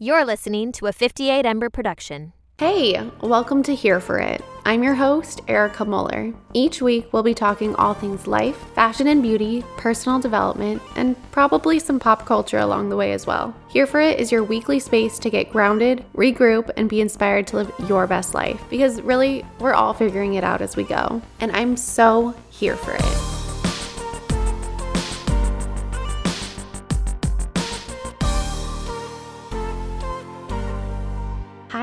You're 0.00 0.24
listening 0.24 0.70
to 0.74 0.86
a 0.86 0.92
58 0.92 1.44
Ember 1.44 1.68
production. 1.70 2.32
Hey, 2.58 3.10
welcome 3.20 3.64
to 3.64 3.74
Here 3.74 3.98
for 3.98 4.20
It. 4.20 4.44
I'm 4.64 4.84
your 4.84 4.94
host, 4.94 5.40
Erica 5.48 5.84
Muller. 5.84 6.32
Each 6.54 6.80
week, 6.80 7.12
we'll 7.12 7.24
be 7.24 7.34
talking 7.34 7.74
all 7.74 7.94
things 7.94 8.28
life, 8.28 8.56
fashion 8.76 9.08
and 9.08 9.20
beauty, 9.20 9.64
personal 9.76 10.20
development, 10.20 10.80
and 10.94 11.16
probably 11.32 11.80
some 11.80 11.98
pop 11.98 12.26
culture 12.26 12.58
along 12.58 12.90
the 12.90 12.96
way 12.96 13.10
as 13.12 13.26
well. 13.26 13.52
Here 13.70 13.88
for 13.88 14.00
It 14.00 14.20
is 14.20 14.30
your 14.30 14.44
weekly 14.44 14.78
space 14.78 15.18
to 15.18 15.30
get 15.30 15.50
grounded, 15.50 16.04
regroup, 16.14 16.70
and 16.76 16.88
be 16.88 17.00
inspired 17.00 17.48
to 17.48 17.56
live 17.56 17.72
your 17.88 18.06
best 18.06 18.34
life 18.34 18.62
because 18.70 19.00
really, 19.00 19.44
we're 19.58 19.74
all 19.74 19.94
figuring 19.94 20.34
it 20.34 20.44
out 20.44 20.62
as 20.62 20.76
we 20.76 20.84
go. 20.84 21.20
And 21.40 21.50
I'm 21.50 21.76
so 21.76 22.36
here 22.50 22.76
for 22.76 22.92
it. 22.94 23.37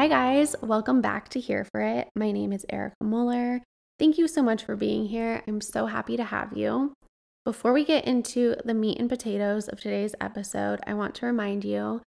Hi, 0.06 0.10
guys. 0.10 0.56
Welcome 0.62 1.02
back 1.02 1.30
to 1.30 1.40
Here 1.40 1.66
for 1.72 1.82
It. 1.82 2.10
My 2.16 2.32
name 2.32 2.54
is 2.54 2.64
Erica 2.70 3.04
Muller. 3.04 3.64
Thank 3.98 4.20
you 4.20 4.28
so 4.28 4.44
much 4.44 4.64
for 4.64 4.76
being 4.76 5.08
here. 5.08 5.42
I'm 5.48 5.62
so 5.62 5.88
happy 5.88 6.16
to 6.16 6.24
have 6.24 6.56
you. 6.56 6.94
Before 7.44 7.74
we 7.74 7.84
get 7.84 8.06
into 8.06 8.56
the 8.64 8.76
meat 8.76 9.00
and 9.00 9.10
potatoes 9.10 9.68
of 9.68 9.82
today's 9.82 10.14
episode, 10.22 10.80
I 10.86 10.94
want 10.94 11.16
to 11.16 11.26
remind 11.26 11.66
you 11.66 12.04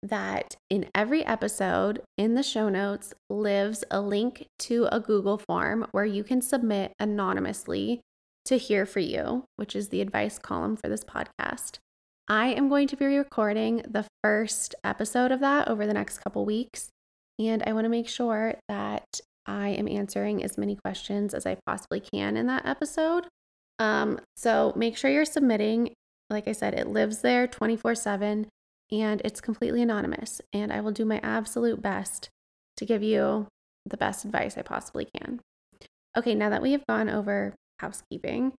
that 0.00 0.54
in 0.70 0.90
every 0.94 1.26
episode 1.26 2.02
in 2.16 2.36
the 2.36 2.44
show 2.44 2.68
notes 2.68 3.14
lives 3.28 3.82
a 3.90 4.00
link 4.00 4.46
to 4.60 4.86
a 4.92 5.00
Google 5.00 5.38
form 5.38 5.88
where 5.90 6.04
you 6.04 6.22
can 6.22 6.40
submit 6.40 6.92
anonymously 7.00 8.00
to 8.44 8.58
Here 8.58 8.86
for 8.86 9.00
You, 9.00 9.42
which 9.56 9.74
is 9.74 9.88
the 9.88 10.02
advice 10.02 10.38
column 10.38 10.76
for 10.76 10.88
this 10.88 11.02
podcast. 11.02 11.78
I 12.28 12.54
am 12.54 12.68
going 12.68 12.86
to 12.86 12.96
be 12.96 13.06
recording 13.06 13.82
the 13.88 14.06
first 14.22 14.76
episode 14.84 15.32
of 15.32 15.40
that 15.40 15.66
over 15.66 15.84
the 15.84 15.94
next 15.94 16.18
couple 16.18 16.44
weeks. 16.44 16.90
And 17.40 17.62
I 17.66 17.72
want 17.72 17.86
to 17.86 17.90
make 17.90 18.08
sure 18.08 18.54
that 18.68 19.20
I 19.46 19.70
am 19.70 19.88
answering 19.88 20.44
as 20.44 20.58
many 20.58 20.76
questions 20.76 21.32
as 21.32 21.46
I 21.46 21.56
possibly 21.66 22.00
can 22.00 22.36
in 22.36 22.46
that 22.46 22.66
episode. 22.66 23.26
Um, 23.78 24.20
so 24.36 24.74
make 24.76 24.96
sure 24.96 25.10
you're 25.10 25.24
submitting. 25.24 25.94
Like 26.28 26.46
I 26.46 26.52
said, 26.52 26.74
it 26.74 26.86
lives 26.86 27.22
there 27.22 27.46
24 27.46 27.94
7 27.94 28.46
and 28.92 29.22
it's 29.24 29.40
completely 29.40 29.80
anonymous. 29.80 30.42
And 30.52 30.70
I 30.70 30.82
will 30.82 30.92
do 30.92 31.06
my 31.06 31.18
absolute 31.22 31.80
best 31.80 32.28
to 32.76 32.84
give 32.84 33.02
you 33.02 33.46
the 33.86 33.96
best 33.96 34.24
advice 34.26 34.58
I 34.58 34.62
possibly 34.62 35.08
can. 35.16 35.40
Okay, 36.16 36.34
now 36.34 36.50
that 36.50 36.62
we 36.62 36.72
have 36.72 36.86
gone 36.86 37.08
over 37.08 37.54
housekeeping, 37.78 38.52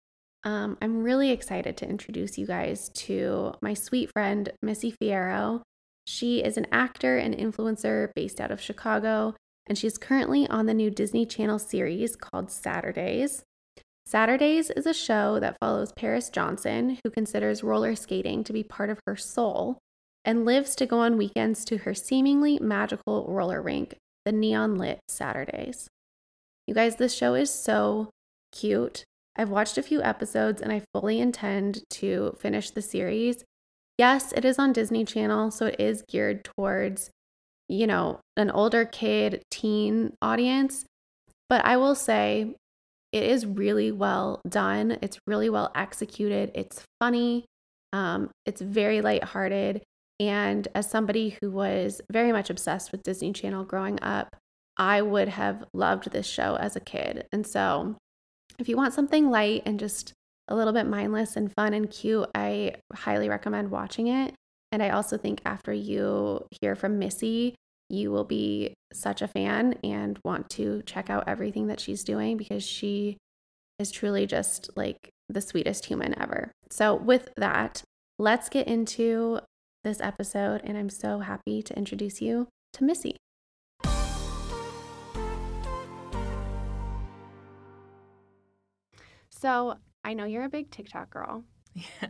um, 0.44 0.78
I'm 0.82 1.04
really 1.04 1.30
excited 1.30 1.78
to 1.78 1.90
introduce 1.90 2.38
you 2.38 2.48
guys 2.48 2.90
to 2.90 3.54
my 3.62 3.76
sweet 3.76 4.10
friend, 4.12 4.52
Missy 4.64 4.92
Fierro. 4.92 5.62
She 6.06 6.44
is 6.44 6.58
an 6.58 6.68
actor 6.72 7.18
and 7.18 7.36
influencer 7.36 8.10
based 8.16 8.42
out 8.42 8.52
of 8.52 8.62
Chicago, 8.62 9.36
and 9.68 9.78
she's 9.78 9.98
currently 9.98 10.48
on 10.48 10.66
the 10.66 10.74
new 10.74 10.90
Disney 10.90 11.26
Channel 11.26 11.60
series 11.60 12.16
called 12.16 12.52
Saturdays. 12.52 13.44
Saturdays 14.06 14.70
is 14.72 14.86
a 14.86 14.94
show 14.94 15.40
that 15.40 15.58
follows 15.60 15.94
Paris 15.94 16.30
Johnson, 16.30 16.98
who 17.04 17.10
considers 17.10 17.64
roller 17.64 17.96
skating 17.96 18.44
to 18.44 18.52
be 18.52 18.64
part 18.64 18.90
of 18.90 19.00
her 19.06 19.16
soul 19.16 19.78
and 20.26 20.46
lives 20.46 20.76
to 20.76 20.86
go 20.86 21.00
on 21.00 21.18
weekends 21.18 21.64
to 21.66 21.78
her 21.78 21.94
seemingly 21.94 22.60
magical 22.60 23.26
roller 23.28 23.62
rink, 23.62 23.96
the 24.26 24.32
neon 24.32 24.76
lit 24.76 25.00
Saturdays. 25.08 25.88
You 26.68 26.74
guys, 26.74 26.98
this 26.98 27.16
show 27.16 27.34
is 27.36 27.50
so 27.50 28.10
cute. 28.52 29.04
I've 29.36 29.50
watched 29.50 29.78
a 29.78 29.84
few 29.84 30.02
episodes 30.02 30.62
and 30.62 30.72
I 30.72 30.84
fully 30.94 31.20
intend 31.20 31.84
to 31.92 32.36
finish 32.40 32.72
the 32.72 32.82
series 32.82 33.44
Yes, 33.98 34.32
it 34.32 34.46
is 34.46 34.58
on 34.58 34.74
Disney 34.74 35.06
Channel, 35.06 35.52
so 35.52 35.68
it 35.68 35.80
is 35.80 36.04
geared 36.08 36.44
towards, 36.44 37.12
you 37.68 37.86
know, 37.86 38.20
an 38.38 38.50
older 38.50 38.86
kid, 38.86 39.44
teen 39.52 40.14
audience. 40.22 40.86
But 41.50 41.66
I 41.66 41.78
will 41.78 41.96
say 41.96 42.56
it 43.12 43.24
is 43.24 43.46
really 43.46 43.92
well 43.92 44.42
done. 44.48 44.98
It's 45.02 45.20
really 45.28 45.50
well 45.50 45.72
executed. 45.76 46.52
It's 46.56 46.84
funny. 47.00 47.46
Um, 47.94 48.32
it's 48.46 48.62
very 48.62 49.02
lighthearted. 49.02 49.84
And 50.20 50.68
as 50.76 50.90
somebody 50.90 51.38
who 51.42 51.52
was 51.52 52.00
very 52.12 52.32
much 52.32 52.50
obsessed 52.50 52.92
with 52.92 53.04
Disney 53.04 53.34
Channel 53.34 53.66
growing 53.66 54.02
up, 54.02 54.36
I 54.78 55.02
would 55.02 55.28
have 55.28 55.66
loved 55.74 56.12
this 56.12 56.28
show 56.28 56.56
as 56.56 56.76
a 56.76 56.80
kid. 56.80 57.28
And 57.32 57.46
so, 57.46 57.98
if 58.58 58.70
you 58.70 58.78
want 58.78 58.94
something 58.94 59.30
light 59.30 59.64
and 59.66 59.80
just 59.80 60.14
a 60.48 60.56
little 60.56 60.74
bit 60.74 60.86
mindless 60.86 61.36
and 61.36 61.54
fun 61.54 61.74
and 61.74 61.90
cute, 61.90 62.30
I 62.36 62.76
highly 62.94 63.30
recommend 63.30 63.72
watching 63.72 64.08
it. 64.08 64.34
And 64.72 64.82
I 64.82 64.90
also 64.90 65.18
think 65.18 65.42
after 65.46 65.74
you 65.74 66.46
hear 66.62 66.76
from 66.76 67.00
Missy, 67.00 67.56
you 67.90 68.12
will 68.12 68.24
be 68.24 68.74
such 68.94 69.22
a 69.22 69.28
fan 69.28 69.76
and 69.84 70.18
want 70.24 70.50
to 70.52 70.82
check 70.86 71.10
out 71.10 71.26
everything 71.28 71.68
that 71.68 71.80
she's 71.80 72.04
doing 72.04 72.38
because 72.38 72.64
she 72.64 73.18
is 73.80 73.92
truly 73.92 74.26
just 74.26 74.70
like 74.76 75.10
the 75.28 75.42
sweetest 75.42 75.86
human 75.86 76.18
ever. 76.20 76.52
So, 76.70 76.96
with 76.96 77.30
that, 77.36 77.84
let's 78.18 78.48
get 78.48 78.68
into 78.68 79.40
this 79.84 80.00
episode. 80.00 80.62
And 80.64 80.78
I'm 80.78 80.90
so 80.90 81.20
happy 81.20 81.62
to 81.64 81.78
introduce 81.78 82.22
you 82.22 82.48
to 82.74 82.84
Missy. 82.84 83.18
So, 89.30 89.78
I 90.04 90.14
know 90.14 90.26
you're 90.26 90.46
a 90.46 90.50
big 90.50 90.72
TikTok 90.72 91.10
girl. 91.10 91.44
Yeah. 91.74 92.10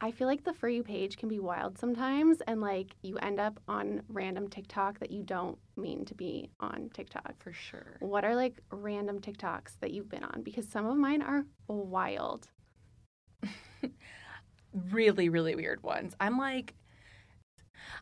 I 0.00 0.12
feel 0.12 0.28
like 0.28 0.44
the 0.44 0.52
For 0.52 0.68
You 0.68 0.84
page 0.84 1.16
can 1.16 1.28
be 1.28 1.40
wild 1.40 1.76
sometimes, 1.76 2.40
and 2.46 2.60
like 2.60 2.94
you 3.02 3.16
end 3.18 3.40
up 3.40 3.58
on 3.66 4.02
random 4.08 4.48
TikTok 4.48 5.00
that 5.00 5.10
you 5.10 5.24
don't 5.24 5.58
mean 5.76 6.04
to 6.04 6.14
be 6.14 6.50
on 6.60 6.90
TikTok. 6.94 7.34
For 7.38 7.52
sure. 7.52 7.96
What 7.98 8.24
are 8.24 8.36
like 8.36 8.60
random 8.70 9.20
TikToks 9.20 9.80
that 9.80 9.90
you've 9.90 10.08
been 10.08 10.22
on? 10.22 10.42
Because 10.42 10.68
some 10.68 10.86
of 10.86 10.96
mine 10.96 11.20
are 11.20 11.44
wild. 11.66 12.46
really, 14.92 15.28
really 15.28 15.56
weird 15.56 15.82
ones. 15.82 16.14
I'm 16.20 16.38
like, 16.38 16.74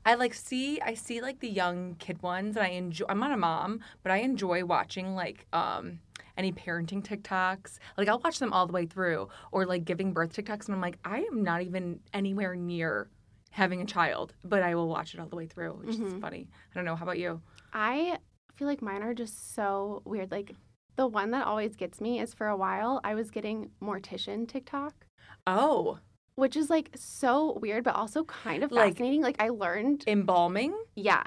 I 0.05 0.15
like 0.15 0.35
see 0.35 0.81
I 0.83 0.95
see 0.95 1.23
like 1.23 1.41
the 1.41 1.49
young 1.49 1.95
kid 1.99 2.23
ones 2.23 2.57
and 2.57 2.67
I 2.67 2.71
enjoy 2.71 3.07
I'm 3.09 3.21
not 3.21 3.33
a 3.33 3.39
mom, 3.39 3.81
but 4.03 4.13
I 4.13 4.19
enjoy 4.19 4.65
watching 4.65 5.15
like 5.15 5.47
um 5.53 6.01
any 6.37 6.53
parenting 6.53 7.03
TikToks. 7.03 7.79
Like 7.97 8.09
I'll 8.09 8.21
watch 8.21 8.39
them 8.39 8.53
all 8.53 8.67
the 8.67 8.73
way 8.73 8.87
through 8.87 9.29
or 9.53 9.67
like 9.67 9.85
giving 9.85 10.13
birth 10.13 10.35
TikToks 10.35 10.67
and 10.67 10.75
I'm 10.75 10.81
like, 10.81 10.99
I 11.05 11.21
am 11.21 11.43
not 11.43 11.63
even 11.63 12.01
anywhere 12.13 12.55
near 12.55 13.09
having 13.51 13.81
a 13.81 13.87
child, 13.87 14.35
but 14.45 14.63
I 14.63 14.75
will 14.75 14.89
watch 14.89 15.15
it 15.15 15.21
all 15.21 15.29
the 15.29 15.37
way 15.37 15.47
through, 15.47 15.73
which 15.83 15.97
mm-hmm. 15.97 16.07
is 16.07 16.15
funny. 16.21 16.49
I 16.73 16.75
don't 16.75 16.85
know. 16.85 16.97
How 16.97 17.05
about 17.05 17.19
you? 17.19 17.41
I 17.73 18.19
feel 18.55 18.69
like 18.69 18.83
mine 18.83 19.03
are 19.03 19.15
just 19.15 19.55
so 19.55 20.03
weird. 20.05 20.31
Like 20.31 20.55
the 20.97 21.07
one 21.07 21.31
that 21.31 21.47
always 21.47 21.77
gets 21.77 22.01
me 22.01 22.21
is 22.21 22.35
for 22.35 22.49
a 22.49 22.57
while 22.57 23.01
I 23.05 23.15
was 23.15 23.31
getting 23.31 23.71
mortician 23.83 24.49
TikTok. 24.49 25.07
Oh. 25.47 25.99
Which 26.35 26.57
is 26.57 26.69
like 26.69 26.91
so 26.95 27.59
weird, 27.63 27.85
but 27.85 27.95
also 27.95 28.25
kind 28.25 28.63
of 28.63 28.71
fascinating. 28.71 29.23
Like, 29.23 29.39
like 29.41 29.47
I 29.47 29.51
learned 29.51 30.05
embalming. 30.07 30.75
Yeah. 30.95 31.23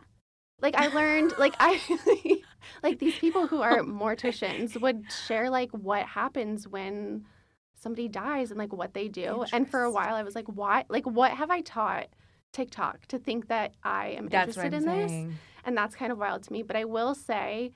Like 0.62 0.76
I 0.76 0.88
learned, 0.88 1.34
like 1.38 1.56
I 1.60 1.80
like 2.84 3.00
these 3.00 3.18
people 3.18 3.48
who 3.48 3.62
are 3.62 3.80
morticians 3.80 4.80
would 4.80 5.06
share 5.28 5.50
like 5.50 5.72
what 5.72 6.06
happens 6.06 6.68
when 6.68 7.26
somebody 7.76 8.08
dies 8.08 8.52
and 8.52 8.60
like 8.60 8.74
what 8.74 8.94
they 8.94 9.08
do. 9.08 9.46
And 9.54 9.70
for 9.70 9.84
a 9.84 9.92
while 9.92 10.16
I 10.16 10.24
was 10.24 10.36
like, 10.36 10.48
why 10.48 10.86
like 10.90 11.06
what 11.06 11.32
have 11.32 11.50
I 11.50 11.62
taught 11.62 12.08
TikTok 12.52 13.06
to 13.08 13.20
think 13.20 13.48
that 13.48 13.74
I 13.84 14.10
am 14.10 14.28
that's 14.28 14.58
interested 14.58 14.74
in 14.78 14.84
saying. 14.84 15.28
this? 15.30 15.38
And 15.66 15.78
that's 15.78 15.96
kind 15.96 16.12
of 16.12 16.18
wild 16.18 16.44
to 16.44 16.54
me. 16.54 16.64
But 16.64 16.76
I 16.76 16.86
will 16.86 17.16
say 17.16 17.72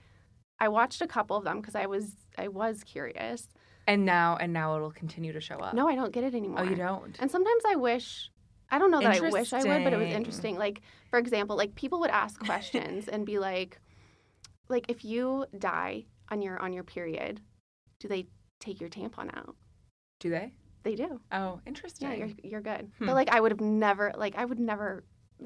I 0.60 0.68
watched 0.70 1.02
a 1.02 1.08
couple 1.08 1.38
of 1.38 1.44
them 1.44 1.62
because 1.62 1.76
I 1.76 1.86
was 1.86 2.16
I 2.38 2.48
was 2.48 2.84
curious. 2.84 3.48
And 3.88 4.06
now 4.06 4.38
and 4.40 4.54
now 4.54 4.76
it'll 4.76 4.92
continue 4.92 5.34
to 5.34 5.42
show 5.42 5.58
up. 5.58 5.74
No, 5.74 5.88
I 5.88 5.96
don't 5.96 6.12
get 6.12 6.24
it 6.24 6.34
anymore. 6.34 6.62
Oh, 6.62 6.64
you 6.64 6.76
don't. 6.76 7.18
And 7.20 7.30
sometimes 7.30 7.64
I 7.68 7.76
wish 7.76 8.30
I 8.74 8.80
don't 8.80 8.90
know 8.90 9.02
that 9.02 9.22
I 9.22 9.30
wish 9.30 9.54
I 9.54 9.60
would, 9.60 9.84
but 9.84 9.94
it 9.94 10.00
was 10.00 10.10
interesting. 10.10 10.58
Like, 10.58 10.82
for 11.12 11.20
example, 11.20 11.56
like 11.56 11.76
people 11.76 12.00
would 12.00 12.10
ask 12.10 12.44
questions 12.44 13.08
and 13.08 13.24
be 13.24 13.38
like, 13.38 13.80
like 14.68 14.86
if 14.90 15.06
you 15.06 15.46
die 15.60 16.06
on 16.30 16.42
your 16.42 16.60
on 16.60 16.74
your 16.74 16.84
period, 16.84 17.40
do 18.00 18.08
they 18.08 18.26
take 18.60 18.82
your 18.82 18.90
tampon 18.90 19.30
out? 19.38 19.56
Do 20.20 20.32
they? 20.32 20.54
They 20.82 20.96
do. 20.96 21.22
Oh, 21.32 21.62
interesting. 21.68 22.10
Yeah, 22.10 22.16
you're 22.16 22.30
you're 22.44 22.62
good. 22.62 22.92
Hmm. 22.98 23.06
But 23.06 23.14
like 23.14 23.30
I 23.30 23.40
would 23.40 23.52
have 23.52 23.62
never 23.62 24.12
like 24.18 24.36
I 24.36 24.44
would 24.44 24.60
never 24.60 25.04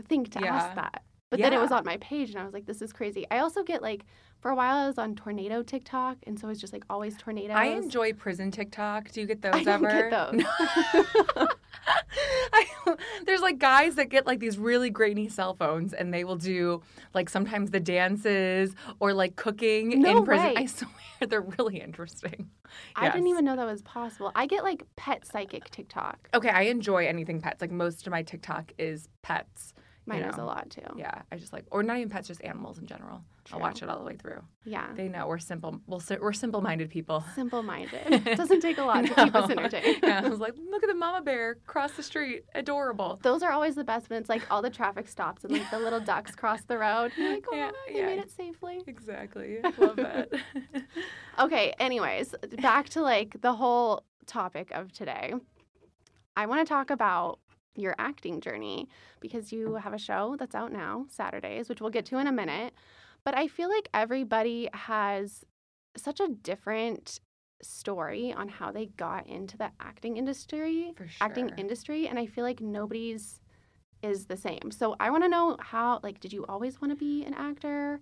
think 0.07 0.31
to 0.31 0.39
yeah. 0.39 0.55
ask 0.55 0.75
that. 0.75 1.03
But 1.29 1.39
yeah. 1.39 1.49
then 1.49 1.59
it 1.59 1.61
was 1.61 1.71
on 1.71 1.83
my 1.83 1.97
page 1.97 2.29
and 2.29 2.39
I 2.39 2.45
was 2.45 2.53
like, 2.53 2.65
this 2.65 2.81
is 2.81 2.93
crazy. 2.93 3.25
I 3.29 3.39
also 3.39 3.63
get 3.63 3.81
like 3.81 4.05
for 4.39 4.49
a 4.49 4.55
while 4.55 4.77
I 4.77 4.87
was 4.87 4.97
on 4.97 5.15
tornado 5.15 5.61
TikTok 5.61 6.17
and 6.25 6.39
so 6.39 6.47
it's 6.47 6.61
just 6.61 6.71
like 6.71 6.85
always 6.89 7.17
tornadoes. 7.17 7.57
I 7.57 7.65
enjoy 7.65 8.13
prison 8.13 8.49
TikTok. 8.49 9.11
Do 9.11 9.19
you 9.19 9.27
get 9.27 9.41
those 9.41 9.67
ever? 9.67 9.89
I 9.89 9.93
ever? 9.97 10.09
Get 10.09 10.31
those. 10.31 11.47
I, 12.53 12.65
there's 13.25 13.41
like 13.41 13.59
guys 13.59 13.95
that 13.95 14.09
get 14.09 14.25
like 14.25 14.39
these 14.39 14.57
really 14.57 14.89
grainy 14.89 15.27
cell 15.27 15.53
phones 15.53 15.91
and 15.91 16.13
they 16.13 16.23
will 16.23 16.37
do 16.37 16.81
like 17.13 17.29
sometimes 17.29 17.71
the 17.71 17.79
dances 17.81 18.73
or 18.99 19.13
like 19.13 19.35
cooking 19.35 20.01
no 20.01 20.19
in 20.19 20.23
prison. 20.23 20.45
Way. 20.47 20.55
I 20.55 20.65
swear 20.65 20.91
they're 21.27 21.41
really 21.41 21.81
interesting. 21.81 22.49
I 22.95 23.05
yes. 23.05 23.13
didn't 23.13 23.27
even 23.27 23.43
know 23.43 23.57
that 23.57 23.65
was 23.65 23.81
possible. 23.81 24.31
I 24.33 24.47
get 24.47 24.63
like 24.63 24.83
pet 24.95 25.25
psychic 25.25 25.69
TikTok. 25.71 26.29
Okay, 26.33 26.49
I 26.49 26.63
enjoy 26.63 27.05
anything 27.05 27.41
pets. 27.41 27.59
Like 27.59 27.71
most 27.71 28.07
of 28.07 28.11
my 28.11 28.23
TikTok 28.23 28.71
is 28.77 29.09
pets 29.23 29.73
Mine 30.07 30.21
is 30.23 30.37
a 30.37 30.43
lot 30.43 30.69
too. 30.69 30.81
Yeah, 30.95 31.21
I 31.31 31.35
just 31.37 31.51
like, 31.53 31.65
or 31.69 31.83
not 31.83 31.97
even 31.97 32.09
pets, 32.09 32.27
just 32.29 32.43
animals 32.43 32.77
in 32.79 32.87
general. 32.87 33.21
I'll 33.51 33.59
watch 33.59 33.81
it 33.81 33.89
all 33.89 33.97
the 33.99 34.03
way 34.05 34.15
through. 34.15 34.41
Yeah. 34.65 34.87
They 34.95 35.07
know 35.07 35.27
we're 35.27 35.37
simple. 35.37 35.79
We'll, 35.87 36.01
we're 36.19 36.33
simple-minded 36.33 36.89
people. 36.89 37.23
Simple 37.33 37.63
minded. 37.63 38.23
Doesn't 38.35 38.59
take 38.61 38.77
a 38.77 38.83
lot 38.83 39.05
to 39.05 39.13
keep 39.13 39.33
us 39.35 39.49
entertained. 39.49 39.99
yeah, 40.03 40.21
I 40.23 40.27
was 40.27 40.39
like, 40.39 40.53
look 40.69 40.83
at 40.83 40.87
the 40.87 40.95
mama 40.95 41.21
bear 41.21 41.55
cross 41.65 41.91
the 41.93 42.03
street, 42.03 42.43
adorable. 42.55 43.19
Those 43.21 43.43
are 43.43 43.51
always 43.51 43.75
the 43.75 43.83
best 43.85 44.09
when 44.09 44.19
it's 44.19 44.27
like 44.29 44.41
all 44.51 44.61
the 44.61 44.69
traffic 44.69 45.07
stops 45.07 45.43
and 45.45 45.53
like 45.53 45.69
the 45.71 45.79
little 45.79 45.99
ducks 46.01 46.35
cross 46.35 46.61
the 46.63 46.77
road. 46.77 47.11
You're 47.17 47.31
like, 47.35 47.45
oh, 47.51 47.55
Yeah, 47.55 47.71
they 47.87 47.99
yeah. 47.99 48.05
made 48.07 48.19
it 48.19 48.31
safely. 48.31 48.81
Exactly. 48.87 49.59
Love 49.77 49.95
that. 49.97 50.29
Okay, 51.39 51.71
anyways, 51.79 52.33
back 52.61 52.89
to 52.89 53.01
like 53.01 53.39
the 53.41 53.53
whole 53.53 54.03
topic 54.25 54.71
of 54.71 54.91
today. 54.91 55.33
I 56.35 56.47
want 56.47 56.65
to 56.67 56.69
talk 56.73 56.89
about 56.89 57.39
your 57.77 57.95
acting 57.97 58.41
journey 58.41 58.89
because 59.19 59.51
you 59.51 59.75
have 59.75 59.93
a 59.93 59.99
show 59.99 60.35
that's 60.37 60.55
out 60.55 60.71
now, 60.71 61.05
Saturdays, 61.09 61.69
which 61.69 61.81
we'll 61.81 61.89
get 61.89 62.05
to 62.07 62.17
in 62.17 62.27
a 62.27 62.31
minute. 62.31 62.73
But 63.23 63.37
I 63.37 63.47
feel 63.47 63.69
like 63.69 63.89
everybody 63.93 64.69
has 64.73 65.43
such 65.95 66.19
a 66.19 66.27
different 66.27 67.19
story 67.61 68.33
on 68.33 68.47
how 68.47 68.71
they 68.71 68.87
got 68.97 69.27
into 69.27 69.57
the 69.57 69.71
acting 69.79 70.17
industry, 70.17 70.93
For 70.95 71.07
acting 71.21 71.51
industry, 71.57 72.07
and 72.07 72.19
I 72.19 72.25
feel 72.25 72.43
like 72.43 72.61
nobody's 72.61 73.41
is 74.03 74.25
the 74.25 74.37
same. 74.37 74.71
So 74.71 74.95
I 74.99 75.09
want 75.09 75.23
to 75.23 75.29
know 75.29 75.57
how 75.59 75.99
like 76.03 76.19
did 76.19 76.31
you 76.31 76.45
always 76.47 76.79
want 76.81 76.91
to 76.91 76.95
be 76.95 77.23
an 77.25 77.33
actor? 77.33 77.99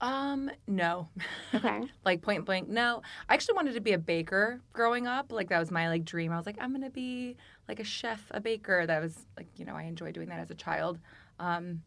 Um, 0.00 0.50
no. 0.66 1.08
Okay. 1.54 1.82
like 2.04 2.22
point 2.22 2.44
blank, 2.44 2.68
no. 2.68 3.02
I 3.28 3.34
actually 3.34 3.54
wanted 3.54 3.74
to 3.74 3.80
be 3.80 3.92
a 3.92 3.98
baker 3.98 4.60
growing 4.72 5.06
up. 5.06 5.32
Like 5.32 5.48
that 5.48 5.58
was 5.58 5.70
my 5.70 5.88
like 5.88 6.04
dream. 6.04 6.32
I 6.32 6.36
was 6.36 6.46
like, 6.46 6.58
I'm 6.60 6.72
gonna 6.72 6.90
be 6.90 7.36
like 7.68 7.80
a 7.80 7.84
chef, 7.84 8.26
a 8.30 8.40
baker. 8.40 8.86
That 8.86 9.00
was 9.00 9.26
like, 9.36 9.46
you 9.56 9.64
know, 9.64 9.74
I 9.74 9.84
enjoyed 9.84 10.14
doing 10.14 10.28
that 10.28 10.40
as 10.40 10.50
a 10.50 10.54
child. 10.54 10.98
Um, 11.38 11.82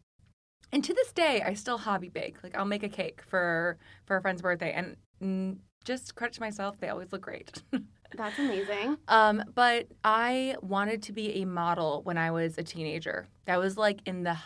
and 0.72 0.84
to 0.84 0.92
this 0.92 1.12
day, 1.12 1.42
I 1.42 1.54
still 1.54 1.78
hobby 1.78 2.08
bake. 2.08 2.42
Like 2.42 2.56
I'll 2.56 2.64
make 2.64 2.82
a 2.82 2.88
cake 2.88 3.22
for 3.26 3.78
for 4.06 4.16
a 4.16 4.22
friend's 4.22 4.42
birthday, 4.42 4.72
and 4.72 4.96
mm, 5.22 5.58
just 5.84 6.14
credit 6.14 6.34
to 6.34 6.40
myself, 6.40 6.78
they 6.80 6.88
always 6.88 7.12
look 7.12 7.22
great. 7.22 7.62
That's 8.16 8.38
amazing. 8.38 8.96
Um, 9.08 9.44
but 9.54 9.86
I 10.02 10.56
wanted 10.62 11.02
to 11.04 11.12
be 11.12 11.42
a 11.42 11.44
model 11.44 12.02
when 12.02 12.18
I 12.18 12.30
was 12.30 12.56
a 12.58 12.62
teenager. 12.62 13.28
That 13.44 13.58
was 13.58 13.76
like 13.76 14.00
in 14.06 14.22
the 14.22 14.36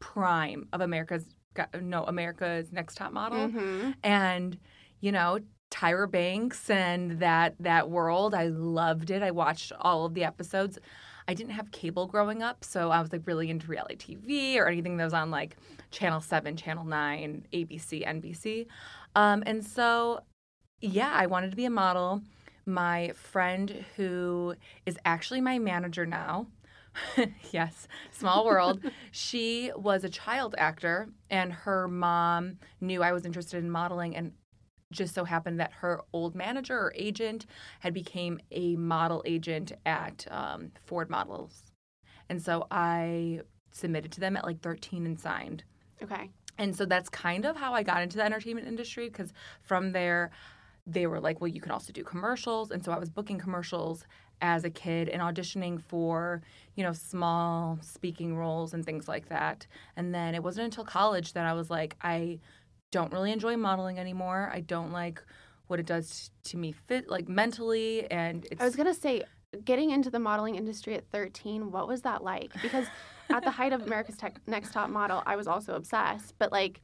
prime 0.00 0.68
of 0.72 0.80
America's 0.80 1.26
no 1.80 2.04
America's 2.04 2.72
Next 2.72 2.96
Top 2.96 3.12
Model, 3.12 3.48
hmm 3.48 3.90
and 4.02 4.58
you 5.00 5.12
know 5.12 5.38
Tyra 5.70 6.10
Banks 6.10 6.70
and 6.70 7.18
that 7.20 7.54
that 7.60 7.90
world. 7.90 8.34
I 8.34 8.46
loved 8.48 9.10
it. 9.10 9.22
I 9.22 9.30
watched 9.30 9.72
all 9.80 10.04
of 10.04 10.14
the 10.14 10.24
episodes. 10.24 10.78
I 11.26 11.34
didn't 11.34 11.52
have 11.52 11.70
cable 11.70 12.06
growing 12.06 12.42
up, 12.42 12.64
so 12.64 12.90
I 12.90 13.00
was 13.00 13.10
like 13.12 13.22
really 13.26 13.48
into 13.50 13.66
reality 13.66 14.16
TV 14.16 14.56
or 14.58 14.68
anything 14.68 14.98
that 14.98 15.04
was 15.04 15.14
on 15.14 15.30
like 15.30 15.56
Channel 15.90 16.20
Seven, 16.20 16.56
Channel 16.56 16.84
Nine, 16.84 17.46
ABC, 17.52 18.06
NBC, 18.06 18.66
um, 19.16 19.42
and 19.46 19.64
so 19.64 20.20
yeah, 20.80 21.12
I 21.14 21.26
wanted 21.26 21.50
to 21.50 21.56
be 21.56 21.64
a 21.64 21.70
model. 21.70 22.22
My 22.66 23.12
friend 23.14 23.84
who 23.96 24.54
is 24.86 24.96
actually 25.04 25.40
my 25.40 25.58
manager 25.58 26.06
now. 26.06 26.46
yes, 27.52 27.88
small 28.10 28.44
world. 28.44 28.80
she 29.10 29.70
was 29.76 30.04
a 30.04 30.08
child 30.08 30.54
actor, 30.58 31.08
and 31.30 31.52
her 31.52 31.88
mom 31.88 32.58
knew 32.80 33.02
I 33.02 33.12
was 33.12 33.24
interested 33.24 33.58
in 33.58 33.70
modeling, 33.70 34.16
and 34.16 34.32
just 34.92 35.14
so 35.14 35.24
happened 35.24 35.58
that 35.60 35.72
her 35.72 36.02
old 36.12 36.34
manager 36.34 36.78
or 36.78 36.92
agent 36.94 37.46
had 37.80 37.94
became 37.94 38.38
a 38.50 38.76
model 38.76 39.22
agent 39.26 39.72
at 39.84 40.26
um, 40.30 40.70
Ford 40.84 41.10
Models, 41.10 41.72
and 42.28 42.40
so 42.40 42.66
I 42.70 43.40
submitted 43.72 44.12
to 44.12 44.20
them 44.20 44.36
at 44.36 44.44
like 44.44 44.60
13 44.60 45.04
and 45.04 45.18
signed. 45.18 45.64
Okay. 46.02 46.30
And 46.58 46.74
so 46.74 46.86
that's 46.86 47.08
kind 47.08 47.44
of 47.44 47.56
how 47.56 47.74
I 47.74 47.82
got 47.82 48.02
into 48.02 48.16
the 48.16 48.24
entertainment 48.24 48.68
industry 48.68 49.08
because 49.08 49.32
from 49.62 49.92
there, 49.92 50.30
they 50.86 51.06
were 51.06 51.20
like, 51.20 51.40
well, 51.40 51.48
you 51.48 51.60
can 51.60 51.72
also 51.72 51.92
do 51.92 52.04
commercials. 52.04 52.70
And 52.70 52.84
so 52.84 52.92
I 52.92 52.98
was 52.98 53.10
booking 53.10 53.38
commercials 53.38 54.06
as 54.44 54.62
a 54.62 54.68
kid 54.68 55.08
and 55.08 55.22
auditioning 55.22 55.80
for, 55.80 56.42
you 56.74 56.84
know, 56.84 56.92
small 56.92 57.78
speaking 57.80 58.36
roles 58.36 58.74
and 58.74 58.84
things 58.84 59.08
like 59.08 59.30
that. 59.30 59.66
And 59.96 60.14
then 60.14 60.34
it 60.34 60.42
wasn't 60.42 60.66
until 60.66 60.84
college 60.84 61.32
that 61.32 61.46
I 61.46 61.54
was 61.54 61.70
like, 61.70 61.96
I 62.02 62.40
don't 62.92 63.10
really 63.10 63.32
enjoy 63.32 63.56
modeling 63.56 63.98
anymore. 63.98 64.50
I 64.52 64.60
don't 64.60 64.92
like 64.92 65.22
what 65.68 65.80
it 65.80 65.86
does 65.86 66.30
to 66.44 66.58
me 66.58 66.72
fit 66.72 67.08
like 67.08 67.26
mentally 67.26 68.06
and 68.10 68.46
it's 68.50 68.60
I 68.60 68.64
was 68.66 68.76
gonna 68.76 68.92
say, 68.92 69.22
getting 69.64 69.90
into 69.90 70.10
the 70.10 70.18
modeling 70.18 70.56
industry 70.56 70.94
at 70.94 71.08
13, 71.10 71.70
what 71.70 71.88
was 71.88 72.02
that 72.02 72.22
like? 72.22 72.52
Because 72.60 72.86
at 73.30 73.44
the 73.44 73.50
height 73.50 73.72
of 73.72 73.80
America's 73.80 74.18
Tech 74.18 74.38
Next 74.46 74.74
Top 74.74 74.90
Model, 74.90 75.22
I 75.24 75.36
was 75.36 75.46
also 75.46 75.74
obsessed, 75.74 76.34
but 76.38 76.52
like 76.52 76.82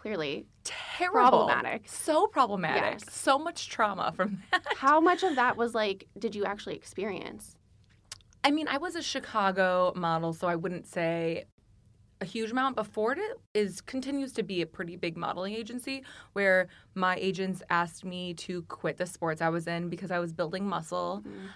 clearly, 0.00 0.46
terrible. 0.64 1.28
problematic. 1.28 1.82
So 1.86 2.26
problematic. 2.28 3.00
Yes. 3.00 3.14
So 3.14 3.38
much 3.38 3.68
trauma 3.68 4.12
from 4.14 4.42
that. 4.52 4.62
how 4.76 5.00
much 5.00 5.22
of 5.22 5.34
that 5.36 5.56
was 5.56 5.74
like, 5.74 6.06
did 6.18 6.34
you 6.34 6.44
actually 6.44 6.76
experience? 6.76 7.56
I 8.44 8.50
mean, 8.50 8.68
I 8.68 8.78
was 8.78 8.94
a 8.94 9.02
Chicago 9.02 9.92
model, 9.96 10.32
so 10.32 10.46
I 10.46 10.54
wouldn't 10.54 10.86
say 10.86 11.44
a 12.20 12.24
huge 12.24 12.52
amount. 12.52 12.76
But 12.76 12.86
Ford 12.86 13.18
is 13.54 13.80
continues 13.80 14.32
to 14.34 14.42
be 14.42 14.62
a 14.62 14.66
pretty 14.66 14.96
big 14.96 15.16
modeling 15.16 15.54
agency 15.54 16.04
where 16.32 16.68
my 16.94 17.16
agents 17.16 17.62
asked 17.68 18.04
me 18.04 18.34
to 18.34 18.62
quit 18.62 18.98
the 18.98 19.06
sports 19.06 19.42
I 19.42 19.48
was 19.48 19.66
in 19.66 19.88
because 19.88 20.10
I 20.10 20.20
was 20.20 20.32
building 20.32 20.66
muscle. 20.66 21.22
Mm-hmm. 21.26 21.46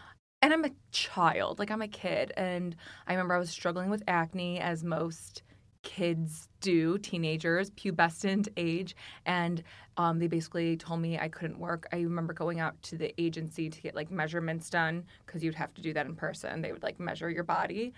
And 0.43 0.53
I'm 0.53 0.65
a 0.65 0.71
child, 0.91 1.61
like 1.61 1.71
I'm 1.71 1.83
a 1.83 1.89
kid. 1.89 2.33
And 2.37 2.75
I 3.07 3.13
remember 3.13 3.35
I 3.35 3.39
was 3.39 3.51
struggling 3.51 3.91
with 3.91 4.03
acne 4.09 4.59
as 4.59 4.83
most 4.83 5.45
kids 5.83 6.49
do, 6.61 6.97
teenagers, 6.99 7.71
pubescent 7.71 8.49
age. 8.57 8.95
And 9.27 9.63
um, 9.97 10.19
they 10.19 10.27
basically 10.27 10.77
told 10.77 11.01
me 11.01 11.19
I 11.19 11.29
couldn't 11.29 11.59
work. 11.59 11.87
I 11.93 11.97
remember 11.97 12.33
going 12.33 12.61
out 12.61 12.81
to 12.85 12.97
the 12.97 13.13
agency 13.21 13.69
to 13.69 13.81
get 13.83 13.95
like 13.95 14.11
measurements 14.11 14.71
done 14.71 15.05
because 15.27 15.43
you'd 15.43 15.55
have 15.55 15.75
to 15.75 15.83
do 15.83 15.93
that 15.93 16.07
in 16.07 16.15
person. 16.15 16.63
They 16.63 16.73
would 16.73 16.83
like 16.83 16.99
measure 16.99 17.29
your 17.29 17.45
body 17.45 17.93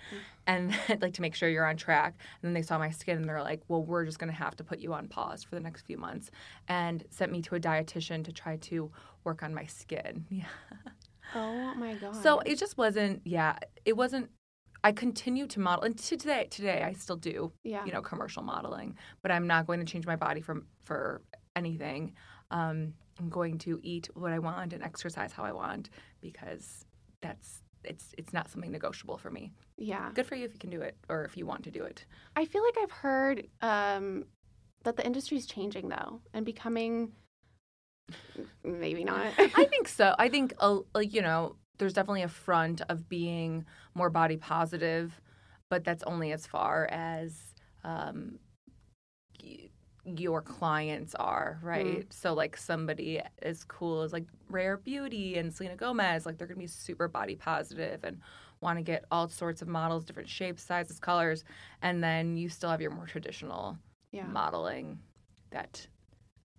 and 0.47 0.75
like 1.01 1.15
to 1.15 1.23
make 1.23 1.35
sure 1.35 1.49
you're 1.49 1.67
on 1.67 1.77
track. 1.77 2.15
And 2.43 2.49
then 2.49 2.55
they 2.55 2.63
saw 2.63 2.79
my 2.79 2.91
skin 2.91 3.19
and 3.19 3.29
they're 3.29 3.43
like, 3.43 3.63
well, 3.69 3.83
we're 3.83 4.05
just 4.05 4.19
going 4.19 4.33
to 4.33 4.37
have 4.37 4.57
to 4.57 4.65
put 4.65 4.81
you 4.81 4.93
on 4.93 5.07
pause 5.07 5.45
for 5.45 5.55
the 5.55 5.61
next 5.61 5.83
few 5.83 5.99
months 5.99 6.31
and 6.69 7.05
sent 7.11 7.31
me 7.31 7.43
to 7.43 7.55
a 7.55 7.61
dietitian 7.61 8.25
to 8.25 8.33
try 8.33 8.57
to 8.57 8.91
work 9.25 9.43
on 9.43 9.55
my 9.55 9.67
skin. 9.67 10.25
Yeah. 10.35 10.45
Oh 11.35 11.75
my 11.75 11.95
god. 11.95 12.15
So 12.23 12.41
it 12.41 12.59
just 12.59 12.77
wasn't, 12.77 13.23
yeah, 13.25 13.59
it 13.85 13.97
wasn't. 13.97 14.31
I 14.85 14.93
continue 14.93 15.47
to 15.47 15.61
model, 15.61 15.85
and 15.85 15.99
to 15.99 16.17
today, 16.17 16.47
today 16.51 16.83
I 16.87 16.93
still 16.93 17.17
do, 17.17 17.51
yeah. 17.63 17.85
you 17.87 17.93
know, 17.93 18.03
commercial 18.03 18.43
modeling. 18.43 18.97
But 19.23 19.33
I'm 19.33 19.47
not 19.47 19.67
going 19.67 19.81
to 19.81 19.87
change 19.87 20.07
my 20.07 20.15
body 20.15 20.43
from 20.43 20.67
for 20.85 21.23
anything. 21.57 22.13
Um, 22.51 22.93
I'm 23.19 23.31
going 23.31 23.57
to 23.59 23.81
eat 23.83 24.11
what 24.15 24.31
I 24.31 24.39
want 24.39 24.75
and 24.75 24.83
exercise 24.83 25.33
how 25.33 25.43
I 25.43 25.53
want 25.53 25.89
because 26.21 26.85
that's 27.23 27.63
it's 27.83 28.15
it's 28.19 28.35
not 28.35 28.51
something 28.51 28.71
negotiable 28.71 29.17
for 29.17 29.31
me. 29.31 29.53
yeah. 29.79 30.11
Good 30.15 30.27
for 30.27 30.35
you 30.35 30.45
if 30.45 30.53
you 30.53 30.59
can 30.59 30.71
do 30.71 30.83
it 30.83 30.97
or 31.09 31.25
if 31.25 31.37
you 31.37 31.47
want 31.47 31.65
to 31.65 31.71
do 31.71 31.83
it. 31.85 32.05
I 32.37 32.45
feel 32.45 32.63
like 32.63 32.77
I've 32.83 32.91
heard 32.91 33.47
um, 33.63 34.25
that 34.85 34.97
the 34.97 35.07
industry's 35.07 35.47
changing 35.47 35.89
though 35.89 36.21
and 36.35 36.45
becoming 36.45 37.13
maybe 38.63 39.03
not. 39.05 39.33
I 39.39 39.49
think 39.71 39.89
so. 39.89 40.15
I 40.19 40.29
think 40.29 40.53
uh, 40.61 40.81
like 40.95 41.15
you 41.15 41.23
know, 41.23 41.57
there's 41.79 41.93
definitely 41.93 42.23
a 42.23 42.29
front 42.29 42.83
of 42.89 43.09
being 43.09 43.65
more 43.95 44.11
body 44.11 44.37
positive, 44.37 45.21
but 45.69 45.85
that's 45.85 46.03
only 46.05 46.33
as 46.33 46.47
far 46.47 46.87
as 46.91 47.55
um, 47.83 48.39
y- 49.43 49.71
your 50.05 50.43
clients 50.43 51.15
are, 51.15 51.59
right? 51.63 52.07
So 52.13 52.35
like 52.35 52.57
somebody 52.57 53.21
as 53.43 53.65
cool 53.65 54.03
as 54.03 54.13
like 54.13 54.27
Rare 54.49 54.77
Beauty 54.77 55.37
and 55.39 55.53
Selena 55.53 55.77
Gomez, 55.77 56.27
like 56.27 56.39
they're 56.39 56.47
gonna 56.47 56.61
be 56.61 56.67
super 56.67 57.09
body 57.09 57.37
positive 57.37 58.05
and 58.05 58.21
want 58.61 58.79
to 58.79 58.83
get 58.83 59.05
all 59.11 59.29
sorts 59.29 59.63
of 59.63 59.69
models, 59.69 60.05
different 60.05 60.29
shapes, 60.29 60.63
sizes, 60.63 60.99
colors, 60.99 61.45
and 61.83 62.03
then 62.03 62.37
you 62.37 62.49
still 62.49 62.71
have 62.71 62.81
your 62.81 62.91
more 62.91 63.07
traditional 63.07 63.79
yeah. 64.13 64.27
modeling 64.27 64.99
that 65.51 65.87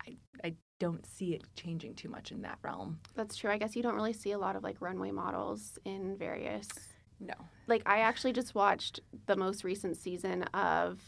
I 0.07 0.17
I 0.43 0.55
don't 0.79 1.05
see 1.05 1.33
it 1.33 1.43
changing 1.55 1.95
too 1.95 2.09
much 2.09 2.31
in 2.31 2.41
that 2.41 2.59
realm. 2.61 2.99
That's 3.15 3.35
true. 3.37 3.49
I 3.51 3.57
guess 3.57 3.75
you 3.75 3.83
don't 3.83 3.95
really 3.95 4.13
see 4.13 4.31
a 4.31 4.37
lot 4.37 4.55
of 4.55 4.63
like 4.63 4.77
runway 4.81 5.11
models 5.11 5.77
in 5.85 6.17
various 6.17 6.67
No. 7.19 7.33
like 7.67 7.81
I 7.85 7.99
actually 7.99 8.33
just 8.33 8.55
watched 8.55 8.99
the 9.25 9.35
most 9.37 9.63
recent 9.63 9.95
season 9.97 10.43
of 10.53 10.99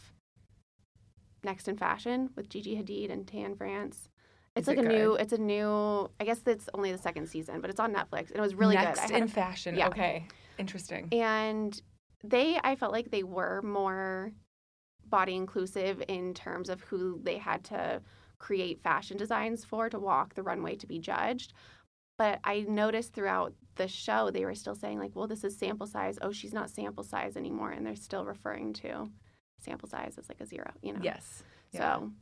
Next 1.44 1.68
in 1.68 1.76
Fashion 1.76 2.30
with 2.34 2.48
Gigi 2.48 2.74
Hadid 2.76 3.12
and 3.12 3.26
Tan 3.26 3.54
France. 3.54 4.08
It's 4.56 4.66
Is 4.66 4.68
like 4.76 4.78
it 4.78 4.86
a 4.86 4.88
new 4.88 5.14
it's 5.14 5.32
a 5.32 5.38
new 5.38 6.10
I 6.18 6.24
guess 6.24 6.40
it's 6.46 6.68
only 6.74 6.90
the 6.90 6.98
second 6.98 7.28
season, 7.28 7.60
but 7.60 7.70
it's 7.70 7.78
on 7.78 7.94
Netflix 7.94 8.28
and 8.30 8.38
it 8.38 8.40
was 8.40 8.54
really 8.54 8.74
Next 8.74 9.00
good. 9.00 9.10
Had 9.10 9.22
in 9.22 9.28
a- 9.28 9.28
fashion. 9.28 9.76
yeah. 9.76 9.88
Okay. 9.88 10.26
Interesting. 10.58 11.08
and 11.12 11.80
they 12.24 12.58
I 12.64 12.74
felt 12.74 12.90
like 12.92 13.10
they 13.10 13.22
were 13.22 13.62
more 13.62 14.32
body 15.08 15.36
inclusive 15.36 16.02
in 16.08 16.34
terms 16.34 16.68
of 16.68 16.80
who 16.82 17.20
they 17.22 17.36
had 17.38 17.62
to 17.64 18.02
create 18.38 18.82
fashion 18.82 19.16
designs 19.16 19.64
for 19.64 19.88
to 19.88 19.98
walk 19.98 20.34
the 20.34 20.42
runway 20.42 20.76
to 20.76 20.86
be 20.86 20.98
judged. 20.98 21.52
But 22.18 22.40
I 22.42 22.60
noticed 22.68 23.12
throughout 23.12 23.54
the 23.76 23.86
show 23.88 24.30
they 24.30 24.44
were 24.44 24.54
still 24.54 24.74
saying 24.74 24.98
like, 24.98 25.14
well, 25.14 25.28
this 25.28 25.44
is 25.44 25.56
sample 25.56 25.86
size. 25.86 26.18
Oh, 26.20 26.32
she's 26.32 26.52
not 26.52 26.70
sample 26.70 27.04
size 27.04 27.36
anymore, 27.36 27.70
and 27.70 27.86
they're 27.86 27.94
still 27.94 28.24
referring 28.24 28.72
to 28.74 29.08
sample 29.60 29.88
size 29.88 30.14
as 30.18 30.28
like 30.28 30.40
a 30.40 30.46
zero, 30.46 30.70
you 30.82 30.92
know? 30.92 31.00
Yes. 31.02 31.44
Yeah. 31.72 31.98
So, 31.98 32.12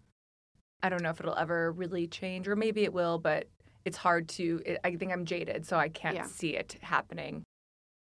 I 0.83 0.89
don't 0.91 1.03
know 1.03 1.11
if 1.11 1.21
it'll 1.21 1.37
ever 1.37 1.73
really 1.73 2.07
change, 2.07 2.47
or 2.47 2.57
maybe 2.57 2.85
it 2.85 2.93
will, 2.93 3.19
but 3.19 3.49
it's 3.87 3.97
hard 3.97 4.29
to. 4.31 4.61
It, 4.67 4.81
I 4.85 4.97
think 4.97 5.13
I'm 5.13 5.25
jaded, 5.25 5.65
so 5.67 5.79
I 5.79 5.89
can't 5.89 6.17
Yeah. 6.17 6.27
see 6.27 6.51
it 6.57 6.77
happening 6.83 7.43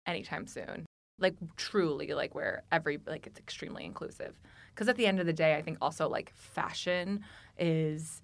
anytime 0.07 0.47
soon. 0.47 0.85
Like 1.19 1.37
truly, 1.57 2.13
like 2.13 2.35
where 2.35 2.65
every 2.71 2.99
like 3.07 3.27
it's 3.27 3.39
extremely 3.39 3.87
inclusive. 3.87 4.39
Because 4.77 4.89
at 4.91 4.97
the 4.97 5.07
end 5.07 5.19
of 5.21 5.25
the 5.27 5.33
day, 5.33 5.55
I 5.57 5.63
think 5.63 5.79
also 5.81 6.07
like 6.07 6.31
fashion 6.35 7.25
is 7.59 8.21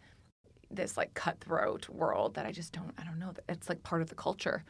this 0.71 0.99
like 0.99 1.15
cutthroat 1.15 1.89
world 1.89 2.35
that 2.35 2.45
I 2.45 2.53
just 2.53 2.75
don't. 2.75 2.93
I 2.99 3.05
don't 3.05 3.19
know. 3.19 3.33
It's 3.49 3.71
like 3.71 3.83
part 3.83 4.03
of 4.03 4.11
the 4.11 4.15
culture. 4.15 4.63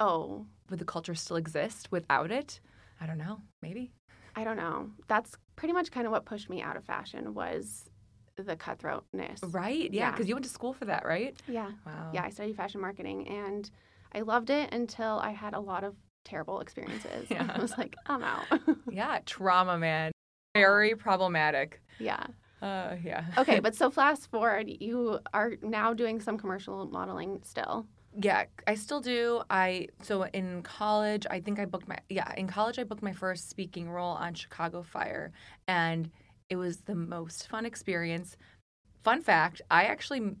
oh, 0.00 0.44
Would 0.70 0.80
the 0.80 0.84
culture 0.84 1.14
still 1.14 1.36
exist 1.36 1.92
without 1.92 2.32
it? 2.32 2.58
I 3.00 3.06
don't 3.06 3.18
know. 3.18 3.40
Maybe. 3.62 3.92
I 4.34 4.42
don't 4.42 4.56
know. 4.56 4.90
That's 5.06 5.36
pretty 5.54 5.72
much 5.72 5.92
kind 5.92 6.04
of 6.04 6.10
what 6.10 6.24
pushed 6.24 6.50
me 6.50 6.60
out 6.62 6.76
of 6.76 6.84
fashion 6.84 7.32
was 7.32 7.88
the 8.36 8.56
cutthroatness. 8.56 9.38
Right? 9.54 9.92
Yeah. 9.92 10.06
Yeah. 10.06 10.10
Because 10.10 10.28
you 10.28 10.34
went 10.34 10.44
to 10.46 10.50
school 10.50 10.72
for 10.72 10.86
that, 10.86 11.06
right? 11.06 11.40
Yeah. 11.46 11.70
Wow. 11.86 12.10
Yeah, 12.12 12.24
I 12.24 12.30
studied 12.30 12.56
fashion 12.56 12.80
marketing 12.80 13.28
and 13.28 13.70
I 14.12 14.22
loved 14.22 14.50
it 14.50 14.74
until 14.74 15.20
I 15.20 15.30
had 15.30 15.54
a 15.54 15.60
lot 15.60 15.84
of 15.84 15.94
terrible 16.24 16.58
experiences. 16.58 17.26
Yeah. 17.30 17.46
I 17.54 17.60
was 17.60 17.78
like, 17.78 17.94
I'm 18.06 18.24
out. 18.24 18.46
Yeah. 18.90 19.20
Trauma, 19.26 19.78
man. 19.78 20.10
Very 20.54 20.94
problematic. 20.94 21.82
yeah. 21.98 22.24
Uh, 22.62 22.96
yeah. 23.04 23.24
Okay, 23.36 23.60
but 23.66 23.74
so 23.74 23.90
fast 23.90 24.30
forward, 24.30 24.70
you 24.80 25.18
are 25.34 25.52
now 25.62 25.92
doing 25.92 26.18
some 26.20 26.38
commercial 26.38 26.86
modeling 26.86 27.40
still. 27.42 27.86
Yeah, 28.18 28.44
I 28.66 28.74
still 28.74 29.00
do. 29.00 29.42
I 29.50 29.88
so 30.02 30.22
in 30.22 30.62
college, 30.62 31.26
I 31.28 31.40
think 31.40 31.58
I 31.58 31.64
booked 31.64 31.88
my 31.88 31.98
yeah, 32.08 32.32
in 32.36 32.46
college 32.46 32.78
I 32.78 32.84
booked 32.84 33.02
my 33.02 33.12
first 33.12 33.50
speaking 33.50 33.90
role 33.90 34.12
on 34.12 34.34
Chicago 34.34 34.82
Fire 34.82 35.32
and 35.66 36.10
it 36.48 36.56
was 36.56 36.78
the 36.78 36.94
most 36.94 37.48
fun 37.48 37.66
experience. 37.66 38.36
Fun 39.02 39.20
fact, 39.20 39.60
I 39.70 39.84
actually 39.84 40.36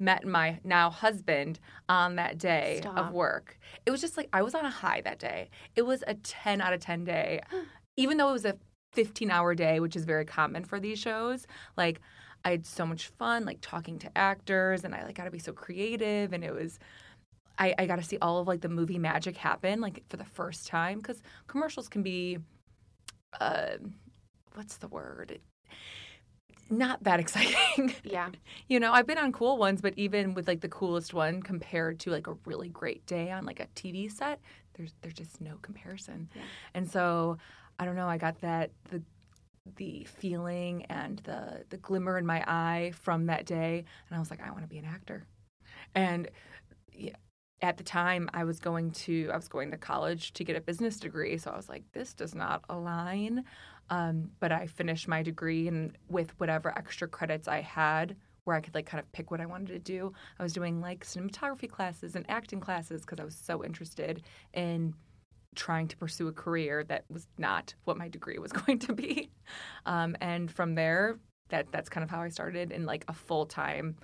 met 0.00 0.26
my 0.26 0.58
now 0.64 0.90
husband 0.90 1.60
on 1.88 2.16
that 2.16 2.36
day 2.38 2.78
Stop. 2.80 2.98
of 2.98 3.12
work. 3.12 3.58
It 3.86 3.90
was 3.90 4.00
just 4.00 4.16
like 4.16 4.28
I 4.32 4.42
was 4.42 4.54
on 4.54 4.64
a 4.64 4.70
high 4.70 5.00
that 5.02 5.18
day. 5.18 5.50
It 5.76 5.82
was 5.82 6.02
a 6.06 6.14
10 6.14 6.60
out 6.60 6.72
of 6.72 6.80
10 6.80 7.04
day. 7.04 7.40
Even 7.96 8.16
though 8.16 8.30
it 8.30 8.32
was 8.32 8.44
a 8.44 8.58
15 8.94 9.30
hour 9.30 9.54
day, 9.54 9.80
which 9.80 9.96
is 9.96 10.04
very 10.04 10.24
common 10.24 10.64
for 10.64 10.80
these 10.80 10.98
shows, 10.98 11.46
like 11.76 12.00
I 12.44 12.50
had 12.50 12.66
so 12.66 12.84
much 12.84 13.08
fun, 13.08 13.44
like 13.44 13.58
talking 13.60 13.98
to 14.00 14.18
actors, 14.18 14.84
and 14.84 14.94
I 14.94 15.04
like 15.04 15.14
got 15.16 15.24
to 15.24 15.30
be 15.30 15.38
so 15.38 15.52
creative, 15.52 16.32
and 16.32 16.44
it 16.44 16.52
was, 16.52 16.78
I, 17.58 17.74
I 17.78 17.86
got 17.86 17.96
to 17.96 18.02
see 18.02 18.18
all 18.20 18.38
of 18.38 18.46
like 18.46 18.60
the 18.60 18.68
movie 18.68 18.98
magic 18.98 19.36
happen, 19.36 19.80
like 19.80 20.02
for 20.08 20.18
the 20.18 20.24
first 20.24 20.66
time, 20.66 20.98
because 20.98 21.22
commercials 21.46 21.88
can 21.88 22.02
be, 22.02 22.38
uh, 23.40 23.76
what's 24.54 24.76
the 24.76 24.88
word? 24.88 25.40
Not 26.68 27.02
that 27.04 27.18
exciting. 27.24 27.94
Yeah. 28.04 28.28
you 28.68 28.78
know, 28.78 28.92
I've 28.92 29.06
been 29.06 29.18
on 29.18 29.32
cool 29.32 29.56
ones, 29.56 29.80
but 29.80 29.94
even 29.96 30.34
with 30.34 30.46
like 30.46 30.60
the 30.60 30.68
coolest 30.68 31.14
one 31.14 31.42
compared 31.42 31.98
to 32.00 32.10
like 32.10 32.26
a 32.26 32.36
really 32.44 32.68
great 32.68 33.06
day 33.06 33.30
on 33.30 33.46
like 33.46 33.60
a 33.60 33.66
TV 33.74 34.12
set, 34.12 34.40
there's 34.74 34.94
there's 35.00 35.14
just 35.14 35.40
no 35.40 35.56
comparison. 35.62 36.28
Yeah. 36.34 36.42
And 36.74 36.90
so 36.90 37.38
I 37.78 37.84
don't 37.84 37.96
know, 37.96 38.08
I 38.08 38.18
got 38.18 38.40
that 38.40 38.70
the 38.90 39.02
the 39.76 40.04
feeling 40.04 40.84
and 40.90 41.20
the 41.20 41.64
the 41.70 41.78
glimmer 41.78 42.18
in 42.18 42.26
my 42.26 42.44
eye 42.46 42.92
from 42.94 43.26
that 43.26 43.46
day 43.46 43.84
and 44.08 44.16
I 44.16 44.18
was 44.18 44.30
like 44.30 44.42
I 44.46 44.50
want 44.50 44.62
to 44.62 44.68
be 44.68 44.78
an 44.78 44.84
actor. 44.84 45.26
And 45.94 46.28
at 47.62 47.78
the 47.78 47.84
time 47.84 48.28
I 48.34 48.44
was 48.44 48.60
going 48.60 48.90
to 48.90 49.30
I 49.32 49.36
was 49.36 49.48
going 49.48 49.70
to 49.70 49.78
college 49.78 50.32
to 50.34 50.44
get 50.44 50.56
a 50.56 50.60
business 50.60 50.98
degree, 50.98 51.38
so 51.38 51.50
I 51.50 51.56
was 51.56 51.68
like 51.68 51.84
this 51.92 52.12
does 52.12 52.34
not 52.34 52.64
align. 52.68 53.44
Um, 53.90 54.30
but 54.40 54.50
I 54.52 54.66
finished 54.66 55.08
my 55.08 55.22
degree 55.22 55.68
and 55.68 55.96
with 56.08 56.38
whatever 56.40 56.76
extra 56.76 57.06
credits 57.06 57.48
I 57.48 57.60
had 57.60 58.16
where 58.44 58.56
I 58.56 58.60
could 58.60 58.74
like 58.74 58.86
kind 58.86 59.02
of 59.02 59.10
pick 59.12 59.30
what 59.30 59.40
I 59.40 59.46
wanted 59.46 59.68
to 59.68 59.78
do. 59.78 60.12
I 60.38 60.42
was 60.42 60.52
doing 60.52 60.80
like 60.80 61.04
cinematography 61.04 61.68
classes 61.70 62.14
and 62.14 62.24
acting 62.28 62.60
classes 62.60 63.02
because 63.02 63.20
I 63.20 63.24
was 63.24 63.34
so 63.34 63.64
interested 63.64 64.22
in 64.52 64.94
trying 65.54 65.88
to 65.88 65.96
pursue 65.96 66.28
a 66.28 66.32
career 66.32 66.84
that 66.84 67.04
was 67.08 67.26
not 67.38 67.74
what 67.84 67.96
my 67.96 68.08
degree 68.08 68.38
was 68.38 68.52
going 68.62 68.78
to 68.80 68.92
be. 68.92 69.30
Um, 69.86 70.16
and 70.20 70.50
from 70.50 70.74
there, 70.74 71.18
that 71.50 71.66
that's 71.70 71.88
kind 71.88 72.04
of 72.04 72.10
how 72.10 72.20
I 72.22 72.28
started 72.28 72.72
in 72.72 72.86
like 72.86 73.04
a 73.08 73.12
full 73.12 73.46
time, 73.46 73.96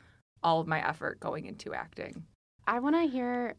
all 0.43 0.61
of 0.61 0.67
my 0.67 0.87
effort 0.87 1.21
going 1.21 1.47
into 1.47 1.75
acting. 1.75 2.25
I 2.67 2.79
want 2.81 2.97
to 2.97 3.03
hear. 3.11 3.57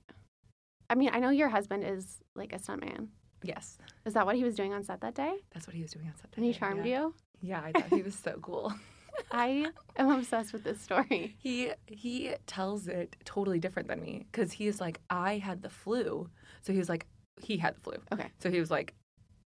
I 0.89 0.95
mean, 0.95 1.09
I 1.13 1.19
know 1.19 1.29
your 1.29 1.49
husband 1.49 1.83
is 1.83 2.17
like 2.35 2.53
a 2.53 2.57
stuntman. 2.59 3.07
Yes, 3.43 3.79
Is 4.05 4.13
that 4.13 4.25
what 4.27 4.35
he 4.35 4.43
was 4.43 4.55
doing 4.55 4.71
on 4.71 4.83
set 4.83 5.01
that 5.01 5.15
day? 5.15 5.33
that's 5.51 5.65
what 5.65 5.75
he 5.75 5.81
was 5.81 5.91
doing 5.91 6.05
on 6.05 6.13
set. 6.15 6.29
that 6.31 6.37
And 6.37 6.45
he 6.45 6.51
day, 6.51 6.59
charmed 6.59 6.85
yeah. 6.85 6.99
you? 7.01 7.13
Yeah, 7.41 7.61
I 7.63 7.71
thought 7.71 7.89
he 7.89 8.03
was 8.03 8.13
so 8.13 8.37
cool. 8.39 8.71
I 9.31 9.65
am 9.97 10.11
obsessed 10.11 10.53
with 10.53 10.63
this 10.63 10.79
story. 10.79 11.35
He 11.39 11.71
he 11.87 12.33
tells 12.45 12.87
it 12.87 13.15
totally 13.25 13.57
different 13.59 13.87
than 13.87 13.99
me 14.01 14.27
because 14.31 14.51
he's 14.51 14.79
like 14.79 14.99
I 15.09 15.37
had 15.39 15.63
the 15.63 15.69
flu, 15.69 16.29
so 16.61 16.71
he 16.71 16.77
was 16.79 16.87
like 16.87 17.07
he 17.39 17.57
had 17.57 17.75
the 17.75 17.81
flu. 17.81 17.93
Okay. 18.11 18.27
So 18.39 18.49
he 18.49 18.59
was 18.59 18.71
like, 18.71 18.93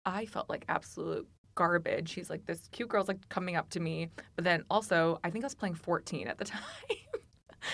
I 0.06 0.26
felt 0.26 0.50
like 0.50 0.66
absolute 0.70 1.28
garbage. 1.56 2.14
He's 2.14 2.30
like 2.30 2.46
this 2.46 2.68
cute 2.72 2.90
girl's 2.90 3.08
like 3.08 3.28
coming 3.30 3.56
up 3.56 3.70
to 3.72 3.80
me, 3.80 4.10
but 4.36 4.44
then 4.46 4.64
also 4.70 5.20
I 5.24 5.30
think 5.30 5.44
I 5.44 5.48
was 5.48 5.56
playing 5.56 5.76
14 5.76 6.28
at 6.28 6.38
the 6.38 6.46
time 6.56 6.62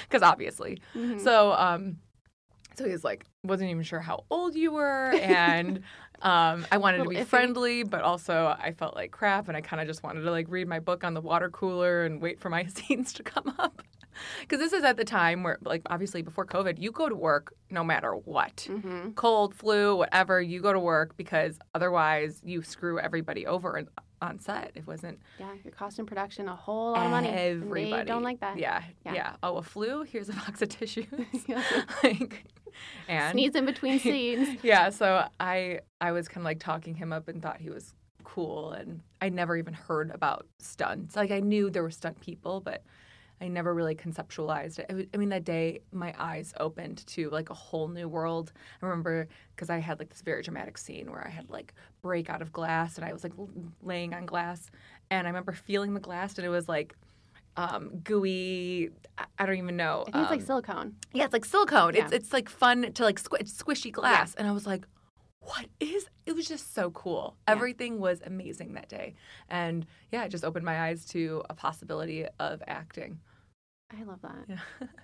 because 0.08 0.22
obviously. 0.22 0.82
Mhm. 0.96 1.20
So 1.22 1.54
um, 1.54 1.98
so 2.76 2.88
he's 2.88 3.04
like 3.04 3.26
wasn't 3.44 3.70
even 3.70 3.84
sure 3.84 4.00
how 4.00 4.26
old 4.30 4.56
you 4.56 4.72
were 4.72 5.12
and. 5.22 5.82
Um, 6.22 6.66
I 6.70 6.80
wanted 6.80 6.98
to 6.98 7.06
be 7.10 7.16
iffy. 7.16 7.26
friendly, 7.26 7.84
but 7.84 8.02
also 8.02 8.54
I 8.60 8.74
felt 8.74 8.94
like 8.94 9.12
crap, 9.12 9.48
and 9.48 9.56
I 9.56 9.62
kind 9.62 9.82
of 9.82 9.88
just 9.88 10.04
wanted 10.04 10.24
to 10.24 10.32
like 10.32 10.48
read 10.50 10.68
my 10.68 10.82
book 10.82 11.06
on 11.06 11.14
the 11.14 11.22
water 11.22 11.50
cooler 11.50 12.04
and 12.04 12.22
wait 12.22 12.42
for 12.42 12.50
my 12.50 12.66
scenes 12.66 13.14
to 13.14 13.24
come 13.24 13.56
up. 13.58 13.82
Because 14.42 14.60
this 14.60 14.74
is 14.74 14.84
at 14.84 14.98
the 14.98 15.06
time 15.06 15.44
where, 15.44 15.58
like, 15.62 15.82
obviously 15.90 16.22
before 16.22 16.46
COVID, 16.46 16.80
you 16.80 16.92
go 16.92 17.08
to 17.10 17.16
work 17.16 17.54
no 17.70 17.84
matter 17.84 18.14
what 18.16 18.68
Mhm. 18.70 19.16
cold, 19.16 19.54
flu, 19.56 19.96
whatever, 19.96 20.42
you 20.42 20.62
go 20.62 20.74
to 20.74 20.80
work 20.80 21.16
because 21.18 21.60
otherwise 21.76 22.42
you 22.44 22.62
screw 22.62 23.00
everybody 23.00 23.46
over 23.46 23.86
on 24.22 24.38
set. 24.40 24.72
It 24.76 24.86
wasn't 24.86 25.20
Yeah, 25.40 25.54
you're 25.64 25.72
costing 25.72 26.06
production 26.06 26.50
a 26.50 26.56
whole 26.56 26.92
lot 26.94 27.06
of 27.06 27.12
money. 27.12 27.30
and 27.30 27.64
everybody. 27.64 28.04
They 28.04 28.08
don't 28.08 28.24
like 28.24 28.40
that. 28.42 28.58
Yeah, 28.58 28.84
Yeah. 29.06 29.14
yeah. 29.14 29.36
Oh, 29.44 29.58
a 29.58 29.64
flu? 29.64 30.04
Here's 30.04 30.28
a 30.30 30.34
box 30.44 30.62
of 30.62 30.70
tissues. 30.70 31.06
Like, 32.04 32.44
and 33.08 33.32
Sneeze 33.32 33.56
in 33.56 33.66
between 33.66 34.00
scenes. 34.00 34.64
yeah, 34.64 34.90
so 34.90 35.28
I 35.40 35.80
I 36.02 36.12
was 36.12 36.28
kind 36.28 36.38
of 36.42 36.46
like 36.46 36.60
talking 36.60 36.96
him 36.96 37.12
up 37.14 37.28
and 37.28 37.42
thought 37.42 37.58
he 37.62 37.70
was 37.70 37.94
cool, 38.24 38.72
and 38.72 39.02
I 39.22 39.30
never 39.30 39.56
even 39.58 39.74
heard 39.74 40.12
about 40.12 40.46
stunts. 40.60 41.16
Like 41.16 41.32
I 41.32 41.40
knew 41.40 41.70
there 41.70 41.84
were 41.84 41.90
stunt 41.92 42.20
people, 42.20 42.62
but 42.62 42.84
I 43.42 43.48
never 43.48 43.74
really 43.74 43.96
conceptualized 43.96 44.80
it. 44.80 45.10
I 45.14 45.18
mean, 45.18 45.30
that 45.30 45.46
day 45.46 45.82
my 45.92 46.14
eyes 46.18 46.54
opened 46.60 47.06
to 47.08 47.30
like 47.30 47.50
a 47.50 47.54
whole 47.54 47.88
new 47.88 48.08
world. 48.08 48.52
I 48.82 48.86
remember 48.86 49.28
because 49.56 49.70
I 49.70 49.78
had 49.78 50.00
like 50.00 50.10
this 50.10 50.22
very 50.22 50.44
dramatic 50.44 50.78
scene 50.78 51.10
where 51.12 51.26
I 51.26 51.30
had 51.30 51.50
like 51.50 51.74
break 52.02 52.30
out 52.30 52.42
of 52.42 52.52
glass, 52.52 52.98
and 52.98 53.06
I 53.06 53.14
was 53.14 53.24
like 53.24 53.34
laying 53.82 54.14
on 54.14 54.26
glass, 54.26 54.70
and 55.10 55.26
I 55.26 55.30
remember 55.30 55.54
feeling 55.54 55.94
the 55.94 56.00
glass, 56.00 56.38
and 56.38 56.46
it 56.46 56.50
was 56.50 56.68
like 56.68 56.96
um, 57.58 58.00
gooey. 58.04 58.90
I, 59.38 59.46
don't 59.46 59.58
even 59.58 59.76
know. 59.76 60.06
I 60.08 60.12
think 60.12 60.16
it's 60.24 60.32
like 60.32 60.40
um, 60.40 60.46
silicone. 60.46 60.96
yeah, 61.14 61.26
it's 61.26 61.34
like 61.34 61.46
silicone. 61.46 61.96
It's 61.96 62.12
Yeah. 62.12 62.18
it's 62.18 62.34
like 62.34 62.50
fun 62.50 62.94
to 62.94 63.04
like 63.04 63.22
squ- 63.22 63.40
it's 63.42 63.54
squishy 63.62 63.92
glass, 63.92 64.34
yeah. 64.34 64.40
and 64.40 64.48
I 64.48 64.52
was 64.52 64.66
like, 64.66 64.86
"What 65.42 65.66
is?" 65.80 66.08
It 66.26 66.36
was 66.36 66.48
just 66.48 66.74
so 66.74 66.92
cool. 66.92 67.36
Yeah. 67.48 67.54
Everything 67.54 68.00
was 68.00 68.22
amazing 68.26 68.74
that 68.74 68.88
day, 68.90 69.16
and 69.50 69.86
yeah, 70.12 70.24
it 70.26 70.30
just 70.30 70.46
opened 70.46 70.66
my 70.66 70.88
eyes 70.88 71.06
to 71.08 71.44
a 71.50 71.54
possibility 71.54 72.26
of 72.40 72.62
acting. 72.68 73.20
I 73.92 74.04
love 74.04 74.22
that. 74.22 74.46
Yeah. 74.48 74.88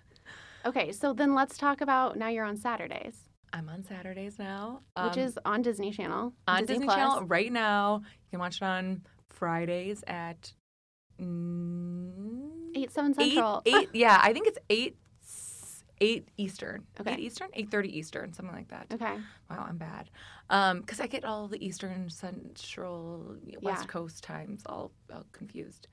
Okay, 0.65 0.91
so 0.91 1.13
then 1.13 1.35
let's 1.35 1.59
talk 1.59 1.81
about 1.81 2.17
now 2.17 2.27
you're 2.27 2.43
on 2.43 2.57
Saturdays, 2.57 3.29
I'm 3.55 3.69
on 3.69 3.83
Saturdays 3.83 4.37
now, 4.37 4.81
which 5.01 5.13
um, 5.13 5.19
is 5.19 5.39
on 5.45 5.61
Disney 5.61 5.91
Channel. 5.91 6.33
on 6.47 6.65
Disney, 6.65 6.85
Plus. 6.85 6.97
Channel 6.97 7.23
right 7.23 7.51
now. 7.51 8.01
You 8.03 8.29
can 8.31 8.39
watch 8.39 8.57
it 8.57 8.63
on 8.63 9.03
Fridays 9.29 10.03
at 10.07 10.51
mm, 11.21 12.91
seven 12.91 13.13
central. 13.13 13.61
eight. 13.65 13.89
yeah, 13.93 14.19
I 14.21 14.33
think 14.33 14.47
it's 14.47 14.57
eight. 14.69 14.97
Eight 16.01 16.27
Eastern. 16.35 16.83
Okay. 16.99 17.13
Eight 17.13 17.19
Eastern. 17.19 17.47
Eight 17.53 17.71
thirty 17.71 17.97
Eastern. 17.97 18.33
Something 18.33 18.53
like 18.53 18.67
that. 18.67 18.87
okay. 18.93 19.15
Wow, 19.49 19.65
I'm 19.69 19.77
bad. 19.77 20.09
Um, 20.49 20.81
because 20.81 20.99
I 20.99 21.07
get 21.07 21.23
all 21.23 21.47
the 21.47 21.65
Eastern, 21.65 22.09
Central, 22.09 23.37
West 23.61 23.83
Yeah. 23.83 23.87
Coast 23.87 24.21
times 24.21 24.63
all, 24.65 24.91
all 25.13 25.25
confused. 25.31 25.87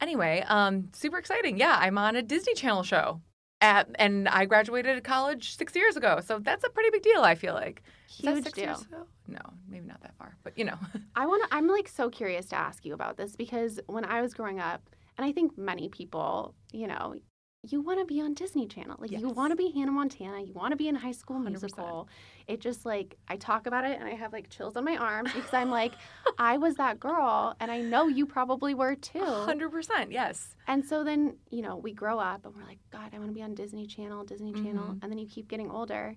Anyway, 0.00 0.44
um, 0.46 0.88
super 0.92 1.18
exciting. 1.18 1.58
Yeah, 1.58 1.76
I'm 1.78 1.98
on 1.98 2.16
a 2.16 2.22
Disney 2.22 2.54
Channel 2.54 2.82
show. 2.82 3.20
At, 3.60 3.88
and 3.96 4.28
I 4.28 4.44
graduated 4.44 5.02
college 5.02 5.56
six 5.56 5.74
years 5.74 5.96
ago, 5.96 6.20
so 6.24 6.38
that's 6.38 6.62
a 6.62 6.70
pretty 6.70 6.90
big 6.90 7.02
deal. 7.02 7.22
I 7.22 7.34
feel 7.34 7.54
like 7.54 7.82
Huge 8.08 8.44
six 8.44 8.52
deal. 8.52 8.64
years 8.66 8.82
ago? 8.82 9.04
No, 9.26 9.40
maybe 9.68 9.84
not 9.84 10.00
that 10.02 10.14
far, 10.16 10.36
but 10.44 10.56
you 10.56 10.64
know, 10.64 10.78
I 11.16 11.26
want 11.26 11.42
to. 11.50 11.56
I'm 11.56 11.66
like 11.66 11.88
so 11.88 12.08
curious 12.08 12.46
to 12.46 12.56
ask 12.56 12.84
you 12.86 12.94
about 12.94 13.16
this 13.16 13.34
because 13.34 13.80
when 13.86 14.04
I 14.04 14.22
was 14.22 14.32
growing 14.32 14.60
up, 14.60 14.88
and 15.16 15.26
I 15.26 15.32
think 15.32 15.58
many 15.58 15.88
people, 15.88 16.54
you 16.72 16.86
know, 16.86 17.16
you 17.64 17.80
want 17.80 17.98
to 17.98 18.04
be 18.04 18.20
on 18.20 18.34
Disney 18.34 18.66
Channel. 18.68 18.96
Like 18.98 19.10
you 19.10 19.28
want 19.28 19.50
to 19.50 19.56
be 19.56 19.70
Hannah 19.72 19.90
Montana. 19.90 20.40
You 20.42 20.52
want 20.52 20.70
to 20.72 20.76
be 20.76 20.86
in 20.88 20.94
High 20.94 21.12
School 21.12 21.40
100%. 21.40 21.48
Musical. 21.50 22.08
It 22.46 22.60
just 22.60 22.86
like 22.86 23.16
I 23.26 23.36
talk 23.36 23.66
about 23.66 23.84
it 23.84 23.98
and 23.98 24.08
I 24.08 24.14
have 24.14 24.32
like 24.32 24.48
chills 24.48 24.76
on 24.76 24.84
my 24.84 24.96
arms 24.96 25.32
because 25.32 25.52
I'm 25.52 25.70
like, 25.70 25.92
I 26.38 26.56
was 26.58 26.76
that 26.76 27.00
girl, 27.00 27.56
and 27.58 27.70
I 27.70 27.80
know 27.80 28.06
you 28.06 28.26
probably 28.26 28.74
were 28.74 28.94
too. 28.94 29.18
100%, 29.18 30.12
yes. 30.12 30.54
And 30.68 30.84
so 30.84 31.02
then 31.02 31.36
you 31.50 31.62
know 31.62 31.76
we 31.76 31.92
grow 31.92 32.18
up 32.20 32.44
and 32.46 32.54
we're 32.54 32.64
like, 32.64 32.78
God, 32.92 33.10
I 33.12 33.18
want 33.18 33.30
to 33.30 33.34
be 33.34 33.42
on 33.42 33.54
Disney 33.54 33.86
Channel, 33.86 34.24
Disney 34.24 34.52
Channel, 34.52 34.84
Mhm. 34.94 34.98
and 35.02 35.10
then 35.10 35.18
you 35.18 35.26
keep 35.26 35.48
getting 35.48 35.68
older, 35.70 36.14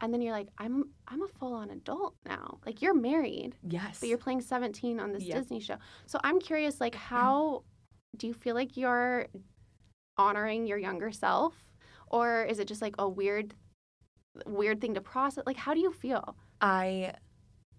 and 0.00 0.12
then 0.12 0.20
you're 0.20 0.32
like, 0.32 0.48
I'm 0.58 0.84
I'm 1.06 1.22
a 1.22 1.28
full 1.28 1.54
on 1.54 1.70
adult 1.70 2.16
now. 2.26 2.58
Like 2.66 2.82
you're 2.82 2.92
married, 2.94 3.54
Yes. 3.62 4.00
but 4.00 4.08
you're 4.08 4.18
playing 4.18 4.40
17 4.40 4.98
on 4.98 5.12
this 5.12 5.22
Yep. 5.22 5.36
Disney 5.38 5.60
show. 5.60 5.76
So 6.06 6.18
I'm 6.24 6.40
curious, 6.40 6.80
like, 6.80 6.96
how 6.96 7.62
do 8.16 8.26
you 8.26 8.34
feel 8.34 8.54
like 8.56 8.76
you're 8.76 9.26
honoring 10.18 10.66
your 10.66 10.78
younger 10.78 11.10
self, 11.12 11.54
or 12.08 12.44
is 12.44 12.58
it 12.58 12.68
just 12.68 12.82
like 12.82 12.94
a 12.98 13.08
weird, 13.08 13.54
weird 14.46 14.80
thing 14.80 14.94
to 14.94 15.00
process? 15.00 15.44
Like, 15.46 15.56
how 15.56 15.74
do 15.74 15.80
you 15.80 15.92
feel? 15.92 16.36
I 16.60 17.12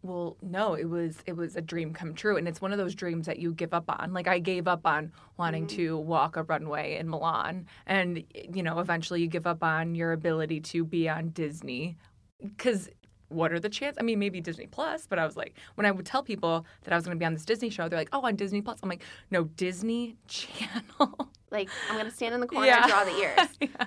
well, 0.03 0.37
no, 0.41 0.75
it 0.75 0.85
was 0.85 1.17
it 1.25 1.35
was 1.35 1.55
a 1.55 1.61
dream 1.61 1.91
come 1.93 2.13
true, 2.13 2.37
and 2.37 2.47
it's 2.47 2.61
one 2.61 2.71
of 2.71 2.77
those 2.77 2.93
dreams 2.95 3.25
that 3.25 3.39
you 3.39 3.51
give 3.53 3.73
up 3.73 3.85
on. 3.89 4.13
Like 4.13 4.27
I 4.27 4.39
gave 4.39 4.67
up 4.67 4.85
on 4.85 5.11
wanting 5.37 5.65
Mhm. 5.65 5.69
to 5.69 5.97
walk 5.97 6.37
a 6.37 6.43
runway 6.43 6.97
in 6.97 7.09
Milan, 7.09 7.65
and 7.87 8.23
you 8.33 8.61
know, 8.63 8.79
eventually 8.79 9.21
you 9.21 9.27
give 9.27 9.47
up 9.47 9.63
on 9.63 9.95
your 9.95 10.11
ability 10.13 10.61
to 10.61 10.85
be 10.85 11.09
on 11.09 11.29
Disney, 11.29 11.97
because 12.39 12.89
what 13.29 13.51
are 13.51 13.59
the 13.59 13.67
chances? 13.69 13.97
I 13.99 14.03
mean, 14.03 14.19
maybe 14.19 14.39
Disney 14.39 14.67
Plus, 14.67 15.07
but 15.07 15.19
I 15.19 15.25
was 15.25 15.35
like, 15.35 15.55
when 15.75 15.85
I 15.85 15.91
would 15.91 16.05
tell 16.05 16.23
people 16.23 16.65
that 16.83 16.93
I 16.93 16.95
was 16.95 17.03
going 17.03 17.17
to 17.17 17.19
be 17.19 17.25
on 17.25 17.33
this 17.33 17.43
Disney 17.43 17.69
show, 17.69 17.89
they're 17.89 17.99
like, 17.99 18.09
"Oh, 18.13 18.21
on 18.21 18.35
Disney 18.37 18.61
Plus." 18.61 18.79
I'm 18.83 18.87
like, 18.89 19.03
"No, 19.31 19.45
Disney 19.45 20.15
Channel." 20.27 21.31
Like, 21.57 21.69
I'm 21.89 21.97
gonna 21.97 22.11
stand 22.11 22.35
in 22.35 22.41
the 22.41 22.47
corner 22.47 22.67
Yeah. 22.67 22.83
and 22.83 22.91
draw 22.91 23.03
the 23.03 23.17
ears. 23.17 23.47
yeah. 23.61 23.85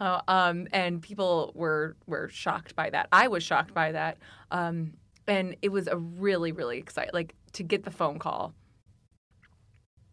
Uh, 0.00 0.20
um, 0.28 0.66
and 0.72 1.00
people 1.00 1.52
were 1.54 1.96
were 2.06 2.28
shocked 2.28 2.76
by 2.76 2.90
that. 2.90 3.08
I 3.10 3.28
was 3.28 3.42
shocked 3.42 3.72
by 3.74 3.92
that. 3.92 4.18
Um, 4.50 4.92
and 5.26 5.56
it 5.62 5.70
was 5.70 5.86
a 5.86 5.96
really 5.96 6.52
really 6.52 6.78
exciting 6.78 7.10
like 7.14 7.34
to 7.52 7.62
get 7.62 7.84
the 7.84 7.90
phone 7.90 8.18
call. 8.18 8.54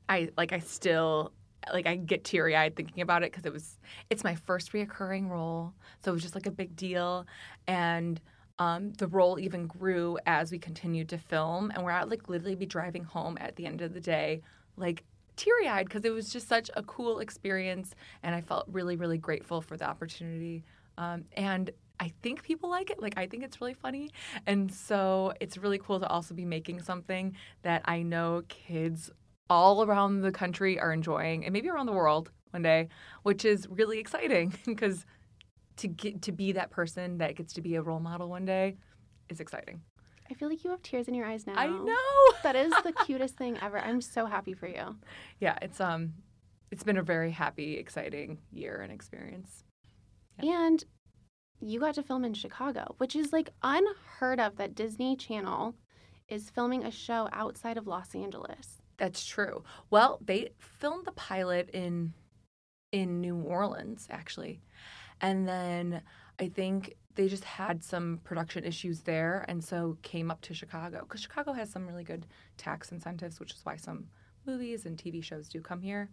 I 0.09 0.29
like 0.37 0.53
I 0.53 0.59
still 0.59 1.33
like 1.73 1.85
I 1.85 1.95
get 1.95 2.23
teary 2.23 2.55
eyed 2.55 2.75
thinking 2.75 3.01
about 3.01 3.23
it 3.23 3.31
because 3.31 3.45
it 3.45 3.51
was 3.51 3.77
it's 4.09 4.23
my 4.23 4.35
first 4.35 4.71
reoccurring 4.71 5.29
role, 5.29 5.73
so 6.03 6.11
it 6.11 6.13
was 6.13 6.21
just 6.23 6.35
like 6.35 6.45
a 6.45 6.51
big 6.51 6.75
deal, 6.75 7.25
and 7.67 8.21
um, 8.59 8.93
the 8.93 9.07
role 9.07 9.37
even 9.39 9.67
grew 9.67 10.17
as 10.25 10.51
we 10.51 10.59
continued 10.59 11.09
to 11.09 11.17
film, 11.17 11.71
and 11.75 11.83
we're 11.83 11.91
at 11.91 12.09
like 12.09 12.29
literally 12.29 12.55
be 12.55 12.65
driving 12.65 13.03
home 13.03 13.37
at 13.41 13.55
the 13.57 13.65
end 13.65 13.81
of 13.81 13.93
the 13.93 13.99
day, 13.99 14.41
like 14.77 15.03
teary 15.37 15.67
eyed 15.67 15.85
because 15.85 16.03
it 16.03 16.09
was 16.09 16.29
just 16.29 16.47
such 16.47 16.69
a 16.75 16.83
cool 16.83 17.19
experience, 17.19 17.95
and 18.23 18.35
I 18.35 18.41
felt 18.41 18.65
really 18.67 18.95
really 18.97 19.17
grateful 19.17 19.61
for 19.61 19.77
the 19.77 19.87
opportunity, 19.87 20.63
um, 20.97 21.25
and. 21.33 21.71
I 21.99 22.13
think 22.21 22.43
people 22.43 22.69
like 22.69 22.91
it. 22.91 23.01
Like, 23.01 23.17
I 23.17 23.25
think 23.25 23.43
it's 23.43 23.59
really 23.59 23.73
funny. 23.73 24.11
And 24.45 24.71
so 24.71 25.33
it's 25.39 25.57
really 25.57 25.79
cool 25.79 25.99
to 25.99 26.07
also 26.07 26.35
be 26.35 26.45
making 26.45 26.83
something 26.83 27.35
that 27.63 27.81
I 27.85 28.03
know 28.03 28.43
kids 28.49 29.09
all 29.49 29.83
around 29.83 30.21
the 30.21 30.31
country 30.31 30.79
are 30.79 30.91
enjoying 30.93 31.45
and 31.45 31.53
maybe 31.53 31.69
around 31.69 31.85
the 31.85 31.93
world 31.93 32.31
one 32.51 32.61
day, 32.61 32.89
which 33.23 33.45
is 33.45 33.67
really 33.69 33.99
exciting 33.99 34.53
because 34.65 35.05
to 35.77 35.87
get 35.87 36.21
to 36.23 36.31
be 36.31 36.51
that 36.53 36.71
person 36.71 37.17
that 37.19 37.35
gets 37.35 37.53
to 37.53 37.61
be 37.61 37.75
a 37.75 37.81
role 37.81 37.99
model 37.99 38.29
one 38.29 38.45
day 38.45 38.77
is 39.29 39.39
exciting. 39.39 39.81
I 40.29 40.33
feel 40.33 40.49
like 40.49 40.63
you 40.63 40.71
have 40.71 40.81
tears 40.81 41.07
in 41.07 41.13
your 41.13 41.25
eyes 41.25 41.47
now. 41.47 41.55
I 41.55 41.67
know. 41.67 41.95
That 42.43 42.55
is 42.55 42.71
the 42.83 42.91
cutest 43.05 43.35
thing 43.35 43.57
ever. 43.61 43.79
I'm 43.79 44.01
so 44.01 44.25
happy 44.25 44.53
for 44.53 44.67
you. 44.67 44.97
Yeah, 45.39 45.57
it's 45.61 45.79
um 45.79 46.13
it's 46.71 46.83
been 46.83 46.97
a 46.97 47.03
very 47.03 47.31
happy, 47.31 47.77
exciting 47.77 48.39
year 48.51 48.81
and 48.81 48.91
experience. 48.91 49.63
And 50.39 50.83
you 51.59 51.79
got 51.79 51.95
to 51.95 52.03
film 52.03 52.23
in 52.25 52.33
Chicago, 52.33 52.95
which 52.97 53.15
is 53.15 53.31
like 53.33 53.49
unheard 53.63 54.39
of 54.39 54.57
that 54.57 54.75
Disney 54.75 55.15
Channel 55.15 55.75
is 56.27 56.49
filming 56.49 56.83
a 56.83 56.91
show 56.91 57.29
outside 57.31 57.77
of 57.77 57.87
Los 57.87 58.13
Angeles. 58.13 58.81
That's 58.97 59.25
true. 59.25 59.63
Well, 59.89 60.19
they 60.23 60.49
filmed 60.59 61.05
the 61.05 61.11
pilot 61.13 61.69
in 61.71 62.13
in 62.91 63.21
New 63.21 63.37
Orleans 63.37 64.07
actually. 64.09 64.61
And 65.21 65.47
then 65.47 66.01
I 66.39 66.49
think 66.49 66.95
they 67.17 67.27
just 67.27 67.43
had 67.43 67.83
some 67.83 68.21
production 68.23 68.63
issues 68.63 69.01
there 69.01 69.43
and 69.49 69.61
so 69.61 69.97
came 70.03 70.31
up 70.31 70.39
to 70.41 70.53
Chicago 70.53 71.03
cuz 71.09 71.21
Chicago 71.21 71.51
has 71.51 71.69
some 71.69 71.85
really 71.85 72.03
good 72.03 72.25
tax 72.55 72.91
incentives, 72.91 73.39
which 73.39 73.53
is 73.53 73.65
why 73.65 73.75
some 73.75 74.07
movies 74.45 74.85
and 74.85 74.97
TV 74.97 75.21
shows 75.21 75.49
do 75.49 75.59
come 75.59 75.81
here. 75.81 76.09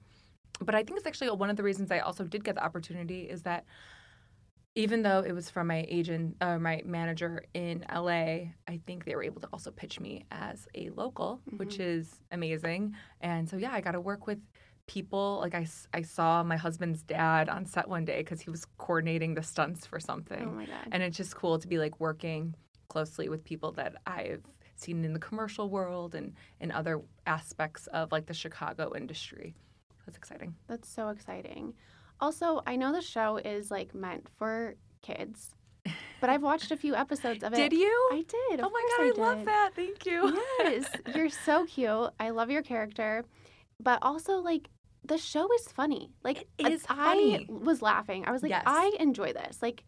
But 0.61 0.75
I 0.75 0.83
think 0.83 0.99
it's 0.99 1.07
actually 1.07 1.31
one 1.31 1.51
of 1.51 1.57
the 1.57 1.63
reasons 1.63 1.91
I 1.91 2.01
also 2.01 2.25
did 2.25 2.43
get 2.43 2.57
the 2.57 2.65
opportunity 2.65 3.23
is 3.23 3.43
that 3.43 3.65
even 4.77 5.03
though 5.03 5.21
it 5.21 5.33
was 5.33 5.51
from 5.51 5.69
my 5.69 5.85
agent 5.89 6.37
or 6.41 6.59
my 6.59 6.83
manager 6.85 7.45
in 7.55 7.85
LA, 7.93 8.51
I 8.67 8.81
think 8.87 9.05
they 9.05 9.15
were 9.15 9.23
able 9.23 9.41
to 9.43 9.49
also 9.53 9.71
pitch 9.71 10.01
me 10.01 10.25
as 10.33 10.67
a 10.75 10.91
local, 10.91 11.41
which 11.59 11.75
mm-hmm. 11.75 12.01
is 12.01 12.21
amazing. 12.33 12.95
And 13.21 13.49
so, 13.49 13.57
yeah, 13.57 13.73
I 13.73 13.81
got 13.81 13.93
to 13.93 14.01
work 14.01 14.27
with 14.27 14.41
people. 14.87 15.39
Like, 15.41 15.55
I, 15.55 15.67
I 15.93 16.03
saw 16.03 16.43
my 16.43 16.57
husband's 16.57 17.03
dad 17.03 17.49
on 17.49 17.67
set 17.67 17.89
one 17.89 18.05
day 18.05 18.19
because 18.19 18.41
he 18.41 18.51
was 18.51 18.67
coordinating 18.79 19.35
the 19.35 19.43
stunts 19.43 19.87
for 19.87 20.01
something. 20.01 20.49
Oh 20.49 20.53
my 20.53 20.67
God. 20.67 20.89
And 20.93 21.03
it's 21.03 21.17
just 21.17 21.35
cool 21.37 21.59
to 21.59 21.69
be 21.69 21.79
like 21.79 22.01
working 22.01 22.55
closely 22.89 23.29
with 23.29 23.45
people 23.45 23.73
that 23.73 23.97
I've 24.07 24.43
seen 24.77 25.05
in 25.05 25.13
the 25.13 25.19
commercial 25.19 25.69
world 25.69 26.15
and 26.15 26.35
in 26.61 26.71
other 26.71 27.01
aspects 27.27 27.87
of 27.89 28.13
like 28.13 28.27
the 28.27 28.35
Chicago 28.35 28.93
industry. 28.95 29.55
That's 30.07 30.19
exciting. 30.19 30.55
That's 30.69 30.89
so 30.89 31.09
exciting. 31.09 31.75
Also, 32.21 32.63
I 32.67 32.77
know 32.77 32.93
the 32.93 33.01
show 33.01 33.37
is 33.37 33.71
like 33.71 33.95
meant 33.95 34.29
for 34.37 34.77
kids, 35.03 35.55
but 36.21 36.31
I've 36.31 36.43
watched 36.43 36.71
a 36.71 36.77
few 36.77 36.95
episodes 36.95 37.43
of 37.43 37.53
it. 37.55 37.57
Did 37.57 37.73
you? 37.73 38.09
I 38.13 38.25
did. 38.27 38.61
Oh 38.61 38.71
my 38.71 38.89
god, 38.99 39.07
I, 39.07 39.21
love 39.21 39.45
that. 39.45 39.71
Thank 39.75 40.07
you. 40.07 40.39
Yes, 40.61 40.87
you're 41.15 41.31
so 41.31 41.65
cute. 41.67 42.11
I 42.21 42.31
love 42.31 42.51
your 42.51 42.63
character, 42.63 43.25
but 43.81 43.99
also 44.03 44.39
like 44.39 44.69
the 45.05 45.19
show 45.19 45.49
is 45.55 45.69
funny. 45.69 46.13
Like 46.23 46.49
It 46.59 46.69
is 46.73 46.85
I 46.89 46.95
funny. 46.95 47.47
was 47.49 47.83
laughing. 47.83 48.25
I 48.27 48.33
was 48.33 48.43
like, 48.43 48.51
Yes. 48.51 48.63
I 48.67 48.93
enjoy 48.99 49.33
this. 49.33 49.61
Like 49.63 49.85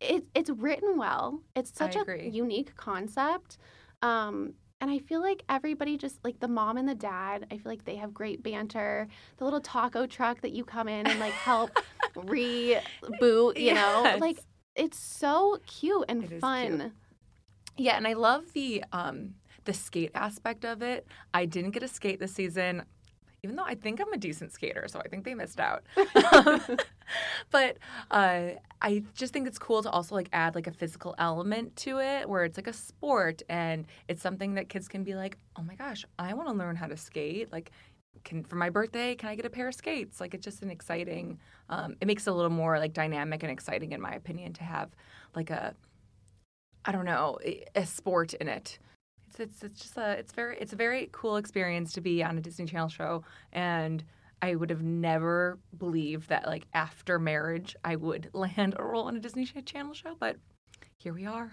it, 0.00 0.24
it's 0.34 0.48
written 0.50 0.96
well. 0.96 1.40
It's 1.56 1.76
such 1.76 1.96
a 1.96 2.00
agree. 2.00 2.28
unique 2.30 2.74
concept. 2.76 3.58
Um, 4.00 4.54
and 4.80 4.90
I 4.92 4.98
feel 4.98 5.20
like 5.20 5.42
everybody 5.48 5.96
just 5.96 6.22
like 6.24 6.38
the 6.38 6.46
mom 6.46 6.76
and 6.76 6.88
the 6.88 6.94
dad, 6.94 7.46
I 7.50 7.56
feel 7.56 7.72
like 7.72 7.84
they 7.84 7.96
have 7.96 8.14
great 8.14 8.42
banter. 8.44 9.08
The 9.38 9.44
little 9.44 9.60
taco 9.60 10.06
truck 10.06 10.40
that 10.42 10.52
you 10.52 10.64
come 10.64 10.86
in 10.86 11.06
and 11.08 11.18
like 11.18 11.32
help 11.32 11.70
reboot, 12.16 13.58
you 13.60 13.74
know? 13.74 14.16
Like 14.20 14.38
it's 14.76 14.98
so 14.98 15.58
cute 15.66 16.04
and 16.08 16.22
It 16.24 16.40
fun. 16.40 16.78
cute. 16.78 16.92
Yeah, 17.76 17.96
and 17.96 18.06
I 18.06 18.12
love 18.14 18.52
the 18.54 18.84
um 18.92 19.34
the 19.64 19.74
skate 19.74 20.12
aspect 20.14 20.64
of 20.64 20.80
it. 20.82 21.06
I 21.34 21.44
didn't 21.44 21.72
get 21.72 21.82
a 21.82 21.88
skate 21.88 22.20
this 22.20 22.32
season, 22.34 22.84
even 23.42 23.56
though 23.56 23.64
I 23.64 23.74
think 23.74 24.00
I'm 24.00 24.12
a 24.12 24.16
decent 24.16 24.52
skater, 24.52 24.86
so 24.88 25.00
I 25.00 25.08
think 25.08 25.24
they 25.24 25.34
missed 25.34 25.60
out. 25.60 25.84
but 27.50 27.78
uh, 28.10 28.48
I 28.82 29.02
just 29.14 29.32
think 29.32 29.46
it's 29.46 29.58
cool 29.58 29.82
to 29.82 29.90
also 29.90 30.14
like 30.14 30.28
add 30.32 30.54
like 30.54 30.66
a 30.66 30.72
physical 30.72 31.14
element 31.18 31.76
to 31.76 31.98
it, 32.00 32.28
where 32.28 32.44
it's 32.44 32.58
like 32.58 32.66
a 32.66 32.72
sport 32.72 33.42
and 33.48 33.86
it's 34.08 34.22
something 34.22 34.54
that 34.54 34.68
kids 34.68 34.88
can 34.88 35.04
be 35.04 35.14
like, 35.14 35.38
oh 35.56 35.62
my 35.62 35.74
gosh, 35.74 36.04
I 36.18 36.34
want 36.34 36.48
to 36.48 36.54
learn 36.54 36.76
how 36.76 36.86
to 36.86 36.96
skate. 36.96 37.52
Like, 37.52 37.70
can 38.24 38.42
for 38.42 38.56
my 38.56 38.70
birthday, 38.70 39.14
can 39.14 39.28
I 39.28 39.34
get 39.36 39.46
a 39.46 39.50
pair 39.50 39.68
of 39.68 39.74
skates? 39.74 40.20
Like, 40.20 40.34
it's 40.34 40.44
just 40.44 40.62
an 40.62 40.70
exciting. 40.70 41.38
Um, 41.68 41.96
it 42.00 42.06
makes 42.06 42.26
it 42.26 42.30
a 42.30 42.34
little 42.34 42.50
more 42.50 42.78
like 42.78 42.92
dynamic 42.92 43.42
and 43.42 43.52
exciting, 43.52 43.92
in 43.92 44.00
my 44.00 44.12
opinion, 44.12 44.52
to 44.54 44.64
have 44.64 44.90
like 45.34 45.50
a 45.50 45.74
I 46.84 46.92
don't 46.92 47.04
know, 47.04 47.38
a- 47.44 47.64
a 47.74 47.86
sport 47.86 48.34
in 48.34 48.48
it. 48.48 48.78
It's 49.38 49.62
it's 49.62 49.62
it's 49.64 49.80
just 49.80 49.96
a 49.96 50.10
it's 50.12 50.32
very 50.32 50.58
it's 50.58 50.72
a 50.72 50.76
very 50.76 51.08
cool 51.12 51.36
experience 51.36 51.92
to 51.92 52.00
be 52.00 52.22
on 52.22 52.38
a 52.38 52.40
Disney 52.40 52.66
Channel 52.66 52.88
show 52.88 53.24
and 53.52 54.04
I 54.40 54.54
would 54.54 54.70
have 54.70 54.82
never 54.82 55.58
believed 55.76 56.28
that 56.28 56.46
like 56.46 56.66
after 56.74 57.18
marriage 57.18 57.76
I 57.84 57.96
would 57.96 58.30
land 58.34 58.74
a 58.78 58.84
role 58.84 59.08
in 59.08 59.16
a 59.16 59.20
Disney 59.20 59.44
Channel 59.44 59.94
show, 59.94 60.16
but 60.18 60.36
here 60.96 61.12
we 61.12 61.26
are. 61.26 61.52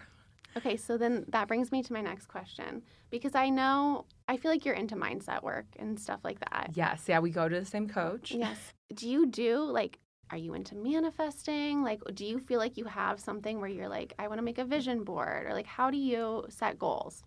Okay, 0.58 0.78
so 0.78 0.98
then 0.98 1.26
that 1.30 1.50
brings 1.50 1.72
me 1.72 1.84
to 1.84 1.92
my 1.92 2.00
next 2.00 2.28
question 2.28 2.82
because 3.10 3.36
I 3.36 3.50
know 3.50 4.06
I 4.30 4.38
feel 4.38 4.50
like 4.50 4.66
you're 4.66 4.76
into 4.76 4.96
mindset 4.96 5.44
work 5.44 5.66
and 5.78 6.00
stuff 6.00 6.22
like 6.24 6.40
that. 6.40 6.72
Yes, 6.74 7.04
yeah, 7.08 7.20
we 7.20 7.30
go 7.30 7.50
to 7.50 7.60
the 7.60 7.66
same 7.66 7.90
coach. 7.90 8.32
Yes. 8.32 8.58
Do 8.94 9.10
you 9.10 9.26
do 9.26 9.60
like 9.64 10.00
are 10.32 10.38
you 10.38 10.54
into 10.54 10.76
manifesting? 10.76 11.84
Like 11.84 12.02
do 12.14 12.26
you 12.26 12.40
feel 12.40 12.60
like 12.60 12.78
you 12.78 12.86
have 12.86 13.20
something 13.20 13.60
where 13.60 13.70
you're 13.70 13.90
like 13.90 14.14
I 14.18 14.28
want 14.28 14.40
to 14.40 14.44
make 14.44 14.58
a 14.58 14.66
vision 14.66 15.04
board 15.04 15.46
or 15.46 15.54
like 15.54 15.68
how 15.68 15.92
do 15.92 15.98
you 15.98 16.46
set 16.50 16.80
goals? 16.80 17.24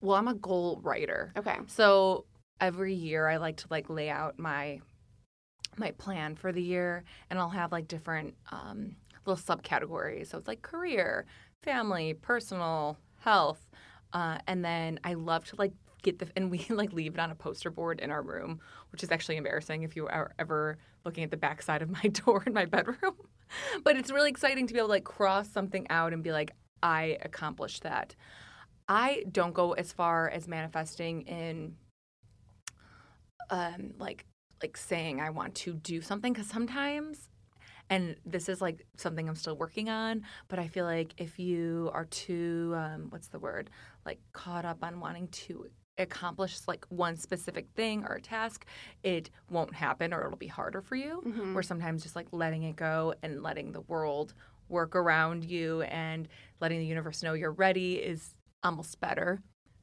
Well, 0.00 0.16
I'm 0.16 0.28
a 0.28 0.34
goal 0.34 0.80
writer. 0.82 1.32
Okay. 1.36 1.56
So 1.66 2.24
every 2.60 2.94
year 2.94 3.28
I 3.28 3.36
like 3.36 3.56
to 3.58 3.66
like 3.70 3.88
lay 3.88 4.10
out 4.10 4.38
my 4.38 4.80
my 5.76 5.92
plan 5.92 6.34
for 6.34 6.52
the 6.52 6.62
year 6.62 7.04
and 7.30 7.38
I'll 7.38 7.50
have 7.50 7.70
like 7.72 7.86
different 7.86 8.34
um, 8.50 8.96
little 9.26 9.42
subcategories. 9.42 10.28
So 10.28 10.38
it's 10.38 10.48
like 10.48 10.62
career, 10.62 11.24
family, 11.62 12.14
personal, 12.14 12.98
health. 13.20 13.60
Uh, 14.12 14.38
and 14.46 14.64
then 14.64 14.98
I 15.04 15.14
love 15.14 15.44
to 15.46 15.56
like 15.56 15.72
get 16.02 16.18
the 16.18 16.28
and 16.36 16.50
we 16.50 16.64
like 16.70 16.92
leave 16.92 17.14
it 17.14 17.20
on 17.20 17.30
a 17.30 17.34
poster 17.34 17.70
board 17.70 18.00
in 18.00 18.10
our 18.10 18.22
room, 18.22 18.60
which 18.92 19.02
is 19.02 19.10
actually 19.10 19.36
embarrassing 19.36 19.82
if 19.82 19.96
you 19.96 20.06
are 20.06 20.32
ever 20.38 20.78
looking 21.04 21.24
at 21.24 21.30
the 21.30 21.36
backside 21.36 21.82
of 21.82 21.90
my 22.02 22.08
door 22.08 22.42
in 22.46 22.52
my 22.52 22.64
bedroom. 22.64 23.14
but 23.84 23.96
it's 23.96 24.10
really 24.10 24.30
exciting 24.30 24.66
to 24.66 24.72
be 24.72 24.78
able 24.78 24.88
to 24.88 24.92
like 24.92 25.04
cross 25.04 25.48
something 25.48 25.86
out 25.90 26.12
and 26.12 26.22
be 26.22 26.32
like, 26.32 26.52
I 26.82 27.18
accomplished 27.22 27.82
that. 27.82 28.14
I 28.88 29.24
don't 29.30 29.52
go 29.54 29.72
as 29.72 29.92
far 29.92 30.28
as 30.30 30.48
manifesting 30.48 31.22
in 31.22 31.76
um 33.50 33.94
like 33.98 34.24
like 34.62 34.76
saying 34.76 35.20
I 35.20 35.30
want 35.30 35.54
to 35.56 35.74
do 35.74 36.00
something 36.00 36.32
because 36.32 36.48
sometimes 36.48 37.28
and 37.90 38.16
this 38.26 38.48
is 38.48 38.60
like 38.60 38.84
something 38.96 39.28
I'm 39.28 39.34
still 39.34 39.56
working 39.56 39.88
on, 39.88 40.22
but 40.48 40.58
I 40.58 40.68
feel 40.68 40.84
like 40.84 41.14
if 41.16 41.38
you 41.38 41.90
are 41.94 42.04
too 42.04 42.74
um, 42.76 43.06
what's 43.08 43.28
the 43.28 43.38
word 43.38 43.70
like 44.04 44.18
caught 44.32 44.64
up 44.66 44.78
on 44.82 45.00
wanting 45.00 45.28
to 45.28 45.66
accomplish 45.96 46.58
like 46.66 46.84
one 46.90 47.16
specific 47.16 47.66
thing 47.74 48.04
or 48.04 48.16
a 48.16 48.20
task, 48.20 48.66
it 49.02 49.30
won't 49.50 49.74
happen 49.74 50.12
or 50.12 50.24
it'll 50.26 50.36
be 50.36 50.46
harder 50.46 50.82
for 50.82 50.96
you. 50.96 51.22
Mhm. 51.26 51.54
Or 51.56 51.62
sometimes 51.62 52.02
just 52.02 52.14
like 52.14 52.28
letting 52.30 52.62
it 52.64 52.76
go 52.76 53.14
and 53.22 53.42
letting 53.42 53.72
the 53.72 53.80
world 53.80 54.34
work 54.68 54.94
around 54.94 55.44
you 55.44 55.80
and 55.82 56.28
letting 56.60 56.78
the 56.78 56.86
universe 56.86 57.22
know 57.22 57.32
you're 57.32 57.52
ready 57.52 57.94
is 57.94 58.34
almost 58.62 59.00
better. 59.00 59.40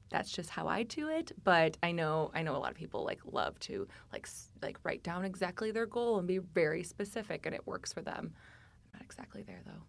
That's 0.10 0.32
just 0.32 0.50
how 0.52 0.68
I 0.68 0.84
do 0.84 1.10
it, 1.10 1.32
but 1.44 1.78
I 1.82 1.92
know 1.92 2.32
I 2.34 2.44
know 2.44 2.56
a 2.56 2.60
lot 2.60 2.72
of 2.72 2.78
people 2.78 3.04
like 3.04 3.22
love 3.26 3.60
to 3.62 3.88
like 4.14 4.28
like 4.62 4.78
write 4.84 5.04
down 5.04 5.26
exactly 5.26 5.72
their 5.72 5.88
goal 5.88 6.20
and 6.20 6.28
be 6.28 6.38
very 6.38 6.84
specific 6.84 7.46
and 7.46 7.56
it 7.56 7.66
works 7.66 7.92
for 7.92 8.02
them. 8.02 8.34
I'm 8.34 9.00
not 9.00 9.02
exactly 9.02 9.42
there 9.42 9.62
though. 9.66 9.84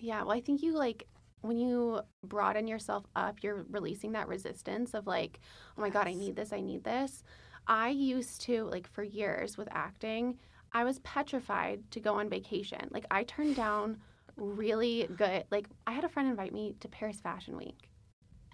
Yeah, 0.00 0.22
well, 0.22 0.32
I 0.32 0.40
think 0.40 0.62
you 0.62 0.72
like 0.72 1.06
when 1.42 1.58
you 1.58 2.00
broaden 2.24 2.66
yourself 2.66 3.04
up, 3.14 3.42
you're 3.42 3.66
releasing 3.70 4.12
that 4.12 4.28
resistance 4.28 4.94
of 4.94 5.06
like, 5.06 5.40
oh 5.76 5.80
my 5.80 5.90
God, 5.90 6.08
I 6.08 6.14
need 6.14 6.34
this, 6.34 6.52
I 6.52 6.60
need 6.60 6.82
this. 6.82 7.22
I 7.68 7.90
used 7.90 8.40
to, 8.42 8.64
like, 8.64 8.88
for 8.88 9.02
years 9.02 9.58
with 9.58 9.68
acting, 9.70 10.38
I 10.72 10.84
was 10.84 11.00
petrified 11.00 11.82
to 11.90 12.00
go 12.00 12.14
on 12.14 12.30
vacation. 12.30 12.88
Like, 12.90 13.04
I 13.10 13.24
turned 13.24 13.56
down 13.56 13.98
really 14.36 15.08
good, 15.16 15.44
like, 15.50 15.68
I 15.86 15.92
had 15.92 16.04
a 16.04 16.08
friend 16.08 16.28
invite 16.28 16.52
me 16.52 16.76
to 16.80 16.88
Paris 16.88 17.20
Fashion 17.20 17.56
Week, 17.56 17.90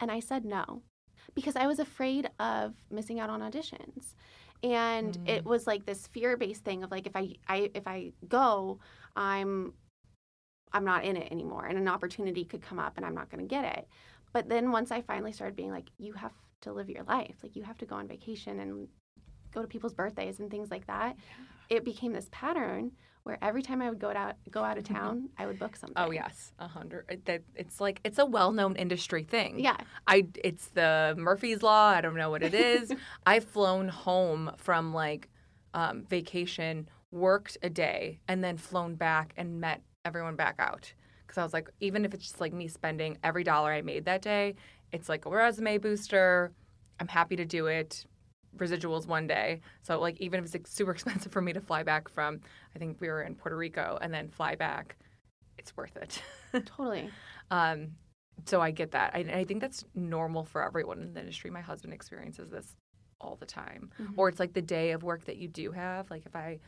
and 0.00 0.10
I 0.10 0.20
said 0.20 0.44
no 0.44 0.82
because 1.34 1.56
I 1.56 1.66
was 1.66 1.78
afraid 1.78 2.30
of 2.38 2.74
missing 2.90 3.20
out 3.20 3.30
on 3.30 3.40
auditions. 3.40 4.14
And 4.62 5.18
Mm. 5.18 5.28
it 5.28 5.44
was 5.44 5.66
like 5.66 5.84
this 5.84 6.06
fear-based 6.06 6.64
thing 6.64 6.84
of 6.84 6.90
like 6.90 7.06
if 7.06 7.16
I, 7.16 7.34
I 7.48 7.70
if 7.74 7.86
I 7.86 8.12
go, 8.28 8.78
I'm 9.16 9.74
I'm 10.72 10.84
not 10.84 11.04
in 11.04 11.16
it 11.16 11.30
anymore 11.30 11.66
and 11.66 11.78
an 11.78 11.86
opportunity 11.88 12.44
could 12.44 12.62
come 12.62 12.78
up 12.78 12.94
and 12.96 13.06
I'm 13.06 13.14
not 13.14 13.30
going 13.30 13.40
to 13.40 13.48
get 13.48 13.64
it. 13.78 13.88
But 14.32 14.48
then 14.48 14.72
once 14.72 14.90
I 14.90 15.02
finally 15.02 15.32
started 15.32 15.54
being 15.54 15.70
like 15.70 15.88
you 15.98 16.12
have 16.14 16.32
to 16.62 16.72
live 16.72 16.88
your 16.90 17.04
life. 17.04 17.36
Like 17.42 17.56
you 17.56 17.62
have 17.62 17.78
to 17.78 17.86
go 17.86 17.96
on 17.96 18.08
vacation 18.08 18.60
and 18.60 18.88
go 19.52 19.62
to 19.62 19.68
people's 19.68 19.94
birthdays 19.94 20.40
and 20.40 20.50
things 20.50 20.70
like 20.70 20.86
that. 20.86 21.16
It 21.68 21.84
became 21.84 22.12
this 22.12 22.28
pattern 22.32 22.92
where 23.24 23.38
every 23.42 23.62
time 23.62 23.82
I 23.82 23.88
would 23.88 23.98
go 23.98 24.10
out 24.10 24.36
go 24.50 24.62
out 24.62 24.78
of 24.78 24.84
town, 24.84 25.30
I 25.36 25.46
would 25.46 25.58
book 25.58 25.76
something. 25.76 25.96
Oh 25.96 26.10
yes, 26.10 26.52
a 26.58 26.68
hundred. 26.68 27.06
it's 27.56 27.80
like 27.80 28.00
it's 28.04 28.18
a 28.18 28.26
well-known 28.26 28.76
industry 28.76 29.24
thing. 29.24 29.58
Yeah. 29.58 29.78
I 30.06 30.26
it's 30.44 30.68
the 30.68 31.14
Murphy's 31.16 31.62
Law. 31.62 31.88
I 31.88 32.00
don't 32.00 32.16
know 32.16 32.30
what 32.30 32.42
it 32.42 32.54
is. 32.54 32.92
I've 33.26 33.44
flown 33.44 33.88
home 33.88 34.52
from 34.58 34.92
like 34.92 35.30
um, 35.72 36.04
vacation, 36.04 36.88
worked 37.10 37.56
a 37.62 37.70
day, 37.70 38.20
and 38.28 38.44
then 38.44 38.58
flown 38.58 38.94
back 38.94 39.32
and 39.36 39.60
met 39.60 39.82
everyone 40.04 40.36
back 40.36 40.56
out. 40.58 40.92
Because 41.26 41.38
I 41.38 41.42
was 41.42 41.54
like, 41.54 41.70
even 41.80 42.04
if 42.04 42.12
it's 42.12 42.24
just 42.24 42.40
like 42.40 42.52
me 42.52 42.68
spending 42.68 43.16
every 43.24 43.42
dollar 43.42 43.72
I 43.72 43.80
made 43.80 44.04
that 44.04 44.20
day, 44.20 44.54
it's 44.92 45.08
like 45.08 45.24
a 45.24 45.30
resume 45.30 45.78
booster. 45.78 46.52
I'm 47.00 47.08
happy 47.08 47.36
to 47.36 47.46
do 47.46 47.66
it. 47.66 48.04
Residuals 48.56 49.06
one 49.06 49.26
day. 49.26 49.60
So 49.82 50.00
like 50.00 50.20
even 50.20 50.38
if 50.38 50.44
it's 50.46 50.54
like, 50.54 50.66
super 50.66 50.90
expensive 50.96 51.32
for 51.32 51.40
me 51.40 51.52
to 51.52 51.60
fly 51.60 51.82
back 51.82 52.08
from, 52.08 52.40
I 52.74 52.78
think 52.78 53.00
we 53.00 53.08
were 53.08 53.22
in 53.22 53.34
Puerto 53.34 53.56
Rico 53.56 53.98
and 54.00 54.12
then 54.12 54.28
fly 54.28 54.54
back, 54.54 54.96
it's 55.58 55.76
worth 55.76 55.96
it. 55.96 56.22
Totally. 56.66 57.10
Um, 57.50 57.92
so 58.46 58.60
I 58.60 58.70
get 58.70 58.90
that. 58.92 59.12
I, 59.14 59.20
I 59.20 59.44
think 59.44 59.60
that's 59.60 59.84
normal 59.94 60.44
for 60.44 60.62
everyone 60.64 61.00
in 61.00 61.14
the 61.14 61.20
industry. 61.20 61.50
My 61.50 61.60
husband 61.60 61.92
experiences 61.92 62.50
this 62.50 62.76
all 63.20 63.36
the 63.36 63.46
time. 63.46 63.90
Mhm. 64.00 64.14
Or 64.16 64.28
it's 64.28 64.40
like 64.40 64.52
the 64.52 64.62
day 64.62 64.90
of 64.90 65.02
work 65.02 65.24
that 65.26 65.36
you 65.36 65.48
do 65.48 65.70
have. 65.72 66.10
Like 66.10 66.26
if 66.26 66.34
I 66.36 66.58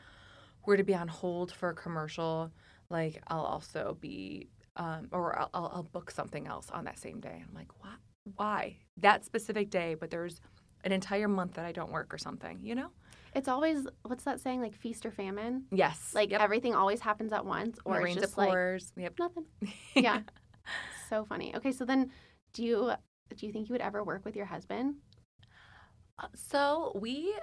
were 0.64 0.76
to 0.76 0.84
be 0.84 0.94
on 0.94 1.08
hold 1.08 1.52
for 1.52 1.70
a 1.70 1.74
commercial, 1.74 2.50
like 2.88 3.22
I'll 3.28 3.44
also 3.44 3.96
be, 4.00 4.48
um, 4.76 5.08
or 5.12 5.38
I'll, 5.38 5.50
I'll, 5.54 5.72
I'll 5.74 5.82
book 5.82 6.10
something 6.10 6.46
else 6.46 6.70
on 6.70 6.84
that 6.84 6.98
same 6.98 7.20
day. 7.20 7.42
I'm 7.46 7.54
like, 7.54 7.68
why? 7.82 7.94
Why 8.36 8.76
that 8.98 9.24
specific 9.24 9.70
day? 9.70 9.94
But 9.94 10.10
there's 10.10 10.40
an 10.86 10.92
entire 10.92 11.28
month 11.28 11.54
that 11.54 11.64
I 11.66 11.72
don't 11.72 11.90
work 11.90 12.14
or 12.14 12.18
something. 12.18 12.60
You 12.62 12.76
know? 12.76 12.88
It's 13.34 13.48
always 13.48 13.86
what's 14.04 14.24
that 14.24 14.40
saying 14.40 14.62
like 14.62 14.74
feast 14.74 15.04
or 15.04 15.10
famine? 15.10 15.64
Yes. 15.70 16.12
Like 16.14 16.30
yep. 16.30 16.40
everything 16.40 16.74
always 16.74 17.00
happens 17.00 17.32
at 17.32 17.44
once 17.44 17.78
or 17.84 18.00
rains 18.02 18.20
just 18.20 18.32
it 18.32 18.38
like 18.38 18.48
pours. 18.48 18.92
Yep. 18.96 19.14
nothing. 19.18 19.44
Yeah. 19.94 20.20
so 21.10 21.24
funny. 21.24 21.54
Okay, 21.56 21.72
so 21.72 21.84
then 21.84 22.10
do 22.54 22.64
you 22.64 22.92
do 23.36 23.46
you 23.46 23.52
think 23.52 23.68
you 23.68 23.74
would 23.74 23.82
ever 23.82 24.02
work 24.04 24.24
with 24.24 24.36
your 24.36 24.46
husband? 24.46 24.94
Uh, 26.18 26.28
So 26.34 26.92
we, 26.94 27.34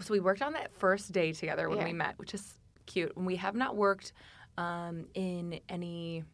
so 0.00 0.12
we 0.12 0.20
worked 0.20 0.40
on 0.40 0.52
that 0.54 0.72
first 0.72 1.12
day 1.12 1.32
together 1.32 1.68
when 1.68 1.78
Yeah. 1.78 1.84
we 1.84 1.92
met, 1.92 2.18
which 2.18 2.32
is 2.32 2.54
cute. 2.86 3.12
And 3.16 3.26
we 3.26 3.36
have 3.36 3.56
not 3.56 3.76
worked 3.76 4.12
um, 4.56 5.04
in 5.14 5.60
any, 5.68 6.24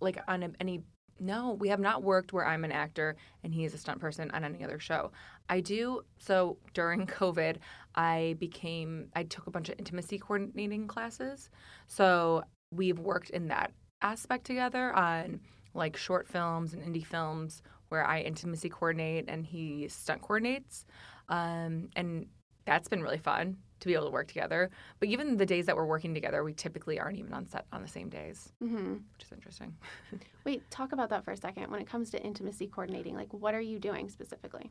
like 0.00 0.18
on 0.28 0.42
a, 0.42 0.50
any. 0.60 0.82
No, 1.20 1.54
we 1.54 1.68
have 1.68 1.80
not 1.80 2.02
worked 2.02 2.32
where 2.32 2.46
I'm 2.46 2.64
an 2.64 2.72
actor 2.72 3.16
and 3.42 3.52
he 3.52 3.64
is 3.64 3.74
a 3.74 3.78
stunt 3.78 4.00
person 4.00 4.30
on 4.30 4.44
any 4.44 4.62
other 4.64 4.78
show. 4.78 5.12
I 5.48 5.60
do. 5.60 6.02
So 6.18 6.58
during 6.74 7.06
COVID, 7.20 7.56
I 7.94 8.36
became. 8.38 9.08
I 9.14 9.24
took 9.24 9.46
a 9.46 9.50
bunch 9.50 9.68
of 9.68 9.78
intimacy 9.78 10.18
coordinating 10.18 10.86
classes. 10.86 11.50
So 11.86 12.44
we've 12.70 12.98
worked 12.98 13.30
in 13.30 13.48
that 13.48 13.72
aspect 14.02 14.44
together 14.44 14.92
on 14.92 15.40
like 15.74 15.96
short 15.96 16.28
films 16.28 16.74
and 16.74 16.82
indie 16.82 17.04
films 17.06 17.62
where 17.88 18.04
I 18.04 18.20
intimacy 18.20 18.68
coordinate 18.68 19.26
and 19.28 19.46
he 19.46 19.88
stunt 19.88 20.22
coordinates. 20.22 20.84
Um, 21.28 21.88
and 21.96 22.26
that's 22.64 22.88
been 22.88 23.02
really 23.02 23.18
fun 23.18 23.56
to 23.80 23.86
be 23.88 23.94
able 23.94 24.06
to 24.06 24.10
work 24.10 24.28
together. 24.28 24.70
But 25.00 25.08
even 25.08 25.36
the 25.36 25.46
days 25.46 25.66
that 25.66 25.76
we're 25.76 25.86
working 25.86 26.14
together, 26.14 26.42
we 26.44 26.52
typically 26.52 26.98
aren't 26.98 27.18
even 27.18 27.32
on 27.32 27.46
set 27.46 27.66
on 27.72 27.82
the 27.82 27.88
same 27.88 28.08
days, 28.08 28.52
Mm-hmm. 28.62 28.92
which 28.94 29.24
is 29.24 29.32
interesting. 29.32 29.74
Wait, 30.44 30.68
talk 30.70 30.92
about 30.92 31.10
that 31.10 31.24
for 31.24 31.32
a 31.32 31.36
second. 31.36 31.70
When 31.70 31.80
it 31.80 31.86
comes 31.86 32.10
to 32.10 32.22
intimacy 32.22 32.66
coordinating, 32.66 33.14
like 33.14 33.32
what 33.32 33.54
are 33.54 33.60
you 33.60 33.78
doing 33.78 34.08
specifically? 34.08 34.70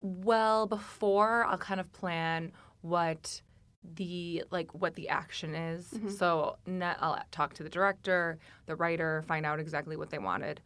Well, 0.00 0.66
before 0.66 1.44
I'll 1.44 1.58
kind 1.58 1.80
of 1.80 1.92
plan 1.92 2.52
what 2.82 3.42
the 3.94 4.44
like 4.50 4.74
what 4.74 4.94
the 4.96 5.08
action 5.08 5.54
is. 5.54 5.86
Mhm. 5.92 6.10
So 6.10 6.56
I'll 7.00 7.22
talk 7.30 7.54
to 7.54 7.62
the 7.62 7.68
director, 7.68 8.38
the 8.66 8.74
writer, 8.76 9.22
find 9.26 9.46
out 9.46 9.60
exactly 9.60 9.96
what 9.96 10.10
they 10.10 10.18
wanted, 10.18 10.60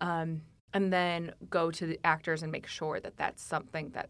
um, 0.00 0.42
and 0.72 0.92
then 0.92 1.32
go 1.48 1.70
to 1.70 1.86
the 1.86 1.98
actors 2.04 2.42
and 2.42 2.52
make 2.52 2.66
sure 2.66 3.00
that 3.00 3.16
that's 3.16 3.42
something 3.42 3.90
that 3.90 4.08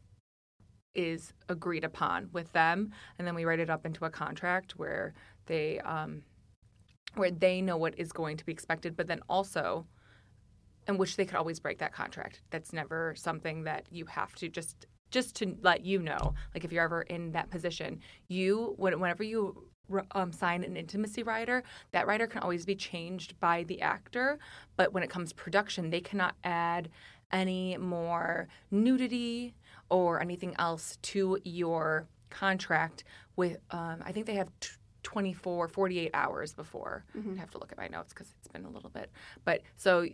is 0.94 1.33
agreed 1.48 1.85
upon 1.85 2.29
with 2.33 2.53
them, 2.53 2.92
and 3.18 3.26
then 3.26 3.35
we 3.35 3.44
write 3.44 3.61
it 3.61 3.70
up 3.70 3.87
into 3.87 4.05
a 4.05 4.11
contract 4.11 4.72
where 4.72 5.14
they 5.46 5.79
um, 5.81 6.22
where 7.14 7.31
they 7.31 7.61
know 7.61 7.76
what 7.76 7.98
is 7.98 8.12
going 8.12 8.37
to 8.37 8.44
be 8.44 8.53
expected, 8.53 8.96
but 8.96 9.07
then 9.07 9.20
also 9.29 9.87
in 10.88 10.96
which 10.96 11.16
they 11.16 11.24
could 11.24 11.37
always 11.37 11.61
break 11.61 11.79
that 11.79 11.92
contract. 11.92 12.40
That's 12.50 12.72
never 12.72 13.14
something 13.16 13.64
that 13.64 13.87
you 13.90 14.07
have 14.07 14.35
to 14.37 14.48
just 14.48 14.87
just 15.11 15.35
to 15.37 15.57
let 15.62 15.85
you 15.85 16.00
know. 16.00 16.35
Like 16.55 16.64
if 16.64 16.72
you're 16.72 16.85
ever 16.85 17.03
in 17.03 17.33
that 17.33 17.50
position, 17.50 18.00
you 18.29 18.74
whenever 18.76 19.22
you 19.22 19.66
um, 20.12 20.33
sign 20.33 20.62
an 20.62 20.76
intimacy 20.76 21.22
rider, 21.22 21.64
that 21.92 22.07
rider 22.07 22.26
can 22.26 22.42
always 22.42 22.64
be 22.64 22.76
changed 22.76 23.38
by 23.40 23.64
the 23.64 23.81
actor. 23.81 24.38
But 24.76 24.92
when 24.92 25.03
it 25.03 25.11
comes 25.11 25.31
to 25.31 25.35
production, 25.35 25.90
they 25.90 26.00
cannot 26.00 26.37
add 26.44 26.90
any 27.33 27.76
more 27.76 28.48
nudity 28.70 29.55
or 29.90 30.20
anything 30.22 30.55
else 30.59 30.96
to 31.03 31.38
your 31.44 32.09
contract. 32.31 33.05
With 33.37 33.59
um, 33.70 34.03
I 34.05 34.12
think 34.12 34.26
they 34.26 34.35
have. 34.37 34.50
T- 34.61 34.70
24 35.03 35.66
48 35.68 36.11
hours 36.12 36.53
before 36.53 37.07
Mhm. 37.16 37.35
i 37.35 37.40
have 37.40 37.50
to 37.53 37.57
look 37.59 37.72
at 37.72 37.79
my 37.79 37.88
notes 37.88 38.12
because 38.12 38.29
it's 38.38 38.48
been 38.48 38.66
a 38.66 38.68
little 38.68 38.90
bit 38.90 39.11
but 39.46 39.62
so 39.74 40.07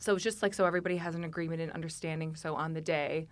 so 0.00 0.16
it's 0.16 0.24
just 0.24 0.42
like 0.42 0.52
so 0.52 0.66
everybody 0.66 0.96
has 0.96 1.14
an 1.14 1.22
agreement 1.22 1.62
and 1.62 1.70
understanding 1.70 2.34
so 2.34 2.56
on 2.56 2.72
the 2.74 2.80
day 2.80 3.28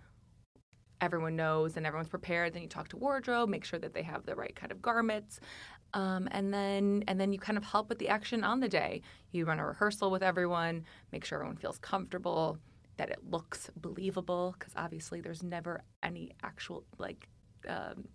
everyone 1.01 1.35
knows 1.35 1.75
and 1.75 1.85
everyone's 1.85 2.07
prepared 2.07 2.53
then 2.53 2.61
you 2.61 2.67
talk 2.69 2.87
to 2.87 2.95
wardrobe 2.97 3.49
make 3.49 3.65
sure 3.65 3.77
that 3.77 3.93
they 3.93 4.03
have 4.03 4.25
the 4.25 4.35
right 4.35 4.55
kind 4.55 4.71
of 4.71 4.81
garments 4.81 5.41
um, 5.93 6.29
and 6.31 6.53
then 6.53 7.03
and 7.09 7.19
then 7.19 7.33
you 7.33 7.39
kind 7.39 7.57
of 7.57 7.65
help 7.65 7.89
with 7.89 7.99
the 7.99 8.07
action 8.07 8.43
on 8.45 8.61
the 8.61 8.69
day 8.69 9.01
you 9.31 9.43
run 9.43 9.59
a 9.59 9.65
rehearsal 9.65 10.11
with 10.11 10.23
everyone 10.23 10.85
make 11.11 11.25
sure 11.25 11.39
everyone 11.39 11.57
feels 11.57 11.77
comfortable 11.79 12.57
that 13.01 13.09
it 13.09 13.19
looks 13.31 13.71
believable 13.75 14.53
because 14.59 14.73
obviously 14.75 15.21
there's 15.21 15.41
never 15.41 15.81
any 16.03 16.31
actual 16.43 16.83
like 16.99 17.27
um, 17.67 18.07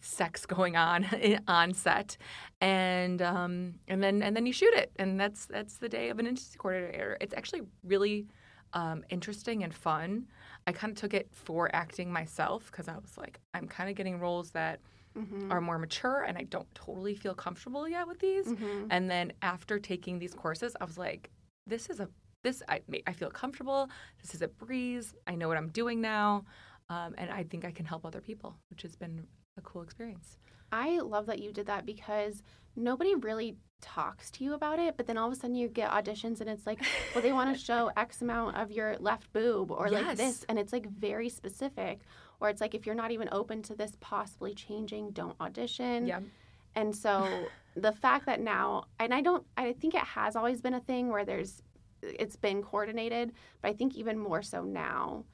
sex 0.00 0.46
going 0.46 0.76
on 0.76 1.04
on 1.48 1.74
set 1.74 2.16
and 2.60 3.20
um 3.20 3.74
and 3.88 4.00
then 4.00 4.22
and 4.22 4.36
then 4.36 4.46
you 4.46 4.52
shoot 4.52 4.72
it 4.74 4.92
and 4.96 5.18
that's 5.20 5.46
that's 5.46 5.76
the 5.78 5.88
day 5.88 6.08
of 6.08 6.20
an 6.20 6.26
intimacy 6.28 6.56
coordinator 6.56 7.16
it's 7.20 7.34
actually 7.34 7.62
really 7.82 8.26
um, 8.72 9.02
interesting 9.10 9.64
and 9.64 9.74
fun. 9.74 10.28
I 10.68 10.70
kind 10.70 10.92
of 10.92 10.96
took 10.96 11.12
it 11.12 11.26
for 11.32 11.68
acting 11.74 12.12
myself 12.12 12.66
because 12.70 12.86
I 12.86 12.94
was 12.98 13.18
like, 13.18 13.40
I'm 13.52 13.66
kind 13.66 13.90
of 13.90 13.96
getting 13.96 14.20
roles 14.20 14.52
that 14.52 14.78
Mhm. 15.18 15.50
are 15.50 15.60
more 15.60 15.76
mature 15.76 16.22
and 16.22 16.38
I 16.38 16.44
don't 16.44 16.72
totally 16.72 17.16
feel 17.16 17.34
comfortable 17.34 17.88
yet 17.88 18.06
with 18.06 18.20
these. 18.20 18.46
Mhm. 18.46 18.86
And 18.90 19.10
then 19.10 19.32
after 19.42 19.80
taking 19.80 20.20
these 20.20 20.34
courses, 20.34 20.76
I 20.80 20.84
was 20.84 20.96
like, 20.96 21.30
this 21.66 21.90
is 21.90 21.98
a 21.98 22.08
this 22.42 22.62
I 22.68 22.80
I 23.06 23.12
feel 23.12 23.30
comfortable. 23.30 23.88
This 24.22 24.34
is 24.34 24.42
a 24.42 24.48
breeze. 24.48 25.14
I 25.26 25.34
know 25.34 25.48
what 25.48 25.56
I'm 25.56 25.68
doing 25.68 26.00
now, 26.00 26.44
um, 26.88 27.14
and 27.18 27.30
I 27.30 27.44
think 27.44 27.64
I 27.64 27.70
can 27.70 27.86
help 27.86 28.04
other 28.04 28.20
people, 28.20 28.56
which 28.70 28.82
has 28.82 28.96
been 28.96 29.26
a 29.56 29.60
cool 29.62 29.82
experience. 29.82 30.38
I 30.72 31.00
love 31.00 31.26
that 31.26 31.40
you 31.40 31.52
did 31.52 31.66
that 31.66 31.84
because 31.84 32.42
nobody 32.76 33.14
really 33.14 33.56
talks 33.80 34.30
to 34.30 34.44
you 34.44 34.54
about 34.54 34.78
it, 34.78 34.96
but 34.96 35.06
then 35.06 35.16
all 35.16 35.26
of 35.26 35.32
a 35.32 35.36
sudden 35.36 35.56
you 35.56 35.68
get 35.68 35.90
auditions 35.90 36.40
and 36.40 36.48
it's 36.48 36.66
like, 36.66 36.80
well, 37.14 37.22
they 37.22 37.32
want 37.32 37.54
to 37.54 37.62
show 37.62 37.90
X 37.96 38.22
amount 38.22 38.56
of 38.56 38.70
your 38.70 38.96
left 38.98 39.32
boob 39.32 39.70
or 39.70 39.88
like 39.88 40.16
this, 40.16 40.44
and 40.48 40.58
it's 40.58 40.72
like 40.72 40.88
very 40.88 41.28
specific. 41.28 42.00
Or 42.40 42.48
it's 42.48 42.60
like, 42.60 42.74
if 42.74 42.86
you're 42.86 42.94
not 42.94 43.10
even 43.10 43.28
open 43.32 43.62
to 43.64 43.74
this 43.74 43.92
possibly 44.00 44.54
changing, 44.54 45.10
don't 45.10 45.36
audition. 45.40 46.06
Yeah, 46.06 46.20
And 46.74 46.94
so 46.94 47.46
the 47.76 47.92
fact 47.92 48.26
that 48.26 48.40
now, 48.40 48.84
and 48.98 49.12
I 49.12 49.20
don't, 49.20 49.44
I 49.58 49.74
think 49.74 49.94
it 49.94 50.00
has 50.00 50.36
always 50.36 50.62
been 50.62 50.74
a 50.74 50.80
thing 50.80 51.08
where 51.08 51.24
there's, 51.24 51.62
it's 52.02 52.36
been 52.36 52.62
coordinated, 52.62 53.32
but 53.62 53.70
I 53.70 53.72
think 53.74 53.96
even 53.96 54.18
more 54.18 54.42
so 54.42 54.62
now. 54.64 55.24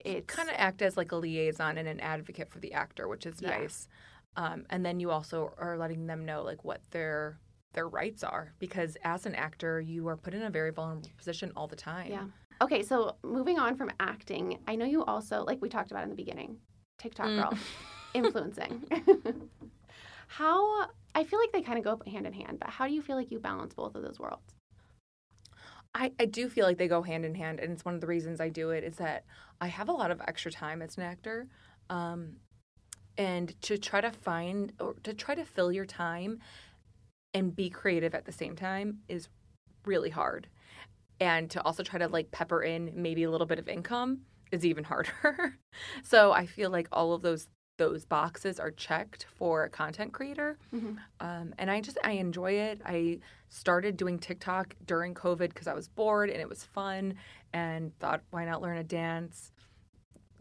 It's 0.00 0.34
kind 0.34 0.48
of 0.48 0.54
act 0.58 0.82
as 0.82 0.96
like 0.96 1.10
a 1.12 1.16
liaison 1.16 1.78
and 1.78 1.88
an 1.88 2.00
advocate 2.00 2.50
for 2.50 2.58
the 2.60 2.72
actor, 2.74 3.08
which 3.08 3.26
is 3.26 3.40
Yeah. 3.40 3.50
nice. 3.50 3.88
Um, 4.36 4.66
and 4.70 4.84
then 4.84 5.00
you 5.00 5.10
also 5.10 5.54
are 5.58 5.78
letting 5.78 6.06
them 6.06 6.24
know 6.24 6.42
like 6.42 6.64
what 6.64 6.80
their 6.90 7.38
their 7.72 7.88
rights 7.88 8.24
are 8.24 8.54
because 8.58 8.96
as 9.04 9.26
an 9.26 9.34
actor, 9.34 9.80
you 9.80 10.08
are 10.08 10.16
put 10.16 10.32
in 10.32 10.42
a 10.42 10.50
very 10.50 10.70
vulnerable 10.70 11.10
position 11.18 11.52
all 11.54 11.66
the 11.66 11.76
time. 11.76 12.10
Yeah. 12.10 12.24
Okay, 12.62 12.82
so 12.82 13.16
moving 13.22 13.58
on 13.58 13.76
from 13.76 13.90
acting, 14.00 14.58
I 14.66 14.76
know 14.76 14.86
you 14.86 15.04
also, 15.04 15.44
like 15.44 15.60
we 15.60 15.68
talked 15.68 15.90
about 15.90 16.02
in 16.04 16.08
the 16.08 16.14
beginning, 16.16 16.56
TikTok 16.98 17.26
Mm. 17.26 17.36
girl, 17.36 17.58
influencing. 18.14 18.82
how, 20.28 20.88
I 21.14 21.24
feel 21.24 21.38
like 21.38 21.52
they 21.52 21.60
kind 21.60 21.78
of 21.78 21.84
go 21.84 22.00
hand 22.10 22.26
in 22.26 22.32
hand, 22.32 22.58
but 22.58 22.70
how 22.70 22.86
do 22.86 22.94
you 22.94 23.02
feel 23.02 23.16
like 23.16 23.30
you 23.30 23.38
balance 23.38 23.74
both 23.74 23.94
of 23.94 24.02
those 24.02 24.18
worlds? 24.18 24.55
I, 25.96 26.12
I 26.20 26.26
do 26.26 26.50
feel 26.50 26.66
like 26.66 26.76
they 26.76 26.88
go 26.88 27.00
hand 27.00 27.24
in 27.24 27.34
hand, 27.34 27.58
and 27.58 27.72
it's 27.72 27.84
one 27.84 27.94
of 27.94 28.02
the 28.02 28.06
reasons 28.06 28.38
I 28.38 28.50
do 28.50 28.70
it 28.70 28.84
is 28.84 28.96
that 28.96 29.24
I 29.62 29.68
have 29.68 29.88
a 29.88 29.92
lot 29.92 30.10
of 30.10 30.20
extra 30.28 30.52
time 30.52 30.82
as 30.82 30.98
an 30.98 31.02
actor, 31.02 31.48
um, 31.88 32.36
and 33.16 33.60
to 33.62 33.78
try 33.78 34.02
to 34.02 34.12
find 34.12 34.74
or 34.78 34.94
to 35.04 35.14
try 35.14 35.34
to 35.34 35.44
fill 35.44 35.72
your 35.72 35.86
time 35.86 36.40
and 37.32 37.56
be 37.56 37.70
creative 37.70 38.14
at 38.14 38.26
the 38.26 38.32
same 38.32 38.54
time 38.54 38.98
is 39.08 39.28
really 39.86 40.10
hard, 40.10 40.48
and 41.18 41.50
to 41.52 41.62
also 41.62 41.82
try 41.82 41.98
to 41.98 42.08
like 42.08 42.30
pepper 42.30 42.62
in 42.62 42.92
maybe 42.94 43.22
a 43.22 43.30
little 43.30 43.46
bit 43.46 43.58
of 43.58 43.66
income 43.66 44.20
is 44.52 44.66
even 44.66 44.84
harder. 44.84 45.58
so 46.04 46.30
I 46.30 46.44
feel 46.44 46.68
like 46.68 46.88
all 46.92 47.14
of 47.14 47.22
those 47.22 47.48
those 47.78 48.04
boxes 48.04 48.58
are 48.58 48.70
checked 48.70 49.26
for 49.36 49.64
a 49.64 49.68
content 49.70 50.12
creator. 50.12 50.58
Mhm. 50.74 50.96
um, 51.20 51.54
and 51.58 51.70
i 51.70 51.80
just 51.80 51.98
i 52.04 52.12
enjoy 52.12 52.52
it. 52.52 52.80
I 52.84 53.20
started 53.48 53.96
doing 53.96 54.18
tiktok 54.18 54.74
during 54.86 55.14
covid 55.14 55.48
because 55.50 55.66
i 55.66 55.74
was 55.74 55.88
bored 55.88 56.30
and 56.30 56.40
it 56.40 56.48
was 56.48 56.64
fun 56.64 57.14
and 57.52 57.96
thought 57.98 58.22
why 58.30 58.44
not 58.44 58.60
learn 58.62 58.78
a 58.78 58.84
dance? 58.84 59.52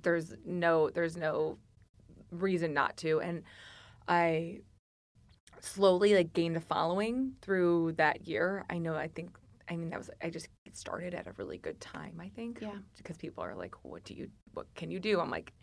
There's 0.01 0.33
no 0.45 0.89
there's 0.89 1.17
no 1.17 1.57
reason 2.31 2.73
not 2.73 2.97
to. 2.97 3.21
And 3.21 3.43
i 4.07 4.59
slowly 5.61 6.13
like 6.13 6.33
gained 6.33 6.57
a 6.57 6.61
following 6.61 7.33
through 7.41 7.93
that 7.93 8.27
year. 8.27 8.65
I 8.69 8.77
know 8.77 8.95
i 8.95 9.07
think 9.07 9.35
i 9.69 9.75
mean 9.75 9.89
that 9.89 9.97
was 9.99 10.09
i 10.21 10.29
just 10.29 10.47
started 10.73 11.13
at 11.15 11.25
a 11.25 11.31
really 11.37 11.57
good 11.57 11.79
time 11.79 12.19
i 12.19 12.27
think 12.35 12.59
Yeah. 12.61 12.75
because 12.97 13.17
people 13.17 13.43
are 13.43 13.55
like 13.55 13.73
what 13.83 14.03
do 14.03 14.13
you 14.13 14.29
what 14.53 14.67
can 14.75 14.91
you 14.91 14.99
do? 14.99 15.19
I'm 15.19 15.29
like 15.31 15.53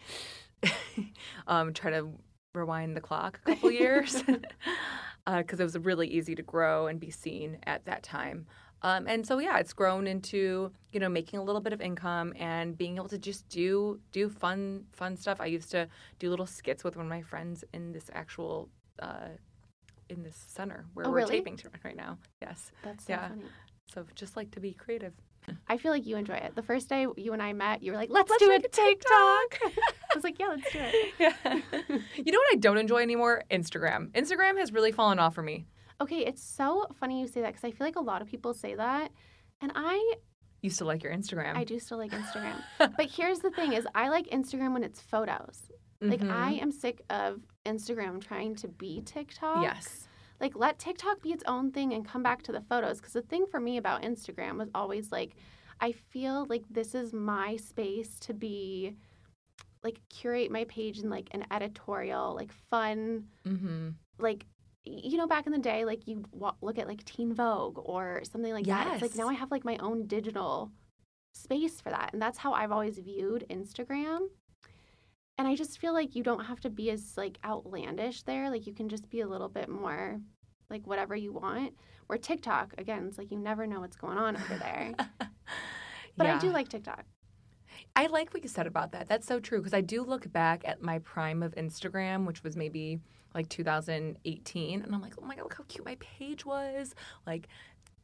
um 1.46 1.72
try 1.72 1.90
to 1.90 2.09
rewind 2.55 2.96
the 2.96 3.01
clock 3.01 3.40
a 3.44 3.51
couple 3.51 3.70
years 3.70 4.22
because 5.37 5.61
it 5.61 5.64
was 5.64 5.79
really 5.79 6.07
easy 6.09 6.35
to 6.35 6.42
grow 6.42 6.87
and 6.87 7.01
be 7.01 7.11
seen 7.11 7.59
at 7.66 7.85
that 7.87 8.03
time 8.03 8.46
um, 8.83 9.07
and 9.07 9.27
so 9.27 9.38
yeah 9.38 9.59
it's 9.59 9.72
grown 9.72 10.07
into 10.07 10.70
you 10.92 11.01
know 11.01 11.09
making 11.09 11.38
a 11.38 11.42
little 11.42 11.61
bit 11.61 11.72
of 11.72 11.81
income 11.81 12.33
and 12.38 12.77
being 12.77 12.96
able 12.96 13.09
to 13.09 13.18
just 13.18 13.48
do 13.48 13.98
do 14.12 14.29
fun 14.29 14.85
fun 14.92 15.16
stuff 15.16 15.40
i 15.40 15.46
used 15.46 15.70
to 15.70 15.88
do 16.18 16.29
little 16.29 16.46
skits 16.46 16.85
with 16.85 16.96
one 16.96 17.07
of 17.07 17.11
my 17.11 17.22
friends 17.22 17.64
in 17.72 17.92
this 17.92 18.11
actual 18.12 18.68
uh, 19.01 19.29
in 20.11 20.22
this 20.22 20.44
center 20.48 20.85
where 20.94 21.07
Oh, 21.07 21.11
we're 21.11 21.16
really? 21.18 21.37
taping 21.37 21.57
to 21.57 21.70
right 21.85 21.96
now 21.96 22.18
yes 22.42 22.70
That's 22.83 23.07
so 23.07 23.12
Yeah. 23.14 23.29
funny. 23.29 23.42
so 23.88 24.05
just 24.14 24.37
like 24.37 24.51
to 24.51 24.61
be 24.61 24.72
creative 24.75 25.14
I 25.68 25.76
feel 25.76 25.90
like 25.92 26.07
you 26.07 26.16
enjoy 26.16 26.35
it. 26.35 26.55
The 26.55 26.62
first 26.62 26.88
day 26.88 27.07
you 27.16 27.33
and 27.33 27.42
I 27.42 27.52
met, 27.52 27.83
you 27.83 27.92
were 27.92 27.98
like, 27.98 28.11
let's, 28.11 28.31
Let's 28.31 28.42
do 28.42 28.50
a 28.52 28.59
TikTok. 28.61 29.59
I 29.62 30.14
was 30.14 30.24
like, 30.24 30.38
yeah, 30.38 30.48
let's 30.48 30.72
do 30.72 30.78
it. 30.81 31.14
yeah 31.18 31.33
you 32.16 32.33
know 32.33 32.38
what 32.38 32.52
i 32.52 32.57
don't 32.59 32.78
enjoy 32.78 32.98
anymore 33.02 33.42
instagram 33.50 34.11
instagram 34.12 34.59
has 34.59 34.72
really 34.72 34.92
fallen 34.92 35.18
off 35.18 35.35
for 35.35 35.42
me 35.42 35.66
Okay, 36.00 36.24
it's 36.26 36.42
so 36.42 36.87
funny 36.98 37.20
you 37.20 37.28
say 37.28 37.42
that 37.42 37.55
because 37.55 37.62
I 37.64 37.70
feel 37.70 37.87
like 37.87 37.94
a 37.94 38.00
lot 38.00 38.22
of 38.22 38.28
people 38.28 38.55
say 38.55 38.74
that. 38.74 39.12
And 39.61 39.70
I 39.76 40.14
used 40.61 40.78
to 40.78 40.85
like 40.85 41.05
your 41.05 41.12
instagram 41.12 41.55
I 41.57 41.62
do 41.62 41.78
still 41.78 41.98
like 41.98 42.11
Instagram. 42.11 42.57
but 42.78 43.07
here's 43.09 43.38
the 43.38 43.50
thing 43.52 43.72
is 43.74 43.87
I 43.94 44.09
like 44.09 44.26
Instagram 44.31 44.72
when 44.72 44.83
it's 44.83 45.00
photos. 45.00 45.62
Like 46.00 46.20
Mhm. 46.20 46.33
I 46.33 46.52
am 46.55 46.72
sick 46.72 47.02
of 47.09 47.40
Instagram 47.64 48.20
trying 48.20 48.57
to 48.57 48.68
be 48.68 49.00
TikTok. 49.05 49.62
yes 49.62 50.09
Like 50.42 50.57
let 50.57 50.78
TikTok 50.78 51.22
be 51.22 51.31
its 51.31 51.44
own 51.46 51.70
thing 51.70 51.94
and 51.94 52.05
come 52.05 52.22
back 52.22 52.42
to 52.42 52.52
the 52.52 52.61
photos 52.61 53.00
cuz 53.00 53.12
the 53.12 53.22
thing 53.22 53.46
for 53.46 53.61
me 53.61 53.78
about 53.78 54.02
Instagram 54.02 54.59
was 54.59 54.68
always 54.74 55.11
like 55.11 55.37
I 55.81 55.92
feel 55.92 56.46
like 56.48 56.64
this 56.68 56.94
is 56.94 57.12
my 57.12 57.57
space 57.57 58.18
to 58.20 58.35
be 58.35 58.96
like 59.83 60.00
curate 60.09 60.50
my 60.50 60.64
page 60.64 60.98
in 60.98 61.11
like 61.11 61.28
an 61.33 61.44
editorial, 61.50 62.35
like 62.35 62.52
fun, 62.52 63.28
mm-hmm. 63.46 63.90
like 64.18 64.46
you 64.85 65.16
know 65.16 65.26
back 65.28 65.46
in 65.46 65.52
the 65.52 65.59
day 65.59 65.85
like 65.85 66.07
you 66.07 66.24
look 66.61 66.78
at 66.78 66.88
like 66.88 67.05
Teen 67.05 67.33
Vogue 67.33 67.78
or 67.78 68.22
something 68.24 68.52
like 68.52 68.66
that. 68.66 68.94
It's 68.94 69.02
like 69.02 69.16
now 69.16 69.28
I 69.28 69.35
have 69.35 69.50
like 69.50 69.64
my 69.64 69.76
own 69.78 70.07
digital 70.07 70.70
space 71.35 71.81
for 71.81 71.90
that. 71.90 72.11
And 72.12 72.20
that's 72.20 72.38
how 72.38 72.52
I've 72.52 72.72
always 72.72 72.98
viewed 72.98 73.46
Instagram. 73.50 74.28
And 75.38 75.48
I 75.48 75.54
just 75.54 75.78
feel 75.78 75.92
like 75.92 76.14
you 76.14 76.22
don't 76.22 76.44
have 76.44 76.60
to 76.60 76.70
be 76.70 76.90
as 76.90 77.16
like 77.16 77.38
outlandish 77.44 78.22
there. 78.22 78.50
Like 78.50 78.66
you 78.66 78.74
can 78.74 78.88
just 78.88 79.08
be 79.10 79.20
a 79.20 79.26
little 79.26 79.48
bit 79.48 79.68
more 79.68 80.20
like 80.70 80.86
whatever 80.86 81.16
you 81.16 81.32
want. 81.32 81.74
Where 82.06 82.18
TikTok, 82.18 82.74
again, 82.78 83.06
it's 83.08 83.18
like 83.18 83.30
you 83.30 83.38
never 83.38 83.66
know 83.66 83.80
what's 83.80 83.96
going 83.96 84.18
on 84.18 84.36
over 84.36 84.56
there. 84.56 84.92
But 86.16 86.26
I 86.26 86.38
do 86.38 86.50
like 86.50 86.68
TikTok. 86.68 87.04
I 87.94 88.06
like 88.06 88.32
what 88.32 88.42
you 88.42 88.48
said 88.48 88.66
about 88.66 88.92
that. 88.92 89.08
That's 89.08 89.26
so 89.26 89.40
true 89.40 89.58
because 89.58 89.74
I 89.74 89.80
do 89.80 90.02
look 90.02 90.30
back 90.32 90.62
at 90.64 90.82
my 90.82 90.98
prime 91.00 91.42
of 91.42 91.54
Instagram, 91.54 92.26
which 92.26 92.42
was 92.42 92.56
maybe 92.56 93.00
like 93.34 93.48
2018, 93.48 94.82
and 94.82 94.94
I'm 94.94 95.00
like, 95.00 95.14
oh 95.20 95.24
my 95.24 95.34
god, 95.34 95.44
look 95.44 95.54
how 95.54 95.64
cute 95.68 95.84
my 95.84 95.96
page 96.00 96.44
was. 96.44 96.94
Like 97.26 97.48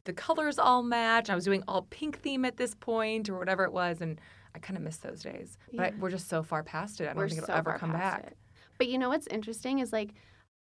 the 0.05 0.13
colors 0.13 0.57
all 0.57 0.83
match. 0.83 1.29
I 1.29 1.35
was 1.35 1.45
doing 1.45 1.63
all 1.67 1.83
pink 1.83 2.19
theme 2.19 2.45
at 2.45 2.57
this 2.57 2.73
point 2.75 3.29
or 3.29 3.37
whatever 3.37 3.63
it 3.63 3.73
was, 3.73 4.01
and 4.01 4.19
I 4.55 4.59
kind 4.59 4.77
of 4.77 4.83
miss 4.83 4.97
those 4.97 5.21
days. 5.21 5.57
But 5.73 5.93
Yeah. 5.93 5.99
we're 5.99 6.09
just 6.09 6.27
so 6.29 6.43
far 6.43 6.63
past 6.63 6.99
it. 7.01 7.05
I 7.05 7.07
don't 7.07 7.17
We're 7.17 7.27
think 7.29 7.43
it'll 7.43 7.47
so 7.47 7.53
ever 7.53 7.77
come 7.77 7.91
back. 7.91 8.27
it. 8.27 8.37
But 8.77 8.87
you 8.87 8.97
know 8.97 9.09
what's 9.09 9.27
interesting 9.27 9.79
is 9.79 9.91
like 9.93 10.13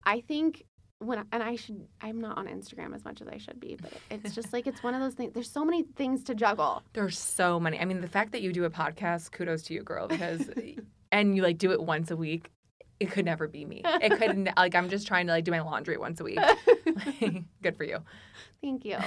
I 0.03 0.21
think 0.21 0.63
when 0.99 1.23
and 1.31 1.43
I 1.43 1.55
should 1.55 1.87
I'm 2.01 2.19
not 2.19 2.37
on 2.37 2.47
Instagram 2.47 2.95
as 2.95 3.05
much 3.05 3.21
as 3.21 3.27
I 3.27 3.37
should 3.37 3.59
be, 3.59 3.77
but 3.79 3.93
it's 4.09 4.33
just 4.33 4.51
like 4.51 4.65
it's 4.67 4.81
one 4.83 4.95
of 4.95 5.01
those 5.01 5.13
things. 5.13 5.33
There's 5.33 5.49
so 5.51 5.63
many 5.63 5.83
things 5.95 6.23
to 6.25 6.35
juggle. 6.35 6.81
There's 6.93 7.17
so 7.19 7.59
many. 7.59 7.79
I 7.79 7.85
mean, 7.85 8.01
the 8.01 8.07
fact 8.07 8.31
that 8.31 8.41
you 8.41 8.51
do 8.51 8.63
a 8.65 8.69
podcast, 8.69 9.31
kudos 9.31 9.61
to 9.63 9.73
you, 9.73 9.83
girl, 9.83 10.07
because 10.07 10.49
and 11.11 11.35
you 11.35 11.43
like 11.43 11.57
do 11.59 11.71
it 11.71 11.81
once 11.81 12.09
a 12.11 12.17
week. 12.17 12.49
It 12.99 13.11
could 13.11 13.25
never 13.25 13.47
be 13.47 13.63
me. 13.63 13.83
It 13.85 14.17
could 14.17 14.49
like 14.57 14.73
I'm 14.73 14.89
just 14.89 15.05
trying 15.05 15.27
to 15.27 15.33
like 15.33 15.43
do 15.43 15.51
my 15.51 15.61
laundry 15.61 15.97
once 15.97 16.19
a 16.19 16.23
week. 16.23 16.39
Good 17.61 17.77
for 17.77 17.83
you. 17.83 17.99
Thank 18.63 18.83
you. 18.85 18.97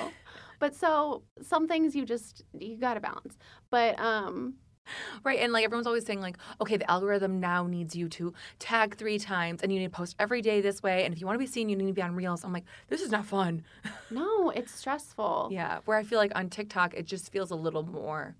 But 0.60 0.76
so 0.76 1.24
some 1.42 1.66
things 1.66 1.96
you 1.96 2.04
just 2.06 2.44
you 2.56 2.76
got 2.76 2.94
to 2.94 3.00
balance. 3.00 3.36
But 3.68 3.98
um 3.98 4.54
Right. 5.24 5.40
And 5.40 5.52
like 5.52 5.64
everyone's 5.64 5.86
always 5.86 6.06
saying, 6.06 6.20
like, 6.20 6.38
okay, 6.60 6.76
the 6.76 6.90
algorithm 6.90 7.40
now 7.40 7.66
needs 7.66 7.94
you 7.94 8.08
to 8.10 8.32
tag 8.58 8.96
three 8.96 9.18
times 9.18 9.62
and 9.62 9.72
you 9.72 9.78
need 9.78 9.86
to 9.86 9.90
post 9.90 10.16
every 10.18 10.40
day 10.40 10.60
this 10.60 10.82
way. 10.82 11.04
And 11.04 11.12
if 11.12 11.20
you 11.20 11.26
want 11.26 11.34
to 11.34 11.38
be 11.38 11.46
seen, 11.46 11.68
you 11.68 11.76
need 11.76 11.86
to 11.86 11.92
be 11.92 12.02
on 12.02 12.14
Reels. 12.14 12.44
I'm 12.44 12.52
like, 12.52 12.64
this 12.88 13.02
is 13.02 13.10
not 13.10 13.26
fun. 13.26 13.62
no, 14.10 14.50
it's 14.50 14.72
stressful. 14.72 15.50
Yeah. 15.52 15.80
Where 15.84 15.98
I 15.98 16.02
feel 16.02 16.18
like 16.18 16.32
on 16.34 16.48
TikTok, 16.48 16.94
it 16.94 17.06
just 17.06 17.30
feels 17.30 17.50
a 17.50 17.54
little 17.54 17.82
more, 17.82 18.34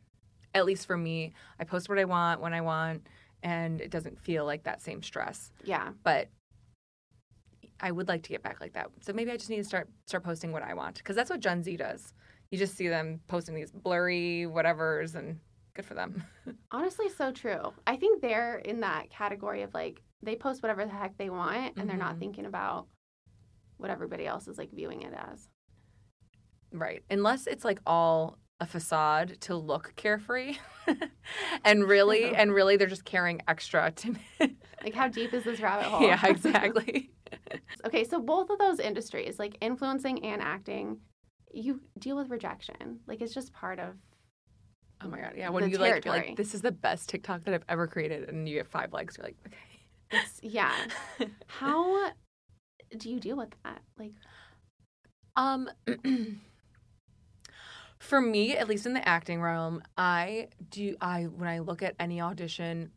at 0.55 0.65
least 0.65 0.87
for 0.87 0.97
me, 0.97 1.35
I 1.59 1.65
post 1.65 1.89
what 1.89 1.99
I 1.99 2.05
want 2.05 2.41
when 2.41 2.55
I 2.55 2.63
want, 2.63 3.07
and 3.43 3.81
it 3.81 3.91
doesn't 3.91 4.19
feel 4.19 4.45
like 4.47 4.65
that 4.65 4.81
same 4.81 5.03
stress. 5.03 5.53
Yeah. 5.65 5.91
But 6.03 6.29
I 7.81 7.91
would 7.91 8.09
like 8.09 8.23
to 8.25 8.31
get 8.31 8.43
back 8.43 8.61
like 8.61 8.73
that. 8.75 8.89
So 9.01 9.13
maybe 9.13 9.31
I 9.31 9.37
just 9.37 9.51
need 9.51 9.57
to 9.57 9.65
start 9.65 9.89
start 10.07 10.25
posting 10.25 10.53
what 10.53 10.63
I 10.63 10.75
want 10.75 10.97
because 10.97 11.17
that's 11.17 11.31
what 11.31 11.41
Gen 11.41 11.63
Z 11.63 11.77
does. 11.77 12.13
You 12.51 12.59
just 12.59 12.77
see 12.77 12.89
them 12.89 13.21
posting 13.29 13.55
these 13.55 13.71
blurry 13.71 14.47
whatevers, 14.49 15.15
and 15.15 15.39
good 15.75 15.85
for 15.85 15.95
them. 15.95 16.23
Honestly, 16.71 17.09
so 17.09 17.33
true. 17.33 17.73
I 17.87 17.97
think 17.97 18.21
they're 18.23 18.57
in 18.59 18.81
that 18.81 19.11
category 19.11 19.63
of 19.63 19.73
like 19.75 20.03
they 20.23 20.37
post 20.37 20.63
whatever 20.63 20.85
the 20.85 20.91
heck 20.93 21.17
they 21.17 21.31
want 21.31 21.77
and 21.77 21.89
they're 21.89 21.97
not 21.97 22.17
Mhm. 22.17 22.21
thinking 22.21 22.47
about 22.47 22.87
what 23.79 23.91
everybody 23.91 24.27
else 24.27 24.47
is 24.49 24.59
like 24.59 24.71
viewing 24.73 25.03
it 25.03 25.13
as. 25.15 25.49
Right. 26.73 27.03
Unless 27.11 27.47
it's 27.47 27.65
like 27.65 27.81
all 27.87 28.39
a 28.61 28.67
facade 28.67 29.41
to 29.41 29.57
look 29.57 29.95
carefree. 29.97 30.57
and 31.65 31.89
really 31.89 32.35
and 32.35 32.53
really 32.53 32.77
they're 32.77 32.87
just 32.87 33.05
carrying 33.05 33.41
extra 33.49 33.91
to 33.91 34.13
me. 34.13 34.57
Like, 34.83 34.95
how 34.95 35.09
deep 35.09 35.33
is 35.35 35.45
this 35.45 35.61
rabbit 35.63 35.87
hole? 35.87 36.03
Yeah, 36.07 36.21
exactly. 36.27 37.11
okay, 37.87 38.05
so 38.05 38.21
both 38.21 38.51
of 38.51 38.59
those 38.59 38.79
industries, 38.81 39.39
like 39.39 39.57
influencing 39.61 40.25
and 40.25 40.43
acting, 40.43 40.99
you 41.53 41.81
deal 41.99 42.17
with 42.17 42.29
rejection. 42.31 43.01
Like, 43.07 43.21
it's 43.23 43.35
just 43.35 43.53
part 43.53 43.79
of. 43.79 43.95
Oh 45.03 45.09
my 45.09 45.21
god, 45.21 45.33
yeah. 45.37 45.49
When 45.49 45.71
you 45.71 45.79
like, 45.79 46.03
territory. 46.03 46.29
like, 46.29 46.37
this 46.37 46.55
is 46.55 46.61
the 46.61 46.73
best 46.73 47.09
TikTok 47.09 47.45
that 47.45 47.55
I've 47.55 47.65
ever 47.69 47.87
created, 47.87 48.29
and 48.29 48.49
you 48.49 48.57
get 48.57 48.67
five 48.67 48.93
likes, 48.93 49.17
you're 49.17 49.25
like, 49.27 49.37
okay. 49.47 49.57
It's, 50.11 50.41
yeah. 50.43 50.75
How 51.47 52.11
do 52.97 53.11
you 53.11 53.21
deal 53.21 53.37
with 53.37 53.51
that? 53.65 53.81
Like, 53.99 54.13
Um, 55.37 55.71
for 57.99 58.21
me, 58.21 58.57
at 58.57 58.69
least 58.69 58.87
in 58.87 58.95
the 58.95 59.07
acting 59.09 59.41
realm, 59.41 59.83
I 59.97 60.49
do. 60.71 60.97
I 61.01 61.25
when 61.25 61.49
I 61.49 61.61
look 61.61 61.83
at 61.83 61.95
any 62.01 62.21
audition, 62.21 62.91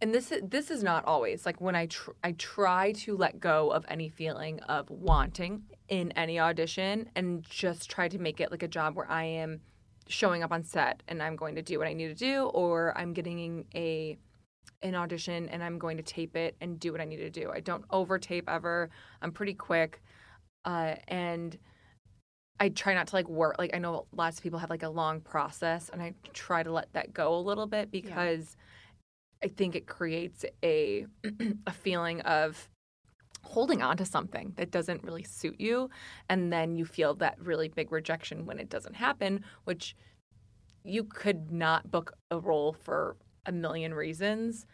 and 0.00 0.14
this 0.14 0.30
is 0.30 0.42
this 0.48 0.70
is 0.70 0.82
not 0.82 1.04
always 1.04 1.44
like 1.44 1.60
when 1.60 1.74
I 1.74 1.86
tr- 1.86 2.12
I 2.22 2.32
try 2.32 2.92
to 2.92 3.16
let 3.16 3.40
go 3.40 3.70
of 3.70 3.84
any 3.88 4.08
feeling 4.08 4.60
of 4.60 4.88
wanting 4.88 5.64
in 5.88 6.12
any 6.12 6.38
audition 6.38 7.08
and 7.14 7.44
just 7.48 7.90
try 7.90 8.08
to 8.08 8.18
make 8.18 8.40
it 8.40 8.50
like 8.50 8.62
a 8.62 8.68
job 8.68 8.96
where 8.96 9.10
I 9.10 9.24
am 9.24 9.60
showing 10.08 10.42
up 10.42 10.52
on 10.52 10.62
set 10.62 11.02
and 11.08 11.22
I'm 11.22 11.36
going 11.36 11.54
to 11.56 11.62
do 11.62 11.78
what 11.78 11.88
I 11.88 11.92
need 11.92 12.08
to 12.08 12.14
do, 12.14 12.44
or 12.46 12.96
I'm 12.96 13.12
getting 13.12 13.66
a 13.74 14.18
an 14.82 14.94
audition 14.94 15.48
and 15.48 15.62
I'm 15.62 15.78
going 15.78 15.96
to 15.96 16.02
tape 16.02 16.36
it 16.36 16.54
and 16.60 16.78
do 16.78 16.92
what 16.92 17.00
I 17.00 17.04
need 17.04 17.18
to 17.18 17.30
do. 17.30 17.50
I 17.50 17.60
don't 17.60 17.84
over 17.90 18.18
tape 18.18 18.48
ever. 18.48 18.90
I'm 19.22 19.32
pretty 19.32 19.54
quick. 19.54 20.02
Uh, 20.64 20.96
and 21.08 21.56
I 22.58 22.70
try 22.70 22.94
not 22.94 23.08
to 23.08 23.16
like 23.16 23.28
work. 23.28 23.56
Like 23.58 23.74
I 23.74 23.78
know 23.78 24.06
lots 24.12 24.38
of 24.38 24.42
people 24.42 24.58
have 24.58 24.70
like 24.70 24.82
a 24.82 24.88
long 24.88 25.20
process, 25.20 25.88
and 25.90 26.02
I 26.02 26.14
try 26.32 26.62
to 26.62 26.72
let 26.72 26.92
that 26.94 27.12
go 27.12 27.34
a 27.34 27.40
little 27.40 27.66
bit 27.66 27.90
because 27.90 28.56
I 29.42 29.48
think 29.48 29.76
it 29.76 29.86
creates 29.86 30.44
a 30.62 31.06
a 31.66 31.72
feeling 31.72 32.20
of 32.22 32.68
holding 33.46 33.82
on 33.82 33.96
to 33.96 34.04
something 34.04 34.52
that 34.56 34.70
doesn't 34.70 35.02
really 35.02 35.24
suit 35.24 35.60
you, 35.60 35.90
and 36.28 36.52
then 36.52 36.76
you 36.76 36.84
feel 36.84 37.14
that 37.14 37.36
really 37.40 37.68
big 37.68 37.90
rejection 37.92 38.46
when 38.46 38.58
it 38.58 38.68
doesn't 38.68 38.94
happen, 38.94 39.44
which 39.64 39.96
you 40.84 41.04
could 41.04 41.50
not 41.50 41.90
book 41.90 42.12
a 42.30 42.38
role 42.38 42.72
for 42.72 43.16
a 43.44 43.52
million 43.52 43.94
reasons, 43.94 44.66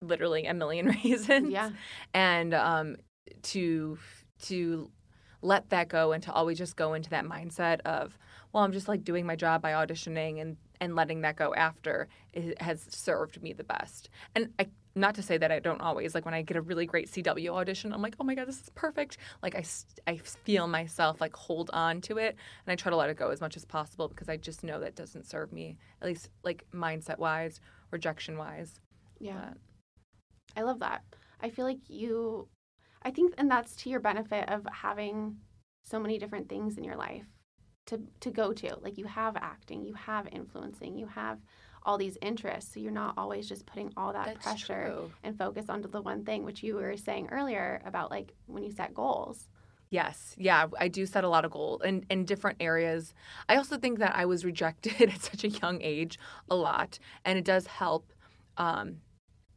literally 0.00 0.46
a 0.46 0.54
million 0.54 0.86
reasons 1.04 1.50
yeah. 1.50 1.70
and 2.14 2.54
um, 2.54 2.96
to 3.42 3.98
to 4.42 4.90
let 5.42 5.68
that 5.70 5.88
go 5.88 6.12
and 6.12 6.22
to 6.22 6.32
always 6.32 6.58
just 6.58 6.76
go 6.76 6.94
into 6.94 7.10
that 7.10 7.24
mindset 7.24 7.80
of 7.84 8.18
well 8.52 8.64
i'm 8.64 8.72
just 8.72 8.88
like 8.88 9.04
doing 9.04 9.24
my 9.24 9.36
job 9.36 9.62
by 9.62 9.72
auditioning 9.72 10.40
and 10.40 10.56
and 10.80 10.94
letting 10.96 11.20
that 11.20 11.36
go 11.36 11.54
after 11.54 12.08
it 12.32 12.60
has 12.60 12.86
served 12.88 13.40
me 13.42 13.52
the 13.52 13.64
best 13.64 14.08
and 14.34 14.48
i 14.58 14.66
not 14.98 15.14
to 15.14 15.22
say 15.22 15.38
that 15.38 15.50
i 15.50 15.58
don't 15.58 15.80
always 15.80 16.14
like 16.14 16.24
when 16.24 16.34
i 16.34 16.42
get 16.42 16.56
a 16.56 16.60
really 16.60 16.86
great 16.86 17.10
cw 17.10 17.48
audition 17.48 17.92
i'm 17.92 18.02
like 18.02 18.16
oh 18.20 18.24
my 18.24 18.34
god 18.34 18.46
this 18.46 18.60
is 18.60 18.70
perfect 18.74 19.18
like 19.42 19.54
I, 19.54 19.64
I 20.06 20.16
feel 20.16 20.66
myself 20.66 21.20
like 21.20 21.34
hold 21.34 21.70
on 21.72 22.00
to 22.02 22.18
it 22.18 22.36
and 22.66 22.72
i 22.72 22.76
try 22.76 22.90
to 22.90 22.96
let 22.96 23.10
it 23.10 23.16
go 23.16 23.30
as 23.30 23.40
much 23.40 23.56
as 23.56 23.64
possible 23.64 24.08
because 24.08 24.28
i 24.28 24.36
just 24.36 24.64
know 24.64 24.80
that 24.80 24.94
doesn't 24.96 25.26
serve 25.26 25.52
me 25.52 25.76
at 26.02 26.08
least 26.08 26.28
like 26.42 26.64
mindset 26.74 27.18
wise 27.18 27.60
rejection 27.90 28.36
wise 28.36 28.80
Yeah. 29.20 29.50
I 30.56 30.62
love 30.62 30.80
that. 30.80 31.02
I 31.40 31.50
feel 31.50 31.64
like 31.64 31.88
you, 31.88 32.48
I 33.02 33.10
think, 33.10 33.34
and 33.38 33.50
that's 33.50 33.76
to 33.76 33.90
your 33.90 34.00
benefit 34.00 34.48
of 34.48 34.66
having 34.72 35.36
so 35.84 35.98
many 36.00 36.18
different 36.18 36.48
things 36.48 36.76
in 36.78 36.84
your 36.84 36.96
life 36.96 37.26
to, 37.86 38.00
to 38.20 38.30
go 38.30 38.52
to. 38.52 38.76
Like 38.80 38.98
you 38.98 39.06
have 39.06 39.36
acting, 39.36 39.82
you 39.84 39.94
have 39.94 40.28
influencing, 40.32 40.96
you 40.98 41.06
have 41.06 41.38
all 41.84 41.98
these 41.98 42.18
interests. 42.22 42.74
So 42.74 42.80
you're 42.80 42.92
not 42.92 43.14
always 43.16 43.48
just 43.48 43.66
putting 43.66 43.92
all 43.96 44.12
that 44.12 44.26
That's 44.26 44.42
pressure 44.42 44.92
true. 44.94 45.10
and 45.22 45.36
focus 45.36 45.66
onto 45.68 45.88
the 45.88 46.02
one 46.02 46.24
thing, 46.24 46.44
which 46.44 46.62
you 46.62 46.76
were 46.76 46.96
saying 46.96 47.28
earlier 47.30 47.82
about 47.84 48.10
like 48.10 48.34
when 48.46 48.62
you 48.62 48.70
set 48.70 48.94
goals. 48.94 49.48
Yes, 49.90 50.34
yeah, 50.36 50.66
I 50.78 50.88
do 50.88 51.06
set 51.06 51.24
a 51.24 51.28
lot 51.28 51.46
of 51.46 51.50
goals 51.50 51.80
in, 51.82 52.04
in 52.10 52.26
different 52.26 52.58
areas. 52.60 53.14
I 53.48 53.56
also 53.56 53.78
think 53.78 54.00
that 54.00 54.14
I 54.14 54.26
was 54.26 54.44
rejected 54.44 55.00
at 55.10 55.22
such 55.22 55.44
a 55.44 55.48
young 55.48 55.80
age 55.80 56.18
a 56.50 56.56
lot, 56.56 56.98
and 57.24 57.38
it 57.38 57.44
does 57.44 57.66
help, 57.66 58.12
um, 58.58 58.98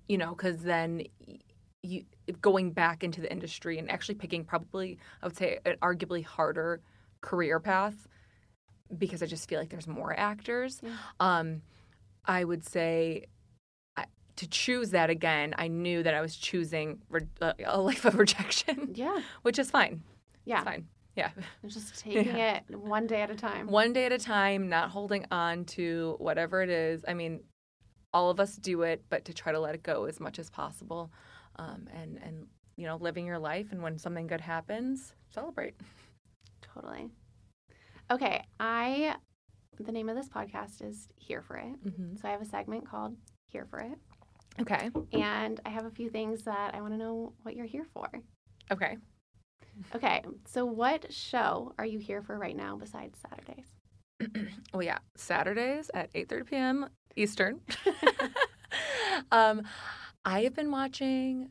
you 0.07 0.17
know, 0.17 0.33
because 0.33 0.59
then 0.59 1.03
you 1.83 2.03
going 2.41 2.71
back 2.71 3.03
into 3.03 3.19
the 3.21 3.31
industry 3.31 3.79
and 3.79 3.89
actually 3.89 4.13
picking 4.15 4.43
probably 4.45 4.99
I 5.21 5.25
would 5.25 5.35
say 5.35 5.57
an 5.65 5.77
arguably 5.81 6.23
harder 6.23 6.79
career 7.21 7.59
path 7.59 8.07
because 8.97 9.23
I 9.23 9.25
just 9.25 9.49
feel 9.49 9.59
like 9.59 9.69
there's 9.69 9.87
more 9.87 10.17
actors. 10.17 10.81
Yeah. 10.83 10.91
Um, 11.19 11.61
I 12.25 12.43
would 12.43 12.65
say. 12.65 13.25
I- 13.97 14.05
To 14.37 14.47
choose 14.47 14.91
that 14.91 15.09
again, 15.09 15.53
I 15.57 15.67
knew 15.67 16.03
that 16.03 16.13
I 16.13 16.21
was 16.21 16.35
choosing 16.35 17.01
re- 17.09 17.27
uh, 17.41 17.53
a 17.65 17.79
life 17.79 18.05
of 18.05 18.15
rejection, 18.23 18.91
Yeah. 18.95 19.21
which 19.43 19.59
is 19.59 19.69
fine. 19.71 20.03
Yeah. 20.45 20.57
It's 20.59 20.65
fine. 20.65 20.87
Yeah. 21.15 21.31
Just 21.67 21.99
taking 22.03 22.35
it 22.35 22.63
one 22.69 23.05
day 23.07 23.21
at 23.21 23.29
a 23.29 23.35
time. 23.35 23.67
One 23.67 23.91
day 23.93 24.05
at 24.05 24.11
a 24.11 24.17
time, 24.17 24.69
not 24.69 24.89
holding 24.89 25.25
on 25.31 25.65
to 25.75 26.15
whatever 26.19 26.61
it 26.61 26.69
is. 26.69 27.03
I 27.07 27.13
mean, 27.13 27.41
all 28.13 28.29
of 28.29 28.39
us 28.39 28.55
do 28.55 28.81
it, 28.83 29.03
but 29.09 29.25
to 29.25 29.33
try 29.33 29.51
to 29.51 29.59
let 29.59 29.75
it 29.75 29.83
go 29.83 30.05
as 30.05 30.19
much 30.19 30.39
as 30.39 30.49
possible. 30.49 31.11
Um, 31.57 31.87
and, 31.93 32.17
and, 32.23 32.47
you 32.77 32.85
know, 32.87 32.95
living 32.95 33.25
your 33.25 33.39
life. 33.39 33.67
And 33.71 33.81
when 33.83 33.97
something 33.97 34.25
good 34.27 34.41
happens, 34.41 35.13
celebrate. 35.29 35.75
Totally. 36.61 37.09
Okay. 38.09 38.43
I, 38.59 39.15
the 39.85 39.91
name 39.91 40.09
of 40.09 40.15
this 40.15 40.29
podcast 40.29 40.87
is 40.87 41.07
Here 41.15 41.41
for 41.41 41.57
It. 41.57 41.83
Mm-hmm. 41.85 42.15
So 42.15 42.27
I 42.27 42.31
have 42.31 42.41
a 42.41 42.45
segment 42.45 42.89
called 42.89 43.15
Here 43.45 43.65
for 43.69 43.79
It. 43.79 43.97
Okay. 44.59 44.89
And 45.13 45.59
I 45.65 45.69
have 45.69 45.85
a 45.85 45.91
few 45.91 46.09
things 46.09 46.43
that 46.43 46.75
I 46.75 46.81
want 46.81 46.93
to 46.93 46.97
know 46.97 47.33
what 47.43 47.55
you're 47.55 47.65
here 47.65 47.87
for. 47.93 48.09
Okay. 48.71 48.97
Okay. 49.95 50.21
So, 50.45 50.65
what 50.65 51.11
show 51.11 51.73
are 51.77 51.85
you 51.85 51.99
here 51.99 52.21
for 52.21 52.37
right 52.37 52.55
now 52.55 52.75
besides 52.75 53.19
Saturdays? 53.19 53.65
Well, 54.73 54.83
yeah, 54.83 54.99
Saturdays 55.15 55.89
at 55.93 56.13
8:30 56.13 56.45
p.m. 56.45 56.89
Eastern. 57.15 57.59
um, 59.31 59.63
I 60.23 60.43
have 60.43 60.53
been 60.53 60.71
watching. 60.71 61.49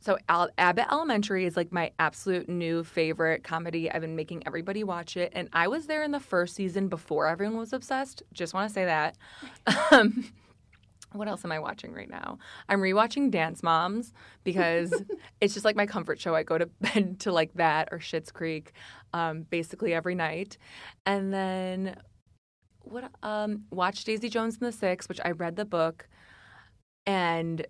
So 0.00 0.16
Al- 0.28 0.50
Abbott 0.56 0.86
Elementary 0.90 1.44
is 1.44 1.56
like 1.56 1.72
my 1.72 1.92
absolute 1.98 2.48
new 2.48 2.82
favorite 2.84 3.44
comedy. 3.44 3.90
I've 3.90 4.00
been 4.00 4.16
making 4.16 4.46
everybody 4.46 4.82
watch 4.82 5.16
it, 5.16 5.32
and 5.34 5.48
I 5.52 5.68
was 5.68 5.86
there 5.86 6.02
in 6.02 6.10
the 6.10 6.20
first 6.20 6.54
season 6.54 6.88
before 6.88 7.26
everyone 7.26 7.58
was 7.58 7.72
obsessed. 7.72 8.22
Just 8.32 8.54
want 8.54 8.68
to 8.68 8.74
say 8.74 8.84
that. 8.86 9.16
Um, 9.92 10.24
what 11.12 11.26
else 11.26 11.44
am 11.44 11.50
I 11.50 11.58
watching 11.58 11.92
right 11.92 12.08
now? 12.08 12.38
I'm 12.68 12.80
rewatching 12.80 13.32
Dance 13.32 13.62
Moms 13.64 14.12
because 14.44 14.94
it's 15.40 15.54
just 15.54 15.64
like 15.64 15.74
my 15.74 15.86
comfort 15.86 16.20
show. 16.20 16.34
I 16.36 16.44
go 16.44 16.56
to 16.56 16.66
bed 16.80 17.18
to 17.20 17.32
like 17.32 17.52
that 17.54 17.88
or 17.90 17.98
Schitt's 17.98 18.30
Creek, 18.30 18.72
um, 19.12 19.42
basically 19.50 19.92
every 19.92 20.14
night, 20.14 20.56
and 21.06 21.32
then 21.32 21.96
what? 22.82 23.10
Um, 23.22 23.64
watch 23.70 24.04
Daisy 24.04 24.28
Jones 24.28 24.58
and 24.60 24.68
the 24.68 24.72
Six, 24.72 25.08
which 25.08 25.20
I 25.24 25.32
read 25.32 25.56
the 25.56 25.64
book, 25.64 26.08
and 27.06 27.66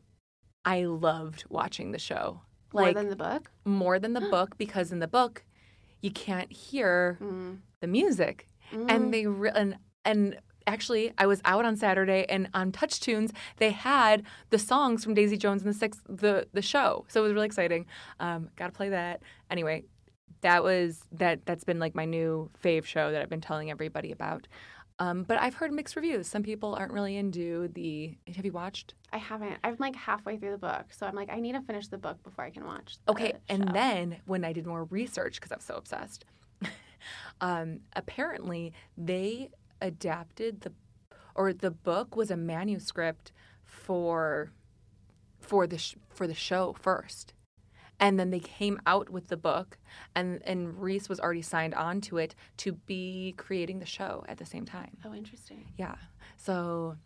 I 0.65 0.85
loved 0.85 1.45
watching 1.49 1.93
the 1.93 1.99
show. 1.99 2.43
Like, 2.73 2.95
More 2.95 3.03
than 3.03 3.11
the 3.11 3.17
book? 3.17 3.51
more 3.65 3.99
than 3.99 4.13
the 4.13 4.21
book 4.21 4.57
because 4.59 4.93
in 4.93 5.01
the 5.01 5.09
book 5.09 5.45
you 6.03 6.11
can't 6.11 6.51
hear 6.53 7.19
Mm. 7.21 7.59
the 7.81 7.87
music 7.89 8.47
Mm. 8.73 8.91
and 8.91 9.15
they 9.15 9.27
re- 9.27 9.51
and 9.55 9.77
and 10.05 10.39
actually 10.67 11.13
I 11.19 11.27
was 11.27 11.41
out 11.45 11.65
on 11.65 11.75
Saturday 11.77 12.25
and 12.29 12.49
on 12.55 12.71
Touch 12.71 13.01
Tunes 13.01 13.33
they 13.57 13.71
had 13.71 14.23
the 14.51 14.59
songs 14.59 15.03
from 15.03 15.15
Daisy 15.15 15.37
Jones 15.37 15.63
and 15.63 15.75
the 15.75 15.79
Six 15.79 15.99
the 16.09 16.47
the 16.53 16.63
show 16.63 17.05
so 17.09 17.21
it 17.21 17.25
was 17.25 17.33
really 17.33 17.47
exciting 17.47 17.87
um 18.21 18.49
got 18.57 18.67
to 18.67 18.73
play 18.73 18.89
that 18.91 19.21
anyway 19.51 19.83
that 20.43 20.63
was 20.63 21.03
that 21.13 21.45
that's 21.45 21.65
been 21.65 21.81
like 21.81 21.95
my 21.97 22.05
new 22.05 22.51
fave 22.63 22.85
show 22.85 23.11
that 23.11 23.21
I've 23.21 23.29
been 23.29 23.41
telling 23.41 23.71
everybody 23.71 24.13
about 24.13 24.47
um 25.01 25.25
but 25.25 25.41
I've 25.41 25.55
heard 25.55 25.73
mixed 25.73 25.97
reviews 25.97 26.29
some 26.29 26.45
people 26.45 26.75
aren't 26.75 26.93
really 26.93 27.17
into 27.17 27.69
the 27.69 28.17
have 28.37 28.45
you 28.45 28.53
watched 28.53 28.95
I 29.13 29.19
haven't. 29.19 29.59
I'm 29.65 29.77
like 29.79 29.97
halfway 29.97 30.37
through 30.37 30.53
the 30.53 30.59
book. 30.59 30.87
So, 30.91 31.07
I'm 31.07 31.15
like, 31.15 31.31
I 31.31 31.41
need 31.41 31.53
to 31.53 31.61
finish 31.63 31.89
the 31.89 31.99
book 31.99 32.23
before 32.23 32.45
I 32.45 32.51
can 32.51 32.65
watch. 32.65 32.99
Okay, 33.09 33.35
and 33.49 33.67
show. 33.69 33.73
then 33.73 34.17
when 34.27 34.45
I 34.45 34.53
did 34.53 34.67
more 34.67 34.85
research 34.85 35.37
because 35.37 35.53
I 35.53 35.57
was 35.57 35.65
so 35.65 35.75
obsessed, 35.75 36.25
um, 37.41 37.81
apparently 37.95 38.73
they 38.97 39.51
adapted 39.81 40.61
the, 40.61 40.73
or 41.35 41.53
the 41.53 41.71
book 41.71 42.15
was 42.15 42.31
a 42.31 42.37
manuscript 42.37 43.33
for, 43.65 44.53
for 45.41 45.67
the 45.67 45.79
sh- 45.79 45.97
for 46.09 46.27
the 46.27 46.35
show 46.35 46.75
first, 46.79 47.33
and 48.01 48.19
then 48.19 48.31
they 48.31 48.41
came 48.41 48.81
out 48.87 49.11
with 49.11 49.29
the 49.29 49.37
book, 49.37 49.79
and 50.17 50.43
and 50.45 50.81
Reese 50.81 51.09
was 51.09 51.21
already 51.21 51.43
signed 51.43 51.75
on 51.75 52.01
to 52.03 52.17
it 52.19 52.35
to 52.59 52.73
be 52.73 53.35
creating 53.37 53.79
the 53.79 53.87
show 53.87 54.25
at 54.29 54.39
the 54.39 54.47
same 54.47 54.65
time. 54.65 54.97
Oh, 55.05 55.15
interesting. 55.15 55.73
Yeah. 55.79 55.95
So 56.37 56.97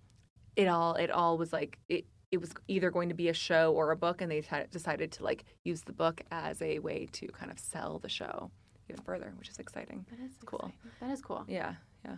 it 0.57 0.69
all 0.69 0.95
it 0.95 1.11
all 1.11 1.37
was 1.37 1.53
like 1.53 1.79
it 1.89 2.07
it 2.31 2.41
was 2.41 2.53
either 2.69 2.91
going 2.91 3.09
to 3.11 3.15
be 3.15 3.29
a 3.29 3.35
show 3.35 3.73
or 3.75 3.91
a 3.91 3.97
book 3.97 4.21
and 4.21 4.31
they 4.31 4.41
t- 4.41 4.57
decided 4.71 5.13
to 5.13 5.23
like 5.25 5.45
use 5.65 5.83
the 5.83 5.93
book 5.93 6.23
as 6.33 6.61
a 6.63 6.79
way 6.81 7.07
to 7.13 7.27
kind 7.29 7.51
of 7.53 7.59
sell 7.59 7.99
the 8.01 8.09
show 8.09 8.51
even 8.91 9.03
further, 9.05 9.33
which 9.39 9.49
is 9.49 9.59
exciting. 9.59 10.05
That 10.11 10.21
is 10.25 10.33
Cool. 10.45 10.59
exciting. 10.59 10.91
That 11.01 11.11
is 11.11 11.23
cool. 11.23 11.45
Yeah, 11.49 11.75
yeah. 12.05 12.17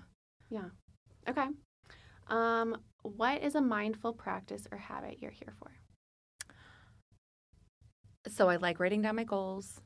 Yeah. 0.50 0.64
Okay. 1.28 1.46
Um, 2.28 2.78
what 3.02 3.42
is 3.42 3.54
a 3.54 3.60
mindful 3.60 4.12
practice 4.14 4.66
or 4.72 4.78
habit 4.78 5.18
you're 5.20 5.30
here 5.30 5.52
for? 5.58 5.70
So 8.28 8.48
I 8.48 8.56
like 8.56 8.80
writing 8.80 9.02
down 9.02 9.16
my 9.16 9.24
goals. 9.24 9.80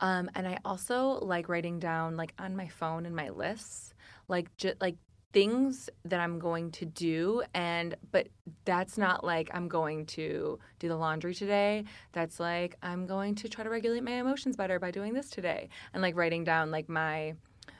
Um, 0.00 0.30
and 0.34 0.48
I 0.48 0.58
also 0.64 1.18
like 1.22 1.48
writing 1.48 1.78
down 1.78 2.16
like 2.16 2.34
on 2.38 2.56
my 2.56 2.68
phone 2.68 3.06
and 3.06 3.14
my 3.14 3.28
lists, 3.28 3.94
like 4.28 4.54
just 4.56 4.80
like 4.80 4.96
things 5.32 5.88
that 6.04 6.20
I'm 6.20 6.38
going 6.38 6.70
to 6.72 6.84
do 6.84 7.42
and 7.54 7.96
but 8.10 8.28
that's 8.66 8.98
not 8.98 9.24
like 9.24 9.48
I'm 9.54 9.66
going 9.66 10.04
to 10.06 10.58
do 10.78 10.88
the 10.88 10.96
laundry 10.96 11.34
today. 11.34 11.84
That's 12.12 12.38
like 12.38 12.76
I'm 12.82 13.06
going 13.06 13.34
to 13.36 13.48
try 13.48 13.64
to 13.64 13.70
regulate 13.70 14.02
my 14.02 14.12
emotions 14.12 14.56
better 14.56 14.78
by 14.78 14.90
doing 14.90 15.14
this 15.14 15.30
today. 15.30 15.70
And 15.94 16.02
like 16.02 16.16
writing 16.16 16.44
down 16.44 16.70
like 16.70 16.88
my 16.88 17.34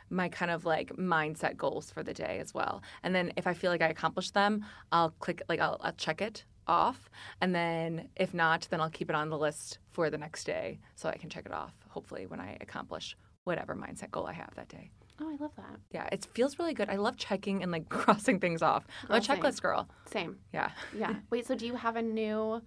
my 0.08 0.28
kind 0.28 0.50
of 0.50 0.64
like 0.64 0.92
mindset 0.96 1.56
goals 1.56 1.90
for 1.90 2.02
the 2.02 2.14
day 2.14 2.38
as 2.40 2.54
well. 2.54 2.82
And 3.02 3.14
then 3.14 3.32
if 3.36 3.46
I 3.46 3.54
feel 3.54 3.70
like 3.70 3.82
I 3.82 3.88
accomplished 3.88 4.34
them, 4.34 4.64
I'll 4.90 5.10
click 5.10 5.42
like 5.48 5.60
I'll, 5.60 5.78
I'll 5.80 5.92
check 5.92 6.22
it 6.22 6.44
off. 6.66 7.10
And 7.40 7.54
then 7.54 8.08
if 8.16 8.34
not, 8.34 8.66
then 8.70 8.80
I'll 8.80 8.90
keep 8.90 9.10
it 9.10 9.16
on 9.16 9.28
the 9.30 9.38
list 9.38 9.78
for 9.90 10.10
the 10.10 10.18
next 10.18 10.44
day 10.44 10.80
so 10.94 11.08
I 11.08 11.16
can 11.16 11.30
check 11.30 11.46
it 11.46 11.52
off. 11.52 11.74
Hopefully, 11.88 12.26
when 12.26 12.40
I 12.40 12.56
accomplish 12.60 13.16
whatever 13.44 13.74
mindset 13.74 14.10
goal 14.10 14.26
I 14.26 14.32
have 14.34 14.54
that 14.56 14.68
day. 14.68 14.90
Oh, 15.20 15.28
I 15.30 15.36
love 15.40 15.52
that. 15.56 15.78
Yeah, 15.90 16.08
it 16.10 16.26
feels 16.34 16.58
really 16.58 16.74
good. 16.74 16.88
I 16.88 16.96
love 16.96 17.16
checking 17.16 17.62
and 17.62 17.70
like 17.70 17.88
crossing 17.90 18.40
things 18.40 18.62
off. 18.62 18.86
I'm 19.04 19.10
a 19.10 19.12
Girl, 19.14 19.22
same. 19.22 19.36
checklist 19.38 19.62
girl. 19.62 19.88
Same. 20.06 20.38
Yeah. 20.52 20.70
Yeah. 20.96 21.14
Wait, 21.30 21.46
so 21.46 21.54
do 21.54 21.66
you 21.66 21.74
have 21.76 21.96
a 21.96 22.02
new, 22.02 22.62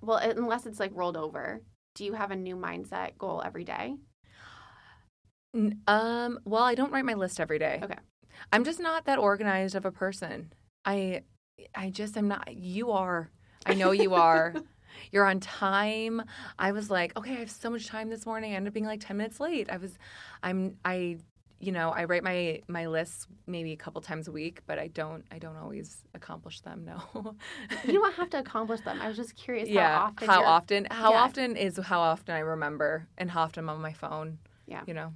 well, 0.00 0.16
unless 0.18 0.66
it's 0.66 0.80
like 0.80 0.92
rolled 0.94 1.16
over, 1.16 1.60
do 1.94 2.04
you 2.04 2.14
have 2.14 2.30
a 2.30 2.36
new 2.36 2.56
mindset 2.56 3.18
goal 3.18 3.42
every 3.44 3.64
day? 3.64 3.96
Um, 5.86 6.38
well, 6.44 6.62
I 6.62 6.74
don't 6.74 6.92
write 6.92 7.04
my 7.04 7.14
list 7.14 7.38
every 7.38 7.58
day. 7.58 7.80
Okay. 7.82 7.98
I'm 8.52 8.64
just 8.64 8.80
not 8.80 9.04
that 9.04 9.18
organized 9.18 9.74
of 9.74 9.84
a 9.84 9.92
person. 9.92 10.52
I 10.84 11.22
I 11.74 11.90
just 11.90 12.16
am 12.16 12.28
not 12.28 12.54
you 12.54 12.90
are. 12.92 13.30
I 13.66 13.74
know 13.74 13.92
you 13.92 14.14
are. 14.14 14.54
You're 15.10 15.24
on 15.26 15.40
time. 15.40 16.22
I 16.58 16.72
was 16.72 16.90
like, 16.90 17.16
okay, 17.16 17.32
I 17.32 17.38
have 17.40 17.50
so 17.50 17.70
much 17.70 17.86
time 17.86 18.10
this 18.10 18.26
morning. 18.26 18.52
I 18.52 18.56
ended 18.56 18.70
up 18.70 18.74
being 18.74 18.86
like 18.86 19.00
10 19.00 19.16
minutes 19.16 19.40
late. 19.40 19.70
I 19.70 19.78
was 19.78 19.98
I'm 20.42 20.76
I 20.84 21.18
you 21.62 21.70
know, 21.70 21.90
I 21.90 22.04
write 22.04 22.24
my 22.24 22.60
my 22.66 22.86
lists 22.86 23.28
maybe 23.46 23.72
a 23.72 23.76
couple 23.76 24.00
times 24.00 24.26
a 24.26 24.32
week, 24.32 24.62
but 24.66 24.78
I 24.80 24.88
don't 24.88 25.24
I 25.30 25.38
don't 25.38 25.56
always 25.56 26.02
accomplish 26.12 26.60
them, 26.60 26.84
no. 26.84 27.36
You 27.86 27.92
don't 27.92 28.14
have 28.14 28.30
to 28.30 28.38
accomplish 28.46 28.80
them. 28.80 29.00
I 29.00 29.06
was 29.08 29.16
just 29.16 29.36
curious 29.36 29.68
yeah. 29.68 29.90
how 29.96 30.06
often. 30.06 30.28
how 30.28 30.44
often? 30.44 30.86
How 30.90 31.12
Yeah. 31.12 31.20
often 31.22 31.56
is 31.56 31.78
how 31.78 32.00
often 32.00 32.34
I 32.34 32.40
remember 32.40 33.06
and 33.16 33.30
how 33.30 33.42
often 33.42 33.64
I'm 33.64 33.70
on 33.70 33.80
my 33.80 33.92
phone. 33.92 34.38
Yeah. 34.66 34.82
You 34.86 34.94
know. 34.94 35.14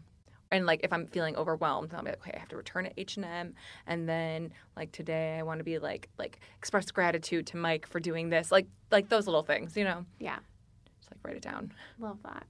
And 0.56 0.66
like 0.66 0.80
if 0.82 0.92
I'm 0.92 1.06
feeling 1.06 1.36
overwhelmed, 1.36 1.92
I'll 1.94 2.02
be 2.02 2.10
like, 2.10 2.20
okay, 2.20 2.32
I 2.34 2.38
have 2.38 2.48
to 2.48 2.56
return 2.56 2.86
at 2.86 2.94
H 2.96 3.16
and 3.16 3.26
M, 3.26 3.54
and 3.86 4.08
then 4.08 4.52
like 4.76 4.90
today 4.90 5.36
I 5.38 5.42
want 5.42 5.58
to 5.60 5.64
be 5.64 5.78
like 5.78 6.08
like 6.18 6.40
express 6.56 6.90
gratitude 6.90 7.46
to 7.48 7.56
Mike 7.56 7.86
for 7.86 8.00
doing 8.00 8.30
this, 8.30 8.50
like 8.50 8.66
like 8.90 9.08
those 9.08 9.26
little 9.26 9.42
things, 9.42 9.76
you 9.76 9.84
know. 9.84 10.04
Yeah. 10.18 10.38
Just 10.98 11.10
like 11.12 11.18
write 11.22 11.36
it 11.36 11.42
down. 11.42 11.72
Love 11.98 12.18
that. 12.24 12.46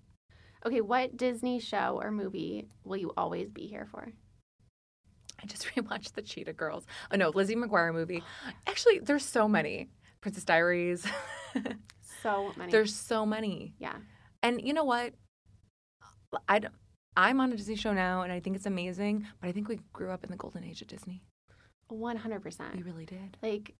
Okay, 0.65 0.81
what 0.81 1.17
Disney 1.17 1.59
show 1.61 1.99
or 2.01 2.11
movie 2.11 2.69
will 2.85 2.97
you 2.97 3.13
always 3.17 3.51
be 3.51 3.67
here 3.67 3.87
for? 3.91 4.13
I 5.43 5.47
just 5.47 5.67
rewatched 5.77 6.13
the 6.13 6.23
Cheetah 6.23 6.53
Girls. 6.55 6.87
Oh 7.11 7.17
no, 7.17 7.31
Lizzie 7.31 7.57
McGuire 7.57 7.93
movie. 7.93 8.23
Actually, 8.67 9.01
there's 9.01 9.25
so 9.25 9.49
many. 9.49 9.89
Princess 10.21 10.45
Diaries. 10.45 11.07
So 12.23 12.53
many. 12.57 12.73
there's 12.73 12.95
so 12.95 13.25
many. 13.25 13.75
yeah. 13.79 13.97
And 14.43 14.61
you 14.67 14.73
know 14.73 14.85
what? 14.85 15.13
I 16.49 16.59
don't, 16.59 16.75
I'm 17.17 17.41
on 17.41 17.53
a 17.53 17.57
Disney 17.57 17.77
show 17.77 17.93
now, 17.93 18.23
and 18.23 18.33
I 18.33 18.41
think 18.41 18.57
it's 18.57 18.67
amazing. 18.67 19.27
But 19.41 19.49
I 19.49 19.53
think 19.53 19.69
we 19.69 19.81
grew 19.93 20.11
up 20.11 20.25
in 20.25 20.31
the 20.31 20.37
golden 20.37 20.65
age 20.65 20.83
of 20.83 20.89
Disney. 20.89 21.23
100%. 21.91 22.77
We 22.77 22.83
really 22.83 23.07
did. 23.07 23.37
Like, 23.43 23.75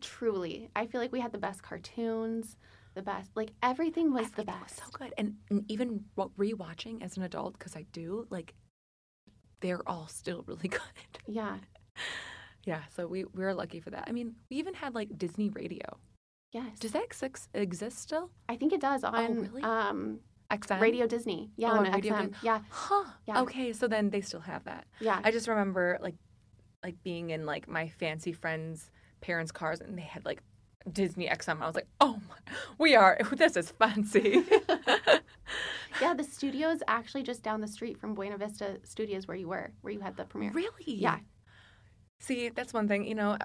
truly, 0.00 0.68
I 0.76 0.86
feel 0.86 1.00
like 1.00 1.12
we 1.12 1.20
had 1.20 1.32
the 1.32 1.38
best 1.38 1.62
cartoons, 1.62 2.56
the 2.94 3.02
best. 3.02 3.30
Like 3.34 3.52
everything 3.62 4.12
was 4.12 4.30
the 4.32 4.42
Everything 4.42 4.54
was 4.60 4.72
best. 4.72 4.78
so 4.78 4.84
good. 4.92 5.14
And, 5.16 5.36
and 5.50 5.64
even 5.70 6.04
wa- 6.16 6.28
rewatching 6.38 7.02
as 7.02 7.16
an 7.16 7.22
adult, 7.22 7.58
because 7.58 7.76
I 7.76 7.86
do, 7.92 8.26
like, 8.30 8.54
they're 9.60 9.88
all 9.88 10.08
still 10.08 10.42
really 10.46 10.68
good. 10.68 10.80
Yeah. 11.26 11.58
yeah, 12.64 12.82
so 12.94 13.06
we, 13.06 13.24
we 13.24 13.44
were 13.44 13.54
lucky 13.54 13.80
for 13.80 13.90
that. 13.90 14.04
I 14.08 14.12
mean, 14.12 14.34
we 14.50 14.56
even 14.56 14.74
had, 14.74 14.94
like, 14.94 15.16
Disney 15.16 15.48
radio. 15.50 15.86
Yes. 16.52 16.78
Does 16.80 16.92
that 16.92 17.04
exist, 17.04 17.48
exist 17.54 17.98
still? 17.98 18.30
I 18.48 18.56
think 18.56 18.72
it 18.74 18.80
does 18.80 19.04
on 19.04 19.14
Oh, 19.14 19.32
really? 19.32 19.62
um 19.62 20.18
XM? 20.52 20.80
Radio 20.80 21.06
Disney. 21.06 21.50
Yeah, 21.56 21.70
Oh, 21.72 21.78
on 21.78 21.86
on 21.86 21.92
Radio 21.92 22.14
XM. 22.14 22.28
Dis- 22.32 22.42
Yeah. 22.42 22.60
Huh. 22.70 23.04
Yeah. 23.26 23.40
Okay, 23.42 23.72
so 23.72 23.88
then 23.88 24.10
they 24.10 24.20
still 24.20 24.40
have 24.40 24.64
that. 24.64 24.86
Yeah. 25.00 25.20
I 25.24 25.30
just 25.30 25.48
remember 25.48 25.98
like 26.00 26.14
like 26.84 27.02
being 27.02 27.30
in 27.30 27.46
like 27.46 27.68
my 27.68 27.88
fancy 27.88 28.32
friends' 28.32 28.90
parents' 29.20 29.52
cars 29.52 29.80
and 29.80 29.96
they 29.96 30.02
had 30.02 30.24
like 30.24 30.42
Disney 30.92 31.28
XM. 31.28 31.62
I 31.62 31.66
was 31.66 31.74
like, 31.76 31.86
oh 32.00 32.18
my, 32.28 32.36
we 32.78 32.94
are 32.96 33.18
this 33.32 33.56
is 33.56 33.70
fancy. 33.70 34.42
yeah, 36.00 36.14
the 36.14 36.24
studio's 36.24 36.82
actually 36.88 37.22
just 37.22 37.42
down 37.42 37.60
the 37.60 37.68
street 37.68 37.98
from 37.98 38.14
Buena 38.14 38.36
Vista 38.36 38.78
Studios 38.82 39.28
where 39.28 39.36
you 39.36 39.48
were, 39.48 39.70
where 39.82 39.92
you 39.92 40.00
had 40.00 40.16
the 40.16 40.24
premiere. 40.24 40.50
really? 40.52 40.70
Yeah. 40.86 41.18
See, 42.20 42.48
that's 42.50 42.72
one 42.72 42.88
thing. 42.88 43.04
You 43.06 43.14
know, 43.14 43.36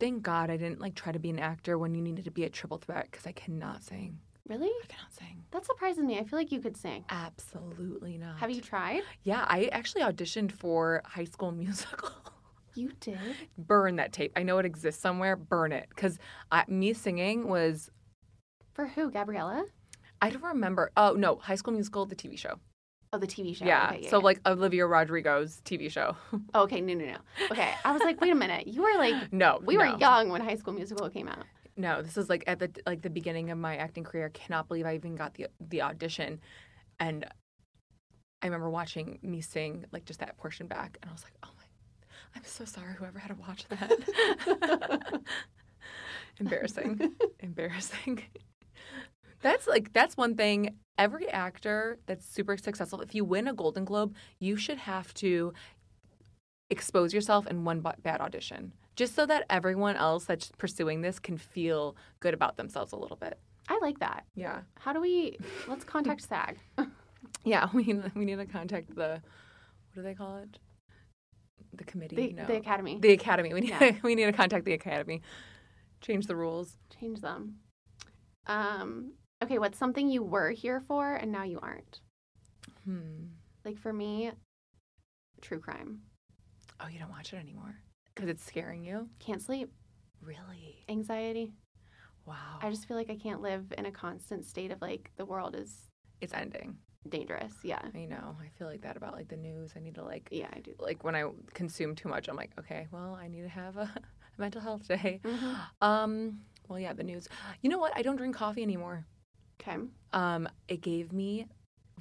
thank 0.00 0.22
God 0.22 0.50
I 0.50 0.56
didn't 0.56 0.80
like 0.80 0.94
try 0.94 1.12
to 1.12 1.18
be 1.18 1.30
an 1.30 1.38
actor 1.38 1.78
when 1.78 1.94
you 1.94 2.02
needed 2.02 2.24
to 2.24 2.30
be 2.30 2.44
a 2.44 2.50
triple 2.50 2.78
threat 2.78 3.08
because 3.10 3.26
I 3.26 3.32
cannot 3.32 3.82
sing. 3.82 4.18
Really? 4.48 4.68
I 4.68 4.86
cannot 4.86 5.12
sing. 5.14 5.44
That 5.52 5.64
surprises 5.64 6.04
me. 6.04 6.18
I 6.18 6.24
feel 6.24 6.38
like 6.38 6.52
you 6.52 6.60
could 6.60 6.76
sing. 6.76 7.04
Absolutely 7.08 8.18
not. 8.18 8.38
Have 8.38 8.50
you 8.50 8.60
tried? 8.60 9.02
Yeah, 9.22 9.44
I 9.48 9.70
actually 9.72 10.02
auditioned 10.02 10.52
for 10.52 11.02
High 11.06 11.24
School 11.24 11.52
Musical. 11.52 12.10
You 12.76 12.90
did. 12.98 13.20
burn 13.56 13.94
that 13.96 14.12
tape. 14.12 14.32
I 14.34 14.42
know 14.42 14.58
it 14.58 14.66
exists 14.66 15.00
somewhere. 15.00 15.36
Burn 15.36 15.70
it 15.70 15.86
because 15.90 16.18
me 16.66 16.92
singing 16.92 17.46
was 17.48 17.88
For 18.72 18.88
who? 18.88 19.12
Gabriella? 19.12 19.64
I 20.20 20.30
don't 20.30 20.42
remember. 20.42 20.90
Oh 20.96 21.12
no, 21.12 21.36
High 21.36 21.54
School 21.54 21.72
Musical, 21.72 22.04
the 22.04 22.16
TV 22.16 22.36
show. 22.36 22.56
Oh, 23.12 23.18
the 23.18 23.28
TV 23.28 23.54
show. 23.54 23.64
Yeah. 23.64 23.92
Okay, 23.92 24.08
so 24.08 24.18
yeah. 24.18 24.24
like 24.24 24.40
Olivia 24.44 24.86
Rodrigo's 24.88 25.60
TV 25.64 25.88
show. 25.88 26.16
Oh, 26.52 26.62
okay, 26.64 26.80
no, 26.80 26.94
no, 26.94 27.04
no. 27.04 27.16
Okay, 27.52 27.70
I 27.84 27.92
was 27.92 28.02
like, 28.02 28.20
wait 28.20 28.32
a 28.32 28.34
minute. 28.34 28.66
You 28.66 28.82
were 28.82 28.98
like, 28.98 29.32
no, 29.32 29.60
we 29.64 29.76
no. 29.76 29.92
were 29.92 29.98
young 29.98 30.30
when 30.30 30.40
High 30.40 30.56
School 30.56 30.74
Musical 30.74 31.08
came 31.10 31.28
out. 31.28 31.44
No, 31.76 32.02
this 32.02 32.16
is 32.16 32.28
like 32.28 32.44
at 32.46 32.58
the 32.60 32.70
like 32.86 33.02
the 33.02 33.10
beginning 33.10 33.50
of 33.50 33.58
my 33.58 33.76
acting 33.76 34.04
career. 34.04 34.26
I 34.26 34.28
Cannot 34.30 34.68
believe 34.68 34.86
I 34.86 34.94
even 34.94 35.16
got 35.16 35.34
the 35.34 35.48
the 35.60 35.82
audition, 35.82 36.40
and 37.00 37.26
I 38.42 38.46
remember 38.46 38.70
watching 38.70 39.18
me 39.22 39.40
sing 39.40 39.84
like 39.92 40.04
just 40.04 40.20
that 40.20 40.36
portion 40.36 40.66
back, 40.68 40.98
and 41.02 41.10
I 41.10 41.12
was 41.12 41.24
like, 41.24 41.34
oh 41.42 41.50
my, 41.56 41.64
I'm 42.36 42.44
so 42.44 42.64
sorry 42.64 42.94
whoever 42.94 43.18
had 43.18 43.28
to 43.28 43.40
watch 43.40 43.66
that. 43.68 45.20
Embarrassing, 46.38 47.14
embarrassing. 47.40 48.22
That's 49.40 49.66
like 49.66 49.92
that's 49.92 50.16
one 50.16 50.36
thing. 50.36 50.76
Every 50.96 51.28
actor 51.28 51.98
that's 52.06 52.26
super 52.26 52.56
successful, 52.56 53.00
if 53.00 53.14
you 53.14 53.24
win 53.24 53.48
a 53.48 53.52
Golden 53.52 53.84
Globe, 53.84 54.14
you 54.38 54.56
should 54.56 54.78
have 54.78 55.12
to 55.14 55.52
expose 56.70 57.12
yourself 57.12 57.46
in 57.46 57.64
one 57.64 57.84
bad 58.02 58.20
audition, 58.20 58.72
just 58.96 59.14
so 59.14 59.26
that 59.26 59.44
everyone 59.50 59.96
else 59.96 60.24
that's 60.24 60.50
pursuing 60.58 61.00
this 61.02 61.18
can 61.18 61.36
feel 61.36 61.96
good 62.20 62.34
about 62.34 62.56
themselves 62.56 62.92
a 62.92 62.96
little 62.96 63.16
bit. 63.16 63.38
I 63.68 63.78
like 63.80 63.98
that. 64.00 64.24
Yeah, 64.34 64.60
How 64.78 64.92
do 64.92 65.00
we? 65.00 65.38
Let's 65.66 65.84
contact 65.84 66.22
SAG. 66.28 66.58
yeah. 67.44 67.68
We 67.72 68.00
we 68.14 68.24
need 68.24 68.36
to 68.36 68.46
contact 68.46 68.94
the 68.94 69.20
what 69.92 69.96
do 69.96 70.02
they 70.02 70.14
call 70.14 70.38
it? 70.38 70.58
The 71.72 71.84
committee. 71.84 72.16
The, 72.16 72.32
no. 72.34 72.46
the 72.46 72.56
Academy. 72.56 72.98
The 73.00 73.12
academy. 73.12 73.52
We 73.54 73.60
need 73.60 73.70
Yeah. 73.70 73.96
we 74.02 74.14
need 74.14 74.26
to 74.26 74.32
contact 74.32 74.64
the 74.64 74.74
academy. 74.74 75.22
Change 76.00 76.26
the 76.26 76.36
rules. 76.36 76.76
Change 77.00 77.20
them. 77.20 77.56
Um. 78.46 79.12
Okay, 79.42 79.58
what's 79.58 79.78
something 79.78 80.08
you 80.08 80.22
were 80.22 80.50
here 80.50 80.80
for 80.80 81.14
and 81.14 81.32
now 81.32 81.42
you 81.42 81.58
aren't? 81.60 82.00
Hmm. 82.84 83.26
Like 83.64 83.78
for 83.78 83.92
me, 83.92 84.30
true 85.40 85.58
crime. 85.58 86.00
Oh, 86.80 86.88
you 86.88 86.98
don't 86.98 87.10
watch 87.10 87.32
it 87.32 87.36
anymore 87.36 87.76
because 88.14 88.28
it's 88.30 88.44
scaring 88.44 88.84
you. 88.84 89.08
Can't 89.18 89.42
sleep. 89.42 89.70
Really? 90.22 90.84
Anxiety. 90.88 91.52
Wow. 92.26 92.58
I 92.62 92.70
just 92.70 92.86
feel 92.88 92.96
like 92.96 93.10
I 93.10 93.16
can't 93.16 93.42
live 93.42 93.72
in 93.76 93.86
a 93.86 93.90
constant 93.90 94.44
state 94.44 94.70
of 94.70 94.80
like 94.80 95.10
the 95.16 95.24
world 95.24 95.54
is 95.54 95.90
it's 96.20 96.32
ending. 96.32 96.76
dangerous. 97.08 97.52
Yeah. 97.62 97.82
I 97.94 98.06
know. 98.06 98.36
I 98.40 98.48
feel 98.58 98.66
like 98.66 98.80
that 98.82 98.96
about 98.96 99.12
like 99.14 99.28
the 99.28 99.36
news. 99.36 99.72
I 99.76 99.80
need 99.80 99.94
to 99.96 100.04
like 100.04 100.28
Yeah, 100.30 100.48
I 100.52 100.60
do. 100.60 100.72
like 100.78 101.04
when 101.04 101.14
I 101.14 101.24
consume 101.52 101.94
too 101.94 102.08
much, 102.08 102.28
I'm 102.28 102.36
like, 102.36 102.52
okay, 102.58 102.86
well, 102.90 103.14
I 103.20 103.28
need 103.28 103.42
to 103.42 103.48
have 103.48 103.76
a, 103.76 103.90
mental 104.38 104.60
health 104.60 104.88
day. 104.88 105.20
Mhm. 105.24 105.56
Um, 105.82 106.40
well, 106.68 106.78
yeah, 106.78 106.94
the 106.94 107.04
news. 107.04 107.28
You 107.60 107.68
know 107.68 107.78
what? 107.78 107.92
I 107.94 108.00
don't 108.02 108.16
drink 108.16 108.34
coffee 108.34 108.62
anymore. 108.62 109.04
Okay. 109.60 109.76
Um, 110.14 110.48
it 110.66 110.80
gave 110.80 111.12
me 111.12 111.46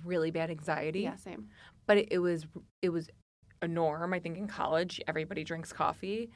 really 0.05 0.31
bad 0.31 0.49
anxiety. 0.49 1.01
Yeah, 1.01 1.15
same. 1.17 1.49
But 1.85 1.97
it, 1.97 2.07
it 2.11 2.19
was 2.19 2.45
it 2.81 2.89
was 2.89 3.09
a 3.63 3.67
norm. 3.67 4.13
I 4.13 4.19
think 4.19 4.37
in 4.37 4.47
college 4.47 5.01
everybody 5.07 5.43
drinks 5.43 5.73
coffee, 5.73 6.29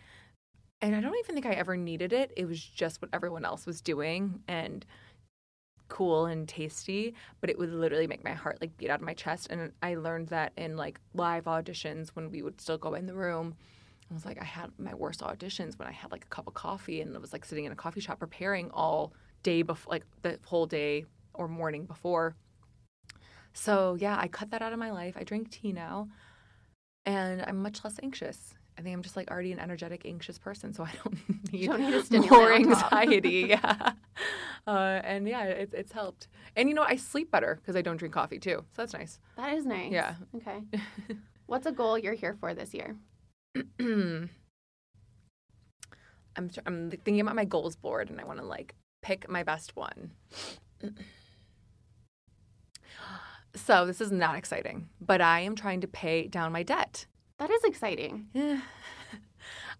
and 0.82 0.96
I 0.96 1.02
don't 1.02 1.18
even 1.20 1.36
think 1.36 1.46
I 1.46 1.54
ever 1.54 1.78
needed 1.78 2.14
it. 2.14 2.32
It 2.36 2.46
was 2.46 2.62
just 2.62 3.02
what 3.02 3.10
everyone 3.14 3.46
else 3.46 3.66
was 3.66 3.82
doing, 3.82 4.42
and 4.48 4.86
cool 5.90 6.26
and 6.26 6.48
tasty, 6.48 7.14
but 7.42 7.50
it 7.50 7.58
would 7.58 7.72
literally 7.72 8.08
make 8.08 8.24
my 8.24 8.34
heart 8.34 8.58
like 8.62 8.76
beat 8.78 8.90
out 8.90 9.00
of 9.00 9.06
my 9.06 9.14
chest. 9.14 9.48
And 9.50 9.72
I 9.82 9.96
learned 9.96 10.28
that 10.30 10.54
in 10.58 10.76
like 10.76 11.00
live 11.14 11.46
auditions 11.46 12.10
when 12.10 12.30
we 12.30 12.42
would 12.42 12.60
still 12.62 12.78
go 12.78 12.94
in 12.94 13.06
the 13.06 13.14
room. 13.14 13.56
I 14.10 14.14
was 14.14 14.26
like, 14.26 14.42
I 14.42 14.46
had 14.46 14.72
my 14.78 14.94
worst 14.94 15.22
auditions 15.22 15.78
when 15.78 15.88
I 15.88 15.92
had 15.92 16.12
like 16.12 16.24
a 16.26 16.28
cup 16.28 16.48
of 16.48 16.54
coffee 16.54 17.02
and 17.02 17.16
I 17.16 17.20
was 17.20 17.34
like 17.34 17.46
sitting 17.46 17.66
in 17.66 17.72
a 17.72 17.76
coffee 17.76 18.00
shop 18.00 18.20
preparing 18.20 18.70
all 18.72 19.14
day 19.44 19.62
before, 19.62 19.92
like 19.92 20.06
the 20.22 20.40
whole 20.46 20.66
day 20.66 21.06
or 21.34 21.48
morning 21.48 21.86
before. 21.86 22.36
So 23.54 23.98
yeah, 24.00 24.18
I 24.20 24.28
cut 24.28 24.52
that 24.52 24.62
out 24.62 24.74
of 24.74 24.80
my 24.80 24.92
life. 24.92 25.16
I 25.18 25.24
drink 25.24 25.50
tea 25.50 25.72
now, 25.72 26.08
and 27.08 27.43
I'm 27.47 27.64
much 27.64 27.84
less 27.84 27.99
anxious. 28.03 28.53
I 28.78 28.84
think 28.84 28.93
I'm 28.93 29.01
just 29.01 29.16
like 29.16 29.32
already 29.32 29.51
an 29.51 29.60
energetic, 29.60 30.03
anxious 30.05 30.38
person, 30.38 30.72
so 30.72 30.84
I 30.84 30.91
don't 31.03 31.18
need, 31.51 31.68
don't 31.68 32.12
need 32.12 32.30
more 32.30 32.53
anxiety. 32.53 33.45
yeah, 33.49 33.93
uh, 34.68 35.01
and 35.03 35.28
yeah, 35.28 35.45
it's 35.45 35.74
it's 35.74 35.91
helped. 35.91 36.28
And 36.55 36.70
you 36.70 36.76
know, 36.76 36.84
I 36.84 36.97
sleep 36.97 37.32
better 37.32 37.58
because 37.60 37.76
I 37.76 37.82
don't 37.82 37.97
drink 37.97 38.14
coffee 38.14 38.38
too, 38.38 38.64
so 38.74 38.84
that's 38.84 38.93
nice. 38.93 39.20
That 39.38 39.58
is 39.58 39.66
nice. 39.66 39.91
Yeah. 39.91 40.16
Okay. 40.36 40.60
What's 41.47 41.66
a 41.66 41.72
goal 41.72 41.97
you're 41.97 42.14
here 42.14 42.36
for 42.39 42.53
this 42.53 42.74
year? 42.74 42.95
I'm 43.80 44.30
I'm 46.36 46.91
thinking 46.91 47.22
about 47.22 47.36
my 47.36 47.45
goals 47.45 47.76
board, 47.76 48.12
and 48.12 48.22
I 48.22 48.26
want 48.26 48.39
to 48.39 48.45
like 48.45 48.76
pick 49.01 49.28
my 49.28 49.41
best 49.41 49.76
one. 49.76 50.12
so 53.58 53.86
this 53.86 53.99
is 54.01 54.12
not 54.12 54.36
exciting, 54.36 54.88
but 55.01 55.22
I 55.22 55.41
am 55.41 55.55
trying 55.55 55.82
to 55.82 55.88
pay 55.88 56.28
down 56.28 56.51
my 56.51 56.64
debt. 56.64 57.05
That 57.38 57.49
is 57.49 57.64
exciting. 57.64 58.28
Yeah. 58.34 58.62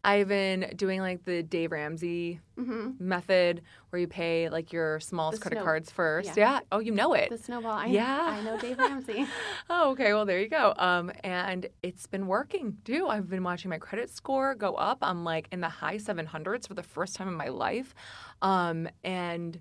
I've 0.04 0.28
been 0.28 0.72
doing 0.76 1.02
like 1.02 1.26
the 1.26 1.42
Dave 1.44 1.72
Ramsey 1.72 2.40
hmm 2.56 2.92
method 3.00 3.62
where 3.90 4.00
you 4.00 4.08
pay 4.08 4.48
like 4.50 4.72
your 4.72 5.00
smallest 5.00 5.40
The 5.40 5.42
credit 5.42 5.56
snow- 5.58 5.64
cards 5.66 5.92
first. 5.92 6.28
yeah. 6.28 6.34
Yeah. 6.38 6.60
Oh, 6.72 6.80
you 6.80 6.92
know 6.92 7.14
it. 7.14 7.30
The 7.30 7.38
snowball. 7.38 7.72
I, 7.72 7.88
Yeah. 7.88 8.20
I 8.22 8.42
know 8.42 8.58
Dave 8.60 8.78
Ramsey. 8.78 9.26
Oh, 9.70 9.92
okay. 9.92 10.14
Well, 10.14 10.26
there 10.26 10.40
you 10.40 10.48
go. 10.48 10.74
Um, 10.78 11.12
and 11.24 11.66
it's 11.84 12.08
been 12.08 12.28
working 12.28 12.78
too. 12.86 13.08
I've 13.10 13.30
been 13.30 13.44
watching 13.44 13.70
my 13.70 13.80
credit 13.80 14.10
score 14.10 14.56
go 14.56 14.76
up. 14.76 15.00
I'm 15.02 15.24
like 15.26 15.48
in 15.52 15.60
the 15.62 15.68
high 15.70 15.98
700s 15.98 16.68
for 16.68 16.74
the 16.74 16.84
first 16.84 17.16
time 17.16 17.28
in 17.28 17.34
my 17.34 17.50
life. 17.50 17.94
Um, 18.42 18.88
and 19.04 19.60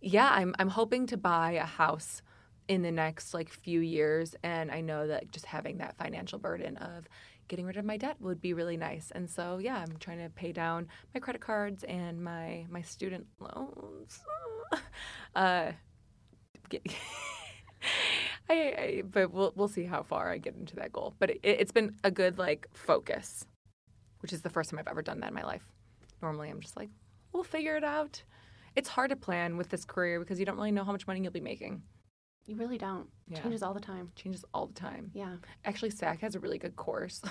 yeah, 0.00 0.28
I'm 0.32 0.54
I'm 0.58 0.68
hoping 0.68 1.06
to 1.08 1.16
buy 1.18 1.52
a 1.52 1.64
house 1.66 2.22
in 2.68 2.82
the 2.82 2.92
next 2.92 3.34
like 3.34 3.50
few 3.50 3.80
years. 3.80 4.34
And 4.42 4.70
I 4.70 4.80
know 4.80 5.06
that 5.06 5.30
just 5.30 5.46
having 5.46 5.78
that 5.78 5.96
financial 5.96 6.38
burden 6.38 6.76
of 6.78 7.08
getting 7.48 7.66
rid 7.66 7.76
of 7.76 7.84
my 7.84 7.96
debt 7.96 8.16
would 8.20 8.40
be 8.40 8.54
really 8.54 8.76
nice. 8.76 9.10
And 9.14 9.28
so 9.28 9.58
yeah, 9.58 9.76
I'm 9.76 9.96
trying 9.98 10.18
to 10.18 10.30
pay 10.30 10.52
down 10.52 10.88
my 11.12 11.20
credit 11.20 11.40
cards 11.40 11.84
and 11.84 12.22
my 12.22 12.66
my 12.70 12.82
student 12.82 13.26
loans. 13.38 14.20
uh, 15.34 15.72
get, 16.68 16.82
I, 18.48 18.54
I, 18.54 19.02
but 19.10 19.32
we'll 19.32 19.52
we'll 19.56 19.68
see 19.68 19.84
how 19.84 20.02
far 20.02 20.30
I 20.30 20.38
get 20.38 20.54
into 20.54 20.76
that 20.76 20.92
goal. 20.92 21.14
But 21.18 21.30
it, 21.30 21.40
it's 21.42 21.72
been 21.72 21.96
a 22.04 22.10
good 22.10 22.38
like 22.38 22.68
focus, 22.72 23.46
which 24.20 24.32
is 24.32 24.42
the 24.42 24.50
first 24.50 24.70
time 24.70 24.78
I've 24.78 24.88
ever 24.88 25.02
done 25.02 25.20
that 25.20 25.28
in 25.28 25.34
my 25.34 25.44
life. 25.44 25.64
Normally, 26.22 26.50
I'm 26.50 26.60
just 26.60 26.76
like, 26.76 26.90
we'll 27.32 27.44
figure 27.44 27.76
it 27.76 27.84
out. 27.84 28.22
It's 28.76 28.88
hard 28.88 29.10
to 29.10 29.16
plan 29.16 29.56
with 29.56 29.68
this 29.68 29.84
career 29.84 30.18
because 30.18 30.40
you 30.40 30.46
don't 30.46 30.56
really 30.56 30.72
know 30.72 30.84
how 30.84 30.92
much 30.92 31.06
money 31.06 31.20
you'll 31.20 31.32
be 31.32 31.40
making. 31.40 31.82
You 32.46 32.56
really 32.56 32.78
don't. 32.78 33.08
Yeah. 33.28 33.40
Changes 33.40 33.62
all 33.62 33.72
the 33.74 33.80
time. 33.80 34.10
Changes 34.16 34.44
all 34.52 34.66
the 34.66 34.74
time. 34.74 35.10
Yeah. 35.14 35.36
Actually, 35.64 35.90
SAG 35.90 36.20
has 36.20 36.34
a 36.34 36.40
really 36.40 36.58
good 36.58 36.76
course 36.76 37.22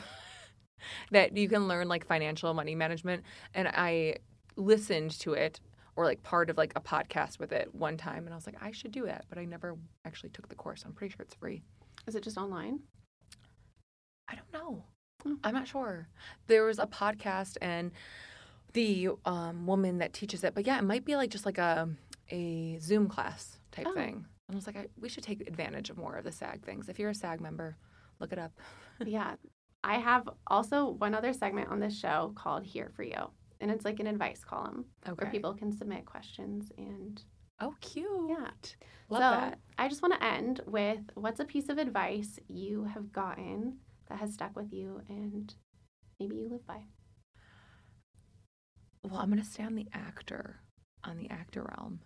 that 1.11 1.37
you 1.37 1.47
can 1.47 1.67
learn 1.67 1.87
like 1.87 2.05
financial 2.05 2.53
money 2.53 2.75
management. 2.75 3.23
And 3.53 3.67
I 3.67 4.17
listened 4.55 5.11
to 5.19 5.33
it 5.33 5.59
or 5.95 6.05
like 6.05 6.23
part 6.23 6.49
of 6.49 6.57
like 6.57 6.73
a 6.75 6.81
podcast 6.81 7.37
with 7.39 7.51
it 7.51 7.69
one 7.75 7.97
time, 7.97 8.25
and 8.25 8.33
I 8.33 8.35
was 8.35 8.47
like, 8.47 8.55
I 8.59 8.71
should 8.71 8.91
do 8.91 9.05
that, 9.05 9.25
but 9.29 9.37
I 9.37 9.45
never 9.45 9.75
actually 10.05 10.29
took 10.29 10.49
the 10.49 10.55
course. 10.55 10.83
I'm 10.85 10.93
pretty 10.93 11.11
sure 11.11 11.21
it's 11.23 11.35
free. 11.35 11.61
Is 12.07 12.15
it 12.15 12.23
just 12.23 12.37
online? 12.37 12.79
I 14.27 14.33
don't 14.35 14.51
know. 14.51 14.83
Hmm. 15.21 15.35
I'm 15.43 15.53
not 15.53 15.67
sure. 15.67 16.07
There 16.47 16.65
was 16.65 16.79
a 16.79 16.87
podcast 16.87 17.57
and 17.61 17.91
the 18.73 19.09
um, 19.25 19.67
woman 19.67 19.99
that 19.99 20.13
teaches 20.13 20.43
it, 20.43 20.55
but 20.55 20.65
yeah, 20.65 20.79
it 20.79 20.83
might 20.83 21.05
be 21.05 21.15
like 21.15 21.29
just 21.29 21.45
like 21.45 21.59
a 21.59 21.87
a 22.31 22.79
Zoom 22.79 23.07
class 23.07 23.59
type 23.71 23.85
Oh. 23.87 23.93
thing. 23.93 24.25
And 24.47 24.55
I 24.55 24.57
was 24.57 24.67
like, 24.67 24.77
I, 24.77 24.87
we 24.99 25.09
should 25.09 25.23
take 25.23 25.41
advantage 25.47 25.89
of 25.89 25.97
more 25.97 26.15
of 26.15 26.23
the 26.23 26.31
SAG 26.31 26.65
things. 26.65 26.89
If 26.89 26.99
you're 26.99 27.09
a 27.11 27.15
SAG 27.15 27.39
member, 27.41 27.77
look 28.19 28.31
it 28.31 28.39
up. 28.39 28.51
yeah. 29.05 29.35
I 29.83 29.95
have 29.99 30.29
also 30.47 30.89
one 30.91 31.13
other 31.13 31.33
segment 31.33 31.69
on 31.69 31.79
this 31.79 31.97
show 31.97 32.33
called 32.35 32.63
Here 32.63 32.91
for 32.95 33.03
You. 33.03 33.31
And 33.61 33.71
it's 33.71 33.85
like 33.85 33.99
an 33.99 34.07
advice 34.07 34.43
column 34.43 34.85
Okay. 35.07 35.13
where 35.23 35.31
people 35.31 35.53
can 35.53 35.71
submit 35.71 36.05
questions 36.05 36.71
and 36.77 37.21
Oh, 37.59 37.75
cute. 37.79 38.07
Yeah. 38.29 38.49
Love 39.09 39.19
so 39.21 39.39
that. 39.39 39.59
I 39.77 39.87
just 39.87 40.01
want 40.01 40.15
to 40.15 40.25
end 40.25 40.61
with 40.65 40.99
what's 41.15 41.39
a 41.39 41.45
piece 41.45 41.69
of 41.69 41.77
advice 41.77 42.39
you 42.47 42.83
have 42.85 43.11
gotten 43.13 43.77
that 44.09 44.19
has 44.19 44.33
stuck 44.33 44.55
with 44.55 44.73
you 44.73 45.01
and 45.07 45.53
maybe 46.19 46.35
you 46.35 46.49
live 46.49 46.65
by? 46.65 46.81
Well, 49.03 49.19
I'm 49.19 49.29
gonna 49.29 49.43
stay 49.43 49.63
on 49.63 49.75
the 49.75 49.87
actor, 49.93 50.61
on 51.03 51.17
the 51.17 51.29
actor 51.29 51.63
realm. 51.77 51.99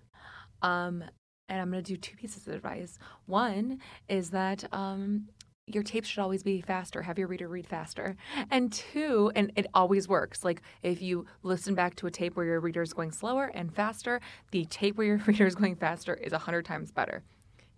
Um, 0.62 1.04
and 1.50 1.62
I'm 1.62 1.70
gonna 1.70 1.82
do 1.82 1.98
two 1.98 2.16
pieces 2.16 2.48
of 2.48 2.54
advice. 2.54 3.00
One 3.26 3.80
is 4.08 4.32
that 4.32 4.66
um, 4.74 5.30
your 5.68 5.84
tape 5.84 6.06
should 6.06 6.22
always 6.22 6.43
be 6.43 6.62
faster. 6.62 7.02
Have 7.02 7.20
your 7.20 7.28
reader 7.28 7.48
read 7.48 7.68
faster. 7.68 8.16
And 8.50 8.72
two, 8.72 9.32
and 9.36 9.52
it 9.56 9.68
always 9.74 10.08
works. 10.08 10.43
Like 10.45 10.62
if 10.82 11.02
you 11.02 11.26
listen 11.43 11.76
back 11.76 11.95
to 11.98 12.08
a 12.08 12.12
tape 12.12 12.36
where 12.36 12.45
your 12.45 12.60
reader 12.60 12.82
is 12.82 12.93
going 12.93 13.12
slower 13.12 13.52
and 13.54 13.74
faster, 13.74 14.22
the 14.52 14.66
tape 14.66 14.98
where 14.98 15.08
your 15.08 15.18
reader 15.28 15.45
is 15.45 15.56
going 15.56 15.76
faster 15.76 16.14
is 16.14 16.32
a 16.34 16.38
hundred 16.39 16.66
times 16.66 16.91
better. 16.91 17.24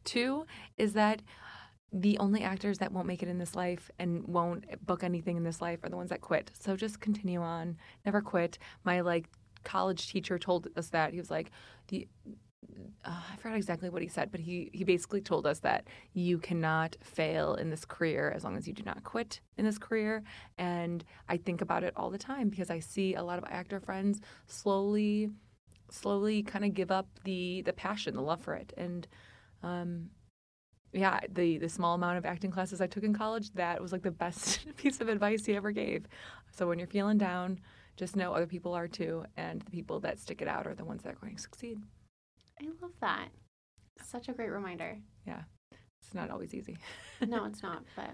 Two 0.03 0.45
is 0.77 0.93
that 0.93 1.21
the 1.91 2.19
only 2.19 2.43
actors 2.43 2.77
that 2.77 2.91
won't 2.91 3.07
make 3.07 3.23
it 3.23 3.29
in 3.29 3.39
this 3.39 3.55
life 3.55 3.89
and 3.97 4.23
won't 4.27 4.85
book 4.85 5.03
anything 5.03 5.37
in 5.37 5.43
this 5.43 5.59
life 5.59 5.83
are 5.83 5.89
the 5.89 5.97
ones 5.97 6.11
that 6.11 6.21
quit. 6.21 6.51
So 6.53 6.75
just 6.75 6.99
continue 6.99 7.41
on. 7.41 7.77
Never 8.05 8.21
quit. 8.21 8.59
My 8.83 9.01
like 9.01 9.25
college 9.63 10.11
teacher 10.11 10.37
told 10.37 10.67
us 10.77 10.89
that. 10.89 11.13
He 11.13 11.19
was 11.19 11.31
like, 11.31 11.49
the 11.87 12.07
uh, 13.05 13.21
I 13.33 13.35
forgot 13.37 13.55
exactly 13.55 13.89
what 13.89 14.01
he 14.01 14.07
said, 14.07 14.31
but 14.31 14.39
he 14.39 14.69
he 14.73 14.83
basically 14.83 15.21
told 15.21 15.47
us 15.47 15.59
that 15.59 15.87
you 16.13 16.37
cannot 16.37 16.97
fail 17.01 17.55
in 17.55 17.69
this 17.69 17.85
career 17.85 18.31
as 18.35 18.43
long 18.43 18.57
as 18.57 18.67
you 18.67 18.73
do 18.73 18.83
not 18.83 19.03
quit 19.03 19.39
in 19.57 19.65
this 19.65 19.77
career. 19.77 20.23
And 20.57 21.03
I 21.27 21.37
think 21.37 21.61
about 21.61 21.83
it 21.83 21.93
all 21.95 22.09
the 22.09 22.17
time 22.17 22.49
because 22.49 22.69
I 22.69 22.79
see 22.79 23.15
a 23.15 23.23
lot 23.23 23.37
of 23.37 23.45
actor 23.49 23.79
friends 23.79 24.21
slowly 24.47 25.29
slowly 25.91 26.43
kind 26.43 26.65
of 26.65 26.73
give 26.73 26.91
up 26.91 27.07
the 27.23 27.61
the 27.63 27.73
passion, 27.73 28.15
the 28.15 28.21
love 28.21 28.41
for 28.41 28.53
it. 28.55 28.73
And 28.77 29.07
um 29.63 30.09
yeah, 30.91 31.19
the 31.31 31.57
the 31.57 31.69
small 31.69 31.95
amount 31.95 32.17
of 32.17 32.25
acting 32.25 32.51
classes 32.51 32.81
I 32.81 32.87
took 32.87 33.03
in 33.03 33.13
college, 33.13 33.51
that 33.53 33.81
was 33.81 33.91
like 33.91 34.03
the 34.03 34.11
best 34.11 34.65
piece 34.77 34.99
of 35.01 35.07
advice 35.09 35.45
he 35.45 35.55
ever 35.55 35.71
gave. 35.71 36.05
So 36.51 36.67
when 36.67 36.79
you're 36.79 36.87
feeling 36.87 37.17
down, 37.17 37.59
just 37.95 38.15
know 38.15 38.33
other 38.33 38.47
people 38.47 38.73
are 38.73 38.87
too, 38.87 39.25
and 39.37 39.61
the 39.61 39.71
people 39.71 39.99
that 40.01 40.19
stick 40.19 40.41
it 40.41 40.47
out 40.47 40.67
are 40.67 40.75
the 40.75 40.85
ones 40.85 41.03
that 41.03 41.13
are 41.13 41.17
going 41.17 41.35
to 41.35 41.41
succeed. 41.41 41.79
I 42.61 42.65
love 42.81 42.91
that. 43.01 43.29
Such 44.03 44.29
a 44.29 44.33
great 44.33 44.49
reminder. 44.49 44.97
Yeah. 45.25 45.41
It's 46.01 46.13
not 46.13 46.29
always 46.29 46.53
easy. 46.53 46.77
No, 47.25 47.45
it's 47.45 47.61
not, 47.69 47.83
but 47.95 48.11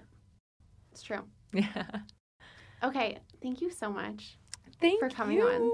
it's 0.91 1.01
true. 1.03 1.23
Yeah. 1.53 1.85
Okay, 2.83 3.17
thank 3.41 3.61
you 3.61 3.71
so 3.71 3.89
much. 3.89 4.37
Thank 4.81 4.99
For 4.99 5.09
coming 5.09 5.37
you. 5.37 5.47
on. 5.47 5.71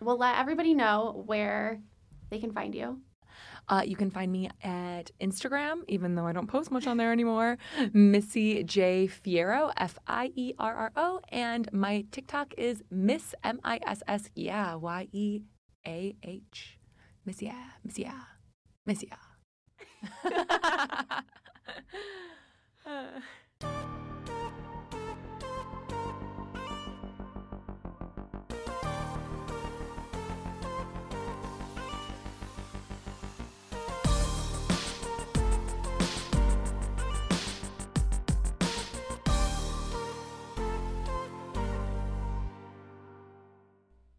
We'll 0.00 0.18
let 0.18 0.38
everybody 0.38 0.74
know 0.74 1.22
where 1.26 1.80
they 2.30 2.38
can 2.38 2.52
find 2.52 2.74
you. 2.74 3.00
Uh, 3.68 3.82
you 3.84 3.96
can 3.96 4.10
find 4.10 4.30
me 4.30 4.48
at 4.62 5.10
Instagram, 5.20 5.82
even 5.88 6.14
though 6.14 6.26
I 6.26 6.32
don't 6.32 6.46
post 6.46 6.70
much 6.70 6.86
on 6.86 6.96
there 6.96 7.12
anymore. 7.12 7.58
Missy 7.92 8.62
J 8.62 9.08
Fierro, 9.08 9.72
F 9.76 9.98
I 10.06 10.30
E 10.36 10.52
R 10.58 10.74
R 10.74 10.92
O, 10.96 11.20
and 11.30 11.68
my 11.72 12.04
TikTok 12.12 12.54
is 12.56 12.82
Miss 12.90 13.34
M 13.42 13.60
I 13.64 13.80
S 13.84 14.02
S 14.06 14.30
Yeah 14.34 14.76
Y 14.76 15.08
E 15.12 15.40
A 15.86 16.14
H. 16.22 16.78
Miss 17.26 17.42
Yeah, 17.42 17.70
Miss 17.82 17.98
Yeah, 17.98 18.20
Miss 18.86 19.02
Yeah. 19.02 19.16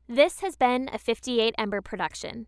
This 0.10 0.40
has 0.42 0.56
been 0.56 0.90
a 0.92 0.98
58 0.98 1.54
Ember 1.58 1.80
production. 1.82 2.48